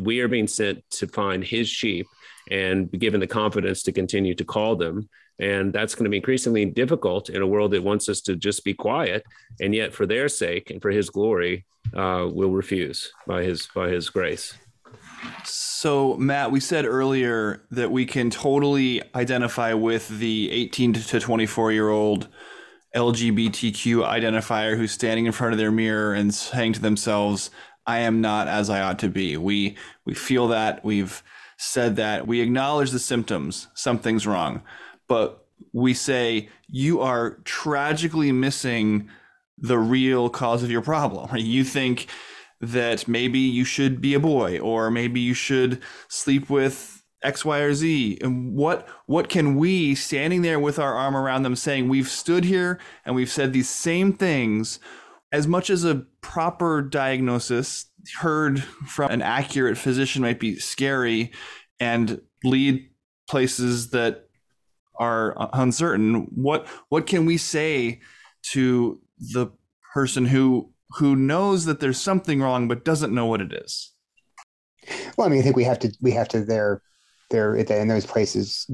we 0.00 0.20
are 0.20 0.28
being 0.28 0.46
sent 0.46 0.88
to 0.92 1.08
find 1.08 1.42
His 1.42 1.68
sheep 1.68 2.06
and 2.50 2.90
be 2.90 2.98
given 2.98 3.20
the 3.20 3.26
confidence 3.26 3.82
to 3.84 3.92
continue 3.92 4.34
to 4.34 4.44
call 4.44 4.76
them. 4.76 5.08
And 5.40 5.72
that's 5.72 5.96
going 5.96 6.04
to 6.04 6.10
be 6.10 6.18
increasingly 6.18 6.64
difficult 6.66 7.28
in 7.28 7.42
a 7.42 7.46
world 7.46 7.72
that 7.72 7.82
wants 7.82 8.08
us 8.08 8.20
to 8.22 8.36
just 8.36 8.64
be 8.64 8.74
quiet, 8.74 9.24
and 9.60 9.74
yet, 9.74 9.92
for 9.92 10.06
their 10.06 10.28
sake 10.28 10.70
and 10.70 10.80
for 10.80 10.90
His 10.90 11.10
glory, 11.10 11.64
uh, 11.92 12.28
will 12.30 12.52
refuse 12.52 13.10
by 13.26 13.42
His 13.42 13.66
by 13.74 13.88
His 13.88 14.10
grace. 14.10 14.54
So, 15.44 16.16
Matt, 16.16 16.50
we 16.50 16.60
said 16.60 16.86
earlier 16.86 17.62
that 17.70 17.90
we 17.90 18.06
can 18.06 18.30
totally 18.30 19.02
identify 19.14 19.74
with 19.74 20.08
the 20.08 20.50
18 20.50 20.94
to 20.94 21.20
24 21.20 21.72
year 21.72 21.88
old 21.88 22.28
LGBTQ 22.94 24.06
identifier 24.06 24.76
who's 24.76 24.92
standing 24.92 25.26
in 25.26 25.32
front 25.32 25.52
of 25.52 25.58
their 25.58 25.72
mirror 25.72 26.14
and 26.14 26.34
saying 26.34 26.74
to 26.74 26.80
themselves, 26.80 27.50
I 27.86 27.98
am 28.00 28.20
not 28.20 28.48
as 28.48 28.70
I 28.70 28.80
ought 28.80 28.98
to 29.00 29.08
be. 29.08 29.36
We 29.36 29.76
we 30.06 30.14
feel 30.14 30.48
that, 30.48 30.84
we've 30.84 31.22
said 31.56 31.96
that, 31.96 32.26
we 32.26 32.40
acknowledge 32.40 32.90
the 32.90 32.98
symptoms, 32.98 33.68
something's 33.74 34.26
wrong. 34.26 34.62
But 35.06 35.44
we 35.72 35.92
say 35.92 36.48
you 36.68 37.00
are 37.00 37.38
tragically 37.44 38.32
missing 38.32 39.10
the 39.58 39.78
real 39.78 40.28
cause 40.30 40.62
of 40.62 40.70
your 40.70 40.82
problem. 40.82 41.28
You 41.36 41.64
think 41.64 42.06
that 42.72 43.08
maybe 43.08 43.38
you 43.38 43.64
should 43.64 44.00
be 44.00 44.14
a 44.14 44.20
boy 44.20 44.58
or 44.58 44.90
maybe 44.90 45.20
you 45.20 45.34
should 45.34 45.82
sleep 46.08 46.50
with 46.50 47.02
X, 47.22 47.44
Y, 47.44 47.58
or 47.58 47.74
Z. 47.74 48.18
And 48.20 48.54
what 48.54 48.86
what 49.06 49.28
can 49.28 49.56
we 49.56 49.94
standing 49.94 50.42
there 50.42 50.60
with 50.60 50.78
our 50.78 50.94
arm 50.94 51.16
around 51.16 51.42
them 51.42 51.56
saying 51.56 51.88
we've 51.88 52.08
stood 52.08 52.44
here 52.44 52.78
and 53.04 53.14
we've 53.14 53.30
said 53.30 53.52
these 53.52 53.68
same 53.68 54.12
things 54.12 54.78
as 55.32 55.48
much 55.48 55.70
as 55.70 55.84
a 55.84 56.06
proper 56.20 56.82
diagnosis 56.82 57.86
heard 58.20 58.62
from 58.62 59.10
an 59.10 59.22
accurate 59.22 59.78
physician 59.78 60.20
might 60.20 60.38
be 60.38 60.58
scary 60.58 61.32
and 61.80 62.20
lead 62.44 62.88
places 63.28 63.90
that 63.90 64.28
are 64.96 65.34
uncertain 65.54 66.28
what 66.34 66.68
what 66.90 67.06
can 67.06 67.24
we 67.26 67.36
say 67.36 68.00
to 68.42 69.00
the 69.18 69.46
person 69.94 70.26
who 70.26 70.70
who 70.96 71.16
knows 71.16 71.64
that 71.64 71.80
there's 71.80 72.00
something 72.00 72.40
wrong 72.40 72.68
but 72.68 72.84
doesn't 72.84 73.14
know 73.14 73.26
what 73.26 73.40
it 73.40 73.52
is. 73.52 73.92
Well, 75.16 75.26
I 75.26 75.30
mean, 75.30 75.40
I 75.40 75.42
think 75.42 75.56
we 75.56 75.64
have 75.64 75.78
to 75.80 75.92
we 76.00 76.12
have 76.12 76.28
to 76.28 76.44
there 76.44 76.82
there 77.30 77.54
in 77.54 77.88
those 77.88 78.06
places 78.06 78.70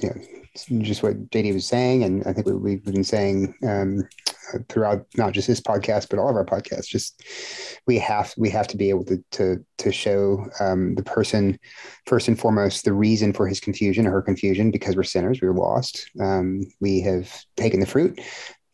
you 0.00 0.08
know, 0.08 0.82
just 0.82 1.02
what 1.02 1.30
Jady 1.30 1.52
was 1.52 1.66
saying, 1.66 2.04
and 2.04 2.26
I 2.26 2.32
think 2.32 2.46
we, 2.46 2.72
have 2.72 2.84
been 2.84 3.04
saying 3.04 3.54
um, 3.66 4.06
throughout 4.68 5.06
not 5.16 5.32
just 5.32 5.48
this 5.48 5.60
podcast 5.60 6.10
but 6.10 6.18
all 6.18 6.28
of 6.28 6.36
our 6.36 6.44
podcasts. 6.44 6.86
Just 6.86 7.22
we 7.86 7.98
have 7.98 8.34
we 8.36 8.50
have 8.50 8.68
to 8.68 8.76
be 8.76 8.90
able 8.90 9.04
to 9.06 9.22
to 9.32 9.64
to 9.78 9.92
show 9.92 10.46
um, 10.60 10.94
the 10.94 11.02
person 11.02 11.58
first 12.06 12.28
and 12.28 12.38
foremost 12.38 12.84
the 12.84 12.92
reason 12.92 13.32
for 13.32 13.46
his 13.46 13.60
confusion 13.60 14.06
or 14.06 14.10
her 14.10 14.22
confusion 14.22 14.70
because 14.70 14.96
we're 14.96 15.04
sinners, 15.04 15.40
we're 15.40 15.54
lost. 15.54 16.10
Um, 16.20 16.62
we 16.80 17.00
have 17.00 17.44
taken 17.56 17.80
the 17.80 17.86
fruit 17.86 18.20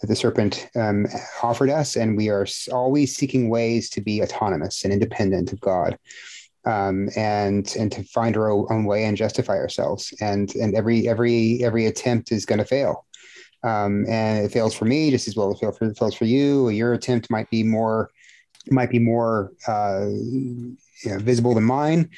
that 0.01 0.07
the 0.07 0.17
serpent 0.17 0.69
um, 0.77 1.07
offered 1.43 1.71
us, 1.71 1.97
and 1.97 2.17
we 2.17 2.29
are 2.29 2.47
always 2.73 3.17
seeking 3.17 3.49
ways 3.49 3.91
to 3.91 4.01
be 4.01 4.23
autonomous 4.23 4.85
and 4.85 4.93
independent 4.93 5.53
of 5.53 5.61
God. 5.61 5.99
Um, 6.65 7.09
and 7.17 7.73
and 7.79 7.91
to 7.93 8.03
find 8.03 8.37
our 8.37 8.51
own 8.51 8.85
way 8.85 9.05
and 9.05 9.17
justify 9.17 9.57
ourselves. 9.57 10.13
And 10.21 10.55
and 10.57 10.75
every 10.75 11.09
every 11.09 11.65
every 11.65 11.87
attempt 11.87 12.31
is 12.31 12.45
going 12.45 12.59
to 12.59 12.65
fail. 12.65 13.07
Um, 13.63 14.05
and 14.07 14.45
it 14.45 14.53
fails 14.53 14.75
for 14.75 14.85
me 14.85 15.11
just 15.11 15.29
as 15.29 15.37
well 15.37 15.51
as 15.51 15.57
it 15.57 15.61
fails 15.61 15.79
for, 15.79 15.95
fails 15.95 16.15
for 16.15 16.27
you. 16.27 16.69
Your 16.69 16.93
attempt 16.93 17.31
might 17.31 17.49
be 17.49 17.63
more 17.63 18.11
might 18.71 18.91
be 18.91 18.99
more 18.99 19.53
uh, 19.67 20.07
you 20.09 20.77
know, 21.07 21.19
visible 21.19 21.55
than 21.55 21.65
mine, 21.65 22.11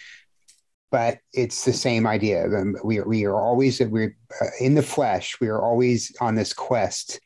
but 0.91 1.18
it's 1.33 1.64
the 1.64 1.72
same 1.72 2.07
idea. 2.07 2.47
We 2.83 2.99
are, 2.99 3.09
we 3.09 3.24
are 3.24 3.37
always 3.37 3.81
we're 3.81 4.16
uh, 4.41 4.47
in 4.61 4.74
the 4.74 4.83
flesh. 4.83 5.41
We 5.41 5.49
are 5.49 5.62
always 5.62 6.14
on 6.20 6.35
this 6.35 6.53
quest 6.53 7.20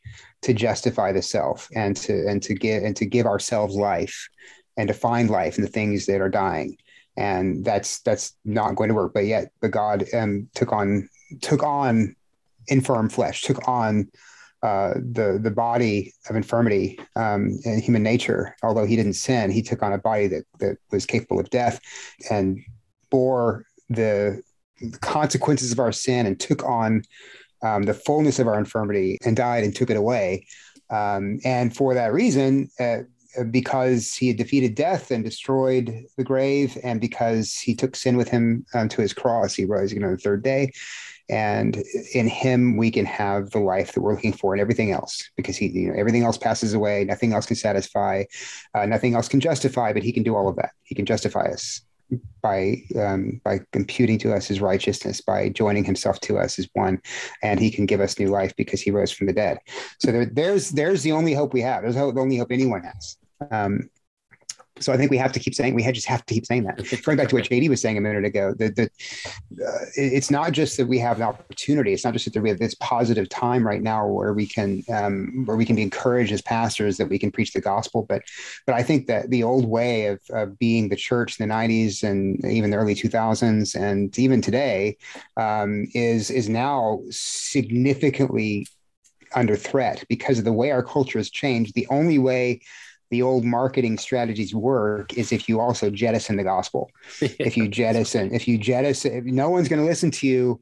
to 0.45 0.53
justify 0.53 1.11
the 1.11 1.23
self 1.23 1.67
and 1.75 1.97
to 1.97 2.27
and 2.27 2.41
to 2.43 2.53
give 2.53 2.83
and 2.83 2.95
to 2.95 3.05
give 3.05 3.25
ourselves 3.25 3.75
life 3.75 4.29
and 4.77 4.87
to 4.87 4.93
find 4.93 5.31
life 5.31 5.57
in 5.57 5.63
the 5.63 5.69
things 5.69 6.05
that 6.05 6.21
are 6.21 6.29
dying. 6.29 6.77
And 7.17 7.65
that's 7.65 8.01
that's 8.01 8.37
not 8.45 8.75
going 8.75 8.89
to 8.89 8.93
work. 8.93 9.11
But 9.11 9.25
yet 9.25 9.51
but 9.59 9.71
god 9.71 10.05
um, 10.13 10.47
took 10.53 10.71
on 10.71 11.09
took 11.41 11.63
on 11.63 12.15
infirm 12.67 13.09
flesh 13.09 13.41
took 13.41 13.67
on 13.67 14.07
uh, 14.61 14.93
the 14.95 15.39
the 15.41 15.51
body 15.51 16.13
of 16.29 16.35
infirmity 16.35 16.99
um, 17.15 17.57
and 17.65 17.81
human 17.81 18.03
nature. 18.03 18.55
Although 18.61 18.85
he 18.85 18.95
didn't 18.95 19.13
sin 19.13 19.49
he 19.49 19.63
took 19.63 19.81
on 19.81 19.93
a 19.93 19.97
body 19.97 20.27
that 20.27 20.43
that 20.59 20.77
was 20.91 21.07
capable 21.07 21.39
of 21.39 21.49
death 21.49 21.79
and 22.29 22.59
bore 23.09 23.65
the 23.89 24.43
consequences 25.01 25.71
of 25.71 25.79
our 25.79 25.91
sin 25.91 26.27
and 26.27 26.39
took 26.39 26.63
on 26.63 27.01
um, 27.61 27.83
the 27.83 27.93
fullness 27.93 28.39
of 28.39 28.47
our 28.47 28.59
infirmity 28.59 29.17
and 29.25 29.35
died 29.35 29.63
and 29.63 29.75
took 29.75 29.89
it 29.89 29.97
away. 29.97 30.45
Um, 30.89 31.39
and 31.43 31.75
for 31.75 31.93
that 31.93 32.13
reason, 32.13 32.69
uh, 32.79 32.99
because 33.51 34.13
he 34.13 34.27
had 34.29 34.37
defeated 34.37 34.75
death 34.75 35.11
and 35.11 35.23
destroyed 35.23 36.05
the 36.15 36.23
grave, 36.23 36.77
and 36.83 37.01
because 37.01 37.55
he 37.55 37.75
took 37.75 37.95
sin 37.95 38.17
with 38.17 38.29
him 38.29 38.65
um, 38.73 38.87
to 38.89 39.01
his 39.01 39.13
cross, 39.13 39.55
he 39.55 39.65
rose 39.65 39.91
again 39.91 40.05
on 40.05 40.11
the 40.11 40.17
third 40.17 40.43
day. 40.43 40.71
And 41.27 41.83
in 42.13 42.27
him, 42.27 42.77
we 42.77 42.91
can 42.91 43.05
have 43.05 43.49
the 43.49 43.59
life 43.59 43.93
that 43.93 44.01
we're 44.01 44.13
looking 44.13 44.31
for 44.31 44.53
and 44.53 44.61
everything 44.61 44.91
else, 44.91 45.27
because 45.35 45.57
he, 45.57 45.67
you 45.67 45.87
know, 45.87 45.95
everything 45.97 46.23
else 46.23 46.37
passes 46.37 46.75
away. 46.75 47.03
Nothing 47.03 47.33
else 47.33 47.47
can 47.47 47.55
satisfy, 47.55 48.25
uh, 48.75 48.85
nothing 48.85 49.15
else 49.15 49.27
can 49.27 49.39
justify, 49.39 49.91
but 49.91 50.03
he 50.03 50.11
can 50.11 50.23
do 50.23 50.35
all 50.35 50.47
of 50.47 50.55
that. 50.57 50.71
He 50.83 50.93
can 50.93 51.05
justify 51.05 51.47
us 51.47 51.81
by 52.41 52.83
um, 52.99 53.41
by 53.43 53.59
computing 53.71 54.17
to 54.19 54.33
us 54.33 54.47
his 54.47 54.61
righteousness, 54.61 55.21
by 55.21 55.49
joining 55.49 55.83
himself 55.83 56.19
to 56.21 56.37
us 56.37 56.59
as 56.59 56.69
one, 56.73 57.01
and 57.41 57.59
he 57.59 57.71
can 57.71 57.85
give 57.85 58.01
us 58.01 58.19
new 58.19 58.27
life 58.27 58.53
because 58.55 58.81
he 58.81 58.91
rose 58.91 59.11
from 59.11 59.27
the 59.27 59.33
dead. 59.33 59.57
So 59.99 60.11
there, 60.11 60.25
there's 60.25 60.71
there's 60.71 61.03
the 61.03 61.11
only 61.11 61.33
hope 61.33 61.53
we 61.53 61.61
have. 61.61 61.81
There's 61.81 61.95
the 61.95 62.01
only 62.01 62.37
hope 62.37 62.51
anyone 62.51 62.83
has. 62.83 63.17
Um, 63.51 63.89
so 64.79 64.91
I 64.91 64.97
think 64.97 65.09
we 65.09 65.17
have 65.17 65.31
to 65.31 65.39
keep 65.39 65.55
saying 65.55 65.73
we 65.73 65.83
just 65.91 66.07
have 66.07 66.25
to 66.25 66.33
keep 66.33 66.45
saying 66.45 66.65
that. 66.65 66.77
Going 67.03 67.17
back 67.17 67.29
to 67.29 67.35
what 67.35 67.45
Jady 67.45 67.69
was 67.69 67.81
saying 67.81 67.97
a 67.97 68.01
minute 68.01 68.25
ago, 68.25 68.53
that 68.57 68.77
uh, 68.77 69.85
it's 69.95 70.29
not 70.29 70.51
just 70.51 70.75
that 70.77 70.87
we 70.87 70.99
have 70.99 71.17
an 71.17 71.23
opportunity. 71.23 71.93
It's 71.93 72.03
not 72.03 72.13
just 72.13 72.31
that 72.33 72.41
we 72.41 72.49
have 72.49 72.59
this 72.59 72.75
positive 72.75 73.29
time 73.29 73.65
right 73.65 73.81
now 73.81 74.05
where 74.05 74.33
we 74.33 74.45
can 74.45 74.83
um, 74.93 75.45
where 75.45 75.55
we 75.55 75.65
can 75.65 75.77
be 75.77 75.81
encouraged 75.81 76.33
as 76.33 76.41
pastors 76.41 76.97
that 76.97 77.07
we 77.07 77.17
can 77.17 77.31
preach 77.31 77.53
the 77.53 77.61
gospel. 77.61 78.05
But 78.07 78.23
but 78.65 78.75
I 78.75 78.83
think 78.83 79.07
that 79.07 79.29
the 79.29 79.43
old 79.43 79.65
way 79.65 80.07
of, 80.07 80.19
of 80.31 80.59
being 80.59 80.89
the 80.89 80.97
church 80.97 81.39
in 81.39 81.47
the 81.47 81.53
'90s 81.53 82.03
and 82.03 82.43
even 82.45 82.69
the 82.69 82.77
early 82.77 82.95
2000s 82.95 83.79
and 83.79 84.17
even 84.19 84.41
today 84.41 84.97
um, 85.37 85.87
is 85.93 86.29
is 86.29 86.49
now 86.49 87.01
significantly 87.09 88.67
under 89.35 89.55
threat 89.55 90.03
because 90.09 90.37
of 90.37 90.45
the 90.45 90.53
way 90.53 90.71
our 90.71 90.83
culture 90.83 91.19
has 91.19 91.29
changed. 91.29 91.75
The 91.75 91.87
only 91.89 92.17
way 92.17 92.61
the 93.11 93.21
old 93.21 93.45
marketing 93.45 93.97
strategies 93.97 94.53
work 94.53 95.13
is 95.13 95.31
if 95.31 95.47
you 95.47 95.59
also 95.59 95.89
jettison 95.89 96.37
the 96.37 96.43
gospel. 96.43 96.89
if 97.21 97.55
you 97.55 97.67
jettison, 97.67 98.33
if 98.33 98.47
you 98.47 98.57
jettison, 98.57 99.13
if 99.13 99.23
no 99.25 99.49
one's 99.49 99.67
going 99.67 99.81
to 99.81 99.85
listen 99.85 100.11
to 100.11 100.27
you 100.27 100.61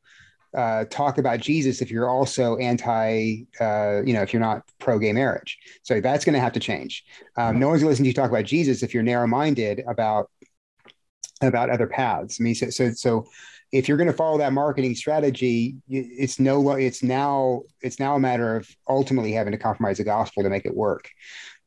uh, 0.56 0.86
talk 0.86 1.18
about 1.18 1.39
Jesus 1.39 1.82
if 1.82 1.89
you're 1.89 2.10
also 2.10 2.58
anti, 2.58 3.44
uh, 3.60 4.02
you 4.06 4.14
know, 4.14 4.22
if 4.22 4.34
you're 4.34 4.41
not 4.41 4.62
pro 4.80 5.00
gay 5.00 5.12
marriage. 5.12 5.58
So 5.82 6.00
that's 6.00 6.24
going 6.26 6.36
to 6.36 6.39
have 6.39 6.54
to 6.54 6.60
change. 6.60 7.04
Um, 7.38 7.60
no 7.60 7.70
one's 7.70 7.82
going 7.82 7.88
to 7.88 7.91
listen 7.91 8.04
to 8.04 8.10
you 8.10 8.14
talk 8.14 8.30
about 8.30 8.46
Jesus 8.46 8.84
if 8.84 8.94
you're 8.94 9.04
narrow 9.04 9.28
minded 9.28 9.84
about 9.88 10.30
about 11.41 11.70
other 11.70 11.88
paths. 11.88 12.38
I 12.39 12.44
mean, 12.44 12.56
so 12.56 12.70
so, 12.70 12.91
so 12.91 13.26
if 13.74 13.88
you're 13.88 13.98
going 13.98 14.10
to 14.10 14.16
follow 14.16 14.38
that 14.38 14.54
marketing 14.54 14.94
strategy, 14.94 15.76
it's 15.89 16.39
no, 16.39 16.70
it's 16.74 17.02
now, 17.02 17.64
it's 17.82 18.00
now 18.00 18.16
a 18.16 18.20
matter 18.20 18.56
of 18.56 18.70
ultimately 18.88 19.32
having 19.32 19.52
to 19.52 19.58
compromise 19.58 19.98
the 19.98 20.04
gospel 20.04 20.44
to 20.44 20.50
make 20.50 20.66
it 20.66 20.76
work. 20.76 21.10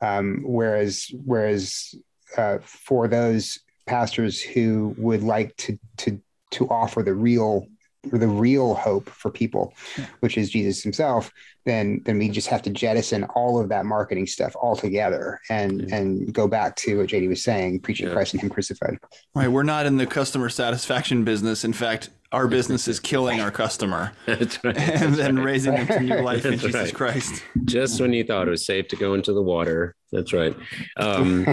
Um, 0.01 0.42
whereas, 0.44 1.11
whereas 1.24 1.94
uh, 2.36 2.59
for 2.62 3.09
those 3.09 3.59
pastors 3.86 4.42
who 4.42 4.94
would 4.99 5.22
like 5.22 5.57
to 5.57 5.78
to 5.99 6.20
to 6.51 6.68
offer 6.68 7.03
the 7.03 7.14
real 7.14 7.66
the 8.12 8.28
real 8.28 8.74
hope 8.74 9.09
for 9.09 9.30
people, 9.30 9.74
which 10.20 10.38
is 10.38 10.51
Jesus 10.51 10.82
himself, 10.82 11.32
then 11.64 12.01
then 12.05 12.18
we 12.18 12.28
just 12.28 12.49
have 12.49 12.62
to 12.62 12.70
jettison 12.70 13.24
all 13.34 13.61
of 13.61 13.68
that 13.68 13.84
marketing 13.84 14.26
stuff 14.26 14.55
altogether 14.57 15.40
and 15.51 15.88
yeah. 15.88 15.97
and 15.97 16.32
go 16.32 16.47
back 16.47 16.76
to 16.76 16.99
what 16.99 17.09
Jady 17.09 17.28
was 17.28 17.42
saying, 17.42 17.80
preaching 17.80 18.07
yeah. 18.07 18.12
Christ 18.12 18.34
and 18.34 18.42
Him 18.42 18.51
crucified. 18.51 18.99
Right, 19.34 19.49
we're 19.49 19.62
not 19.62 19.86
in 19.86 19.97
the 19.97 20.07
customer 20.07 20.49
satisfaction 20.49 21.24
business. 21.24 21.64
In 21.64 21.72
fact, 21.72 22.11
our 22.33 22.49
business 22.49 22.89
is 22.89 23.01
killing 23.01 23.41
our 23.41 23.51
customer 23.51 24.12
right. 24.27 24.59
and 24.64 25.14
then 25.14 25.39
raising 25.39 25.74
them 25.74 25.87
to 25.87 26.01
new 26.01 26.22
life 26.22 26.45
in 26.45 26.59
Jesus 26.59 26.74
right. 26.74 26.95
Christ. 26.95 27.43
Just 27.64 28.01
when 28.01 28.12
you 28.12 28.24
thought 28.24 28.49
it 28.49 28.51
was 28.51 28.66
safe 28.66 28.89
to 28.89 28.97
go 28.97 29.14
into 29.14 29.33
the 29.33 29.43
water. 29.43 29.95
That's 30.12 30.32
right. 30.32 30.57
Um, 30.96 31.44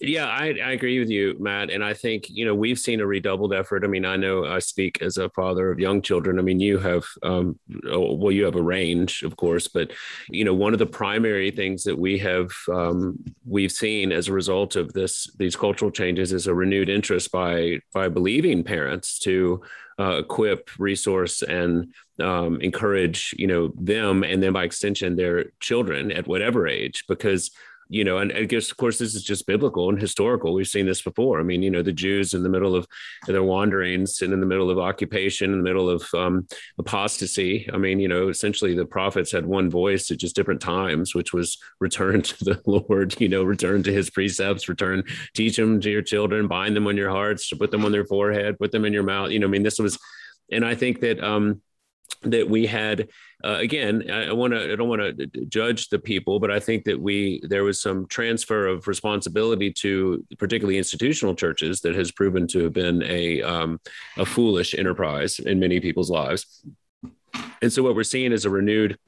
yeah, 0.00 0.26
I, 0.26 0.46
I, 0.62 0.72
agree 0.72 0.98
with 0.98 1.08
you, 1.08 1.36
Matt. 1.38 1.70
And 1.70 1.84
I 1.84 1.94
think, 1.94 2.28
you 2.28 2.44
know, 2.44 2.54
we've 2.54 2.78
seen 2.78 3.00
a 3.00 3.06
redoubled 3.06 3.54
effort. 3.54 3.84
I 3.84 3.86
mean, 3.86 4.04
I 4.04 4.16
know 4.16 4.44
I 4.44 4.58
speak 4.58 5.00
as 5.02 5.18
a 5.18 5.30
father 5.30 5.70
of 5.70 5.78
young 5.78 6.02
children. 6.02 6.40
I 6.40 6.42
mean, 6.42 6.58
you 6.58 6.78
have, 6.78 7.04
um, 7.22 7.58
well, 7.84 8.32
you 8.32 8.44
have 8.44 8.56
a 8.56 8.62
range, 8.62 9.22
of 9.22 9.36
course, 9.36 9.68
but, 9.68 9.92
you 10.28 10.44
know, 10.44 10.54
one 10.54 10.72
of 10.72 10.80
the 10.80 10.86
primary 10.86 11.52
things 11.52 11.84
that 11.84 11.96
we 11.96 12.18
have, 12.18 12.50
um, 12.72 13.16
we've 13.46 13.72
seen 13.72 14.10
as 14.10 14.26
a 14.26 14.32
result 14.32 14.74
of 14.74 14.92
this, 14.92 15.30
these 15.38 15.54
cultural 15.54 15.92
changes 15.92 16.32
is 16.32 16.48
a 16.48 16.54
renewed 16.54 16.88
interest 16.88 17.30
by, 17.30 17.78
by 17.94 18.08
believing 18.08 18.64
parents 18.64 19.20
to, 19.20 19.62
uh, 19.98 20.18
equip, 20.18 20.70
resource, 20.78 21.42
and 21.42 21.92
um, 22.20 22.60
encourage 22.60 23.34
you 23.38 23.46
know 23.46 23.72
them, 23.76 24.22
and 24.24 24.42
then 24.42 24.52
by 24.52 24.64
extension 24.64 25.16
their 25.16 25.52
children 25.60 26.12
at 26.12 26.26
whatever 26.26 26.66
age, 26.66 27.04
because 27.08 27.50
you 27.90 28.04
know, 28.04 28.18
and 28.18 28.32
I 28.32 28.44
guess 28.44 28.70
of 28.70 28.76
course 28.76 28.98
this 28.98 29.16
is 29.16 29.24
just 29.24 29.48
biblical 29.48 29.88
and 29.88 30.00
historical. 30.00 30.54
We've 30.54 30.66
seen 30.66 30.86
this 30.86 31.02
before. 31.02 31.40
I 31.40 31.42
mean, 31.42 31.60
you 31.60 31.70
know, 31.70 31.82
the 31.82 31.92
Jews 31.92 32.34
in 32.34 32.44
the 32.44 32.48
middle 32.48 32.76
of 32.76 32.86
their 33.26 33.42
wanderings 33.42 34.22
and 34.22 34.32
in 34.32 34.38
the 34.38 34.46
middle 34.46 34.70
of 34.70 34.78
occupation, 34.78 35.50
in 35.50 35.58
the 35.58 35.64
middle 35.64 35.90
of 35.90 36.08
um, 36.14 36.46
apostasy. 36.78 37.68
I 37.72 37.78
mean, 37.78 37.98
you 37.98 38.06
know, 38.06 38.28
essentially 38.28 38.74
the 38.74 38.86
prophets 38.86 39.32
had 39.32 39.44
one 39.44 39.68
voice 39.68 40.08
at 40.12 40.18
just 40.18 40.36
different 40.36 40.60
times, 40.60 41.16
which 41.16 41.32
was 41.32 41.58
return 41.80 42.22
to 42.22 42.44
the 42.44 42.62
Lord. 42.66 43.20
You 43.20 43.28
know, 43.28 43.42
return 43.42 43.82
to 43.82 43.92
His 43.92 44.08
precepts, 44.08 44.68
return, 44.68 45.02
teach 45.34 45.56
them 45.56 45.80
to 45.80 45.90
your 45.90 46.02
children, 46.02 46.46
bind 46.46 46.76
them 46.76 46.86
on 46.86 46.96
your 46.96 47.10
hearts, 47.10 47.52
put 47.52 47.72
them 47.72 47.84
on 47.84 47.90
their 47.90 48.06
forehead, 48.06 48.58
put 48.58 48.70
them 48.70 48.84
in 48.84 48.92
your 48.92 49.02
mouth. 49.02 49.30
You 49.30 49.40
know, 49.40 49.48
I 49.48 49.50
mean, 49.50 49.64
this 49.64 49.80
was, 49.80 49.98
and 50.52 50.64
I 50.64 50.76
think 50.76 51.00
that 51.00 51.22
um, 51.22 51.60
that 52.22 52.48
we 52.48 52.66
had 52.66 53.08
uh, 53.44 53.56
again 53.58 54.10
i 54.10 54.32
want 54.32 54.52
to 54.52 54.72
i 54.72 54.76
don't 54.76 54.88
want 54.88 55.00
to 55.00 55.26
judge 55.46 55.88
the 55.88 55.98
people 55.98 56.38
but 56.38 56.50
i 56.50 56.60
think 56.60 56.84
that 56.84 57.00
we 57.00 57.40
there 57.48 57.64
was 57.64 57.80
some 57.80 58.06
transfer 58.08 58.66
of 58.66 58.86
responsibility 58.86 59.72
to 59.72 60.24
particularly 60.38 60.76
institutional 60.76 61.34
churches 61.34 61.80
that 61.80 61.94
has 61.94 62.12
proven 62.12 62.46
to 62.46 62.64
have 62.64 62.72
been 62.72 63.02
a 63.04 63.42
um, 63.42 63.80
a 64.18 64.26
foolish 64.26 64.74
enterprise 64.74 65.38
in 65.38 65.58
many 65.58 65.80
people's 65.80 66.10
lives 66.10 66.62
and 67.62 67.72
so 67.72 67.82
what 67.82 67.94
we're 67.94 68.02
seeing 68.02 68.32
is 68.32 68.44
a 68.44 68.50
renewed 68.50 68.98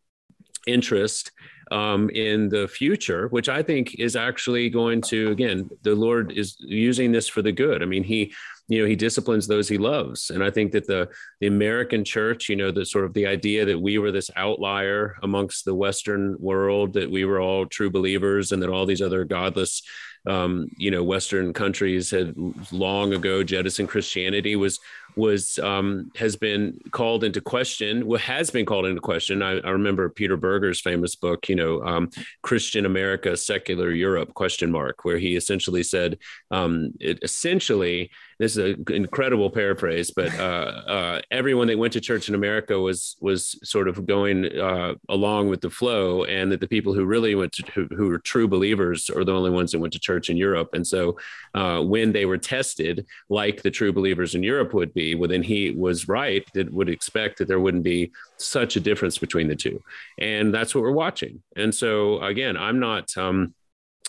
interest 0.66 1.32
um, 1.72 2.10
in 2.10 2.48
the 2.48 2.68
future, 2.68 3.28
which 3.28 3.48
I 3.48 3.62
think 3.62 3.98
is 3.98 4.14
actually 4.14 4.68
going 4.68 5.00
to, 5.02 5.30
again, 5.30 5.70
the 5.82 5.94
Lord 5.94 6.32
is 6.32 6.56
using 6.60 7.12
this 7.12 7.28
for 7.28 7.40
the 7.40 7.52
good. 7.52 7.82
I 7.82 7.86
mean, 7.86 8.04
He 8.04 8.32
you 8.68 8.80
know 8.80 8.86
he 8.86 8.96
disciplines 8.96 9.46
those 9.46 9.68
he 9.68 9.78
loves. 9.78 10.30
And 10.30 10.42
i 10.42 10.50
think 10.50 10.72
that 10.72 10.86
the 10.86 11.08
the 11.40 11.46
american 11.46 12.04
church 12.04 12.48
you 12.48 12.56
know 12.56 12.70
the 12.70 12.84
sort 12.84 13.04
of 13.04 13.14
the 13.14 13.26
idea 13.26 13.64
that 13.64 13.80
we 13.80 13.98
were 13.98 14.12
this 14.12 14.30
outlier 14.36 15.16
amongst 15.22 15.64
the 15.64 15.74
western 15.74 16.36
world 16.38 16.92
that 16.94 17.10
we 17.10 17.24
were 17.24 17.40
all 17.40 17.66
true 17.66 17.90
believers 17.90 18.52
and 18.52 18.62
that 18.62 18.70
all 18.70 18.86
these 18.86 19.02
other 19.02 19.24
godless 19.24 19.82
um, 20.26 20.68
you 20.76 20.90
know 20.90 21.02
Western 21.02 21.52
countries 21.52 22.10
had 22.10 22.34
long 22.70 23.12
ago 23.12 23.42
jettisoned 23.42 23.88
Christianity 23.88 24.56
was 24.56 24.78
was 25.16 25.58
um, 25.58 26.10
has 26.16 26.36
been 26.36 26.78
called 26.90 27.24
into 27.24 27.40
question. 27.40 28.06
What 28.06 28.20
has 28.22 28.50
been 28.50 28.64
called 28.64 28.86
into 28.86 29.00
question? 29.00 29.42
I, 29.42 29.58
I 29.58 29.70
remember 29.70 30.08
Peter 30.08 30.36
Berger's 30.36 30.80
famous 30.80 31.14
book, 31.14 31.48
you 31.48 31.54
know, 31.54 31.82
um, 31.82 32.10
Christian 32.42 32.86
America, 32.86 33.36
Secular 33.36 33.90
Europe? 33.90 34.34
Question 34.34 34.70
mark, 34.70 35.04
where 35.04 35.18
he 35.18 35.36
essentially 35.36 35.82
said, 35.82 36.18
um, 36.50 36.92
it 37.00 37.18
essentially 37.22 38.10
this 38.42 38.56
is 38.56 38.76
an 38.76 38.84
incredible 38.88 39.50
paraphrase, 39.50 40.10
but 40.10 40.34
uh, 40.36 40.82
uh, 40.88 41.20
everyone 41.30 41.68
that 41.68 41.78
went 41.78 41.92
to 41.92 42.00
church 42.00 42.28
in 42.28 42.34
America 42.34 42.76
was 42.76 43.16
was 43.20 43.56
sort 43.62 43.86
of 43.86 44.04
going 44.04 44.46
uh, 44.58 44.94
along 45.08 45.48
with 45.48 45.60
the 45.60 45.70
flow, 45.70 46.24
and 46.24 46.50
that 46.50 46.58
the 46.58 46.66
people 46.66 46.92
who 46.92 47.04
really 47.04 47.36
went 47.36 47.52
to 47.52 47.62
who, 47.72 47.86
who 47.94 48.08
were 48.08 48.18
true 48.18 48.48
believers 48.48 49.08
are 49.10 49.22
the 49.22 49.32
only 49.32 49.50
ones 49.50 49.70
that 49.70 49.78
went 49.78 49.92
to 49.92 50.00
church 50.00 50.11
in 50.30 50.36
Europe. 50.36 50.70
And 50.72 50.86
so, 50.86 51.18
uh, 51.54 51.80
when 51.82 52.12
they 52.12 52.26
were 52.26 52.38
tested, 52.38 53.06
like 53.28 53.62
the 53.62 53.70
true 53.70 53.92
believers 53.92 54.34
in 54.34 54.42
Europe 54.42 54.74
would 54.74 54.92
be, 54.94 55.14
well, 55.14 55.28
then 55.28 55.42
he 55.42 55.70
was 55.70 56.08
right 56.08 56.44
that 56.54 56.72
would 56.72 56.88
expect 56.88 57.38
that 57.38 57.48
there 57.48 57.60
wouldn't 57.60 57.84
be 57.84 58.12
such 58.36 58.76
a 58.76 58.80
difference 58.80 59.18
between 59.18 59.48
the 59.48 59.56
two, 59.56 59.80
and 60.18 60.52
that's 60.52 60.74
what 60.74 60.82
we're 60.82 60.92
watching. 60.92 61.42
And 61.56 61.74
so, 61.74 62.20
again, 62.22 62.56
I'm 62.56 62.78
not. 62.78 63.16
Um, 63.16 63.54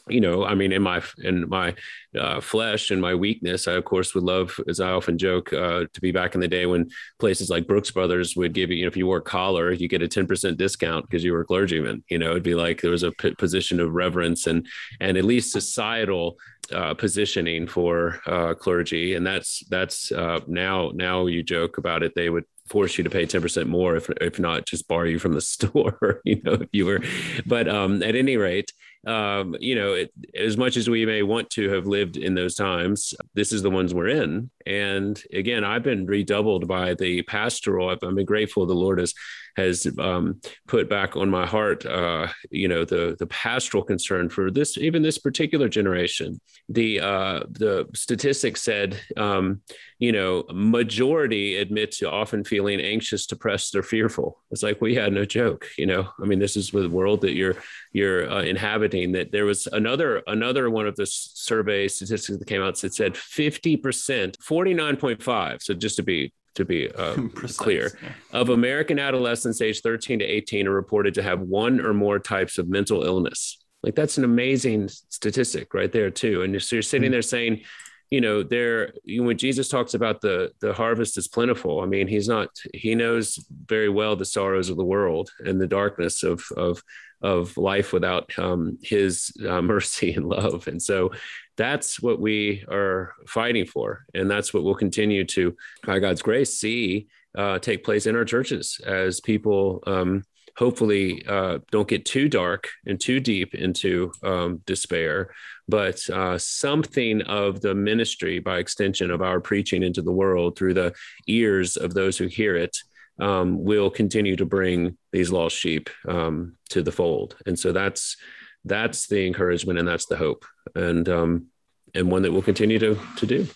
you 0.09 0.19
know 0.19 0.43
i 0.45 0.53
mean 0.53 0.71
in 0.71 0.81
my 0.81 1.01
in 1.23 1.47
my 1.47 1.73
uh, 2.19 2.41
flesh 2.41 2.91
and 2.91 3.01
my 3.01 3.15
weakness 3.15 3.67
i 3.67 3.73
of 3.73 3.85
course 3.85 4.13
would 4.13 4.23
love 4.23 4.59
as 4.67 4.79
i 4.79 4.89
often 4.89 5.17
joke 5.17 5.53
uh, 5.53 5.85
to 5.93 6.01
be 6.01 6.11
back 6.11 6.35
in 6.35 6.41
the 6.41 6.47
day 6.47 6.65
when 6.65 6.89
places 7.19 7.49
like 7.49 7.67
brooks 7.67 7.91
brothers 7.91 8.35
would 8.35 8.53
give 8.53 8.69
you, 8.69 8.77
you 8.77 8.83
know 8.83 8.87
if 8.87 8.97
you 8.97 9.07
wore 9.07 9.17
a 9.17 9.21
collar 9.21 9.71
you 9.71 9.87
get 9.87 10.01
a 10.01 10.07
10% 10.07 10.57
discount 10.57 11.05
because 11.05 11.23
you 11.23 11.33
were 11.33 11.41
a 11.41 11.45
clergyman. 11.45 12.03
You 12.09 12.19
know 12.19 12.31
it'd 12.31 12.43
be 12.43 12.55
like 12.55 12.81
there 12.81 12.91
was 12.91 13.03
a 13.03 13.11
p- 13.11 13.35
position 13.35 13.79
of 13.79 13.93
reverence 13.93 14.47
and 14.47 14.67
and 14.99 15.17
at 15.17 15.25
least 15.25 15.51
societal 15.51 16.37
uh, 16.71 16.93
positioning 16.93 17.67
for 17.67 18.19
uh, 18.25 18.53
clergy. 18.53 19.15
And 19.15 19.25
that's 19.25 19.63
that's 19.69 20.11
uh, 20.11 20.39
now 20.47 20.91
now 20.93 21.27
you 21.27 21.43
joke 21.43 21.77
about 21.77 22.03
it 22.03 22.13
they 22.15 22.29
would 22.29 22.45
force 22.69 22.97
you 22.97 23.03
to 23.03 23.09
pay 23.09 23.25
10% 23.25 23.67
more 23.67 23.97
if, 23.97 24.09
if 24.21 24.39
not 24.39 24.65
just 24.65 24.87
bar 24.87 25.05
you 25.05 25.19
from 25.19 25.33
the 25.33 25.41
store 25.55 26.21
you 26.23 26.41
know 26.43 26.53
if 26.53 26.69
you 26.71 26.85
were 26.85 27.01
but 27.45 27.67
um, 27.67 28.01
at 28.01 28.15
any 28.15 28.37
rate 28.37 28.71
um, 29.05 29.55
you 29.59 29.75
know, 29.75 29.93
it, 29.93 30.11
as 30.35 30.57
much 30.57 30.77
as 30.77 30.89
we 30.89 31.05
may 31.05 31.23
want 31.23 31.49
to 31.51 31.69
have 31.69 31.85
lived 31.85 32.17
in 32.17 32.35
those 32.35 32.55
times, 32.55 33.13
this 33.33 33.51
is 33.51 33.61
the 33.61 33.69
ones 33.69 33.93
we're 33.93 34.07
in. 34.07 34.49
And 34.65 35.21
again, 35.33 35.63
I've 35.63 35.83
been 35.83 36.05
redoubled 36.05 36.67
by 36.67 36.93
the 36.93 37.21
pastoral. 37.23 37.89
I've, 37.89 37.99
I've 38.03 38.15
been 38.15 38.25
grateful 38.25 38.65
the 38.65 38.73
Lord 38.73 38.99
has 38.99 39.13
has 39.55 39.87
um, 39.99 40.41
put 40.67 40.89
back 40.89 41.15
on 41.15 41.29
my 41.29 41.45
heart, 41.45 41.85
uh, 41.85 42.27
you 42.49 42.67
know, 42.67 42.85
the 42.85 43.15
the 43.19 43.27
pastoral 43.27 43.83
concern 43.83 44.29
for 44.29 44.49
this, 44.49 44.77
even 44.77 45.01
this 45.01 45.17
particular 45.17 45.69
generation. 45.69 46.39
The 46.69 46.99
uh, 46.99 47.39
the 47.49 47.87
statistics 47.93 48.61
said, 48.61 48.99
um, 49.17 49.61
you 49.99 50.11
know, 50.11 50.45
majority 50.51 51.57
admit 51.57 51.91
to 51.93 52.09
often 52.09 52.43
feeling 52.43 52.79
anxious, 52.79 53.25
depressed, 53.25 53.75
or 53.75 53.83
fearful. 53.83 54.39
It's 54.51 54.63
like 54.63 54.81
we 54.81 54.95
had 54.95 55.13
no 55.13 55.25
joke, 55.25 55.67
you 55.77 55.85
know. 55.85 56.09
I 56.21 56.25
mean, 56.25 56.39
this 56.39 56.57
is 56.57 56.71
the 56.71 56.89
world 56.89 57.21
that 57.21 57.33
you're 57.33 57.55
you're 57.91 58.29
uh, 58.29 58.41
inhabiting. 58.41 59.11
That 59.11 59.31
there 59.31 59.45
was 59.45 59.67
another 59.67 60.23
another 60.27 60.69
one 60.69 60.87
of 60.87 60.95
the 60.95 61.05
survey 61.05 61.87
statistics 61.87 62.39
that 62.39 62.47
came 62.47 62.61
out 62.61 62.79
that 62.79 62.95
said 62.95 63.15
50 63.15 63.77
percent, 63.77 64.37
49.5. 64.39 65.61
So 65.61 65.73
just 65.73 65.97
to 65.97 66.03
be 66.03 66.33
to 66.55 66.65
be 66.65 66.89
uh, 66.91 67.15
clear, 67.57 67.97
yeah. 68.01 68.39
of 68.39 68.49
American 68.49 68.99
adolescents 68.99 69.61
aged 69.61 69.83
13 69.83 70.19
to 70.19 70.25
18 70.25 70.67
are 70.67 70.71
reported 70.71 71.13
to 71.15 71.23
have 71.23 71.41
one 71.41 71.79
or 71.79 71.93
more 71.93 72.19
types 72.19 72.57
of 72.57 72.69
mental 72.69 73.03
illness. 73.03 73.57
Like 73.81 73.95
that's 73.95 74.17
an 74.17 74.23
amazing 74.23 74.87
statistic 74.87 75.73
right 75.73 75.91
there 75.91 76.09
too. 76.09 76.43
And 76.43 76.61
so 76.61 76.75
you're 76.75 76.83
sitting 76.83 77.07
mm-hmm. 77.07 77.11
there 77.11 77.21
saying, 77.21 77.61
you 78.09 78.21
know, 78.21 78.43
there 78.43 78.93
when 79.07 79.37
Jesus 79.37 79.69
talks 79.69 79.93
about 79.93 80.21
the 80.21 80.51
the 80.59 80.73
harvest 80.73 81.17
is 81.17 81.27
plentiful. 81.27 81.81
I 81.81 81.85
mean, 81.85 82.07
he's 82.07 82.27
not. 82.27 82.49
He 82.73 82.95
knows 82.95 83.43
very 83.65 83.89
well 83.89 84.15
the 84.15 84.25
sorrows 84.25 84.69
of 84.69 84.77
the 84.77 84.85
world 84.85 85.31
and 85.39 85.59
the 85.59 85.67
darkness 85.67 86.23
of 86.23 86.43
of 86.55 86.83
of 87.23 87.55
life 87.57 87.93
without 87.93 88.37
um, 88.37 88.77
his 88.83 89.31
uh, 89.47 89.61
mercy 89.73 90.13
and 90.13 90.27
love. 90.27 90.67
And 90.67 90.81
so 90.81 91.11
that's 91.55 92.01
what 92.01 92.19
we 92.19 92.63
are 92.69 93.13
fighting 93.27 93.65
for. 93.65 94.05
And 94.13 94.29
that's 94.29 94.53
what 94.53 94.63
we'll 94.63 94.75
continue 94.75 95.23
to, 95.25 95.55
by 95.85 95.99
God's 95.99 96.21
grace, 96.21 96.59
see 96.59 97.07
uh, 97.35 97.57
take 97.59 97.83
place 97.83 98.05
in 98.05 98.15
our 98.15 98.25
churches 98.25 98.79
as 98.85 99.19
people 99.19 99.81
um, 99.87 100.23
hopefully 100.57 101.25
uh, 101.27 101.59
don't 101.71 101.87
get 101.87 102.05
too 102.05 102.29
dark 102.29 102.69
and 102.85 102.99
too 102.99 103.19
deep 103.19 103.55
into 103.55 104.11
um, 104.23 104.61
despair, 104.65 105.33
but 105.67 106.07
uh, 106.09 106.37
something 106.37 107.21
of 107.23 107.61
the 107.61 107.73
ministry 107.73 108.39
by 108.39 108.59
extension 108.59 109.11
of 109.11 109.21
our 109.21 109.39
preaching 109.39 109.83
into 109.83 110.01
the 110.01 110.11
world 110.11 110.57
through 110.57 110.73
the 110.73 110.93
ears 111.27 111.77
of 111.77 111.93
those 111.93 112.17
who 112.17 112.27
hear 112.27 112.55
it. 112.55 112.77
Um, 113.19 113.63
will 113.63 113.91
continue 113.91 114.35
to 114.37 114.45
bring 114.45 114.97
these 115.11 115.31
lost 115.31 115.55
sheep 115.55 115.91
um, 116.07 116.55
to 116.71 116.81
the 116.81 116.91
fold, 116.91 117.35
and 117.45 117.57
so 117.57 117.71
that's 117.71 118.17
that's 118.65 119.05
the 119.05 119.27
encouragement 119.27 119.77
and 119.77 119.87
that's 119.87 120.07
the 120.07 120.17
hope 120.17 120.45
and 120.73 121.07
um, 121.09 121.45
and 121.93 122.11
one 122.11 122.23
that 122.23 122.31
we'll 122.31 122.41
continue 122.41 122.79
to 122.79 122.97
to 123.17 123.25
do 123.27 123.47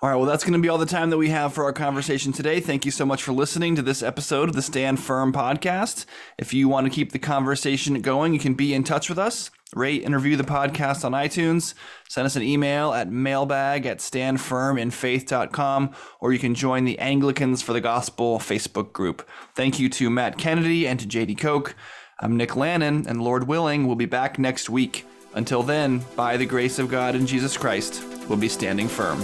all 0.00 0.08
right, 0.08 0.14
well, 0.14 0.26
that's 0.26 0.44
going 0.44 0.52
to 0.52 0.60
be 0.60 0.68
all 0.68 0.78
the 0.78 0.86
time 0.86 1.10
that 1.10 1.16
we 1.16 1.28
have 1.30 1.52
for 1.52 1.64
our 1.64 1.72
conversation 1.72 2.32
today. 2.32 2.60
Thank 2.60 2.84
you 2.84 2.92
so 2.92 3.04
much 3.04 3.20
for 3.20 3.32
listening 3.32 3.74
to 3.74 3.82
this 3.82 4.00
episode 4.00 4.48
of 4.48 4.54
the 4.54 4.62
Stand 4.62 5.00
Firm 5.00 5.32
podcast. 5.32 6.04
If 6.38 6.54
you 6.54 6.68
want 6.68 6.86
to 6.86 6.92
keep 6.92 7.10
the 7.10 7.18
conversation 7.18 8.00
going, 8.00 8.32
you 8.32 8.38
can 8.38 8.54
be 8.54 8.74
in 8.74 8.84
touch 8.84 9.08
with 9.08 9.18
us. 9.18 9.50
Rate 9.74 10.04
and 10.04 10.14
review 10.14 10.36
the 10.36 10.44
podcast 10.44 11.04
on 11.04 11.12
iTunes. 11.12 11.74
Send 12.08 12.26
us 12.26 12.36
an 12.36 12.42
email 12.42 12.94
at 12.94 13.10
mailbag 13.10 13.86
at 13.86 13.98
standfirminfaith.com, 13.98 15.94
or 16.20 16.32
you 16.32 16.38
can 16.38 16.54
join 16.54 16.84
the 16.84 16.98
Anglicans 17.00 17.60
for 17.60 17.72
the 17.72 17.80
Gospel 17.80 18.38
Facebook 18.38 18.92
group. 18.92 19.28
Thank 19.56 19.80
you 19.80 19.88
to 19.88 20.10
Matt 20.10 20.38
Kennedy 20.38 20.86
and 20.86 21.00
to 21.00 21.06
Jady 21.06 21.36
Koch. 21.36 21.74
I'm 22.20 22.36
Nick 22.36 22.54
Lannon, 22.54 23.04
and 23.08 23.20
Lord 23.20 23.48
willing, 23.48 23.86
we'll 23.88 23.96
be 23.96 24.06
back 24.06 24.38
next 24.38 24.70
week. 24.70 25.04
Until 25.34 25.64
then, 25.64 26.02
by 26.14 26.36
the 26.36 26.46
grace 26.46 26.78
of 26.78 26.88
God 26.88 27.16
and 27.16 27.26
Jesus 27.26 27.56
Christ, 27.56 28.02
we'll 28.28 28.38
be 28.38 28.48
standing 28.48 28.86
firm. 28.86 29.22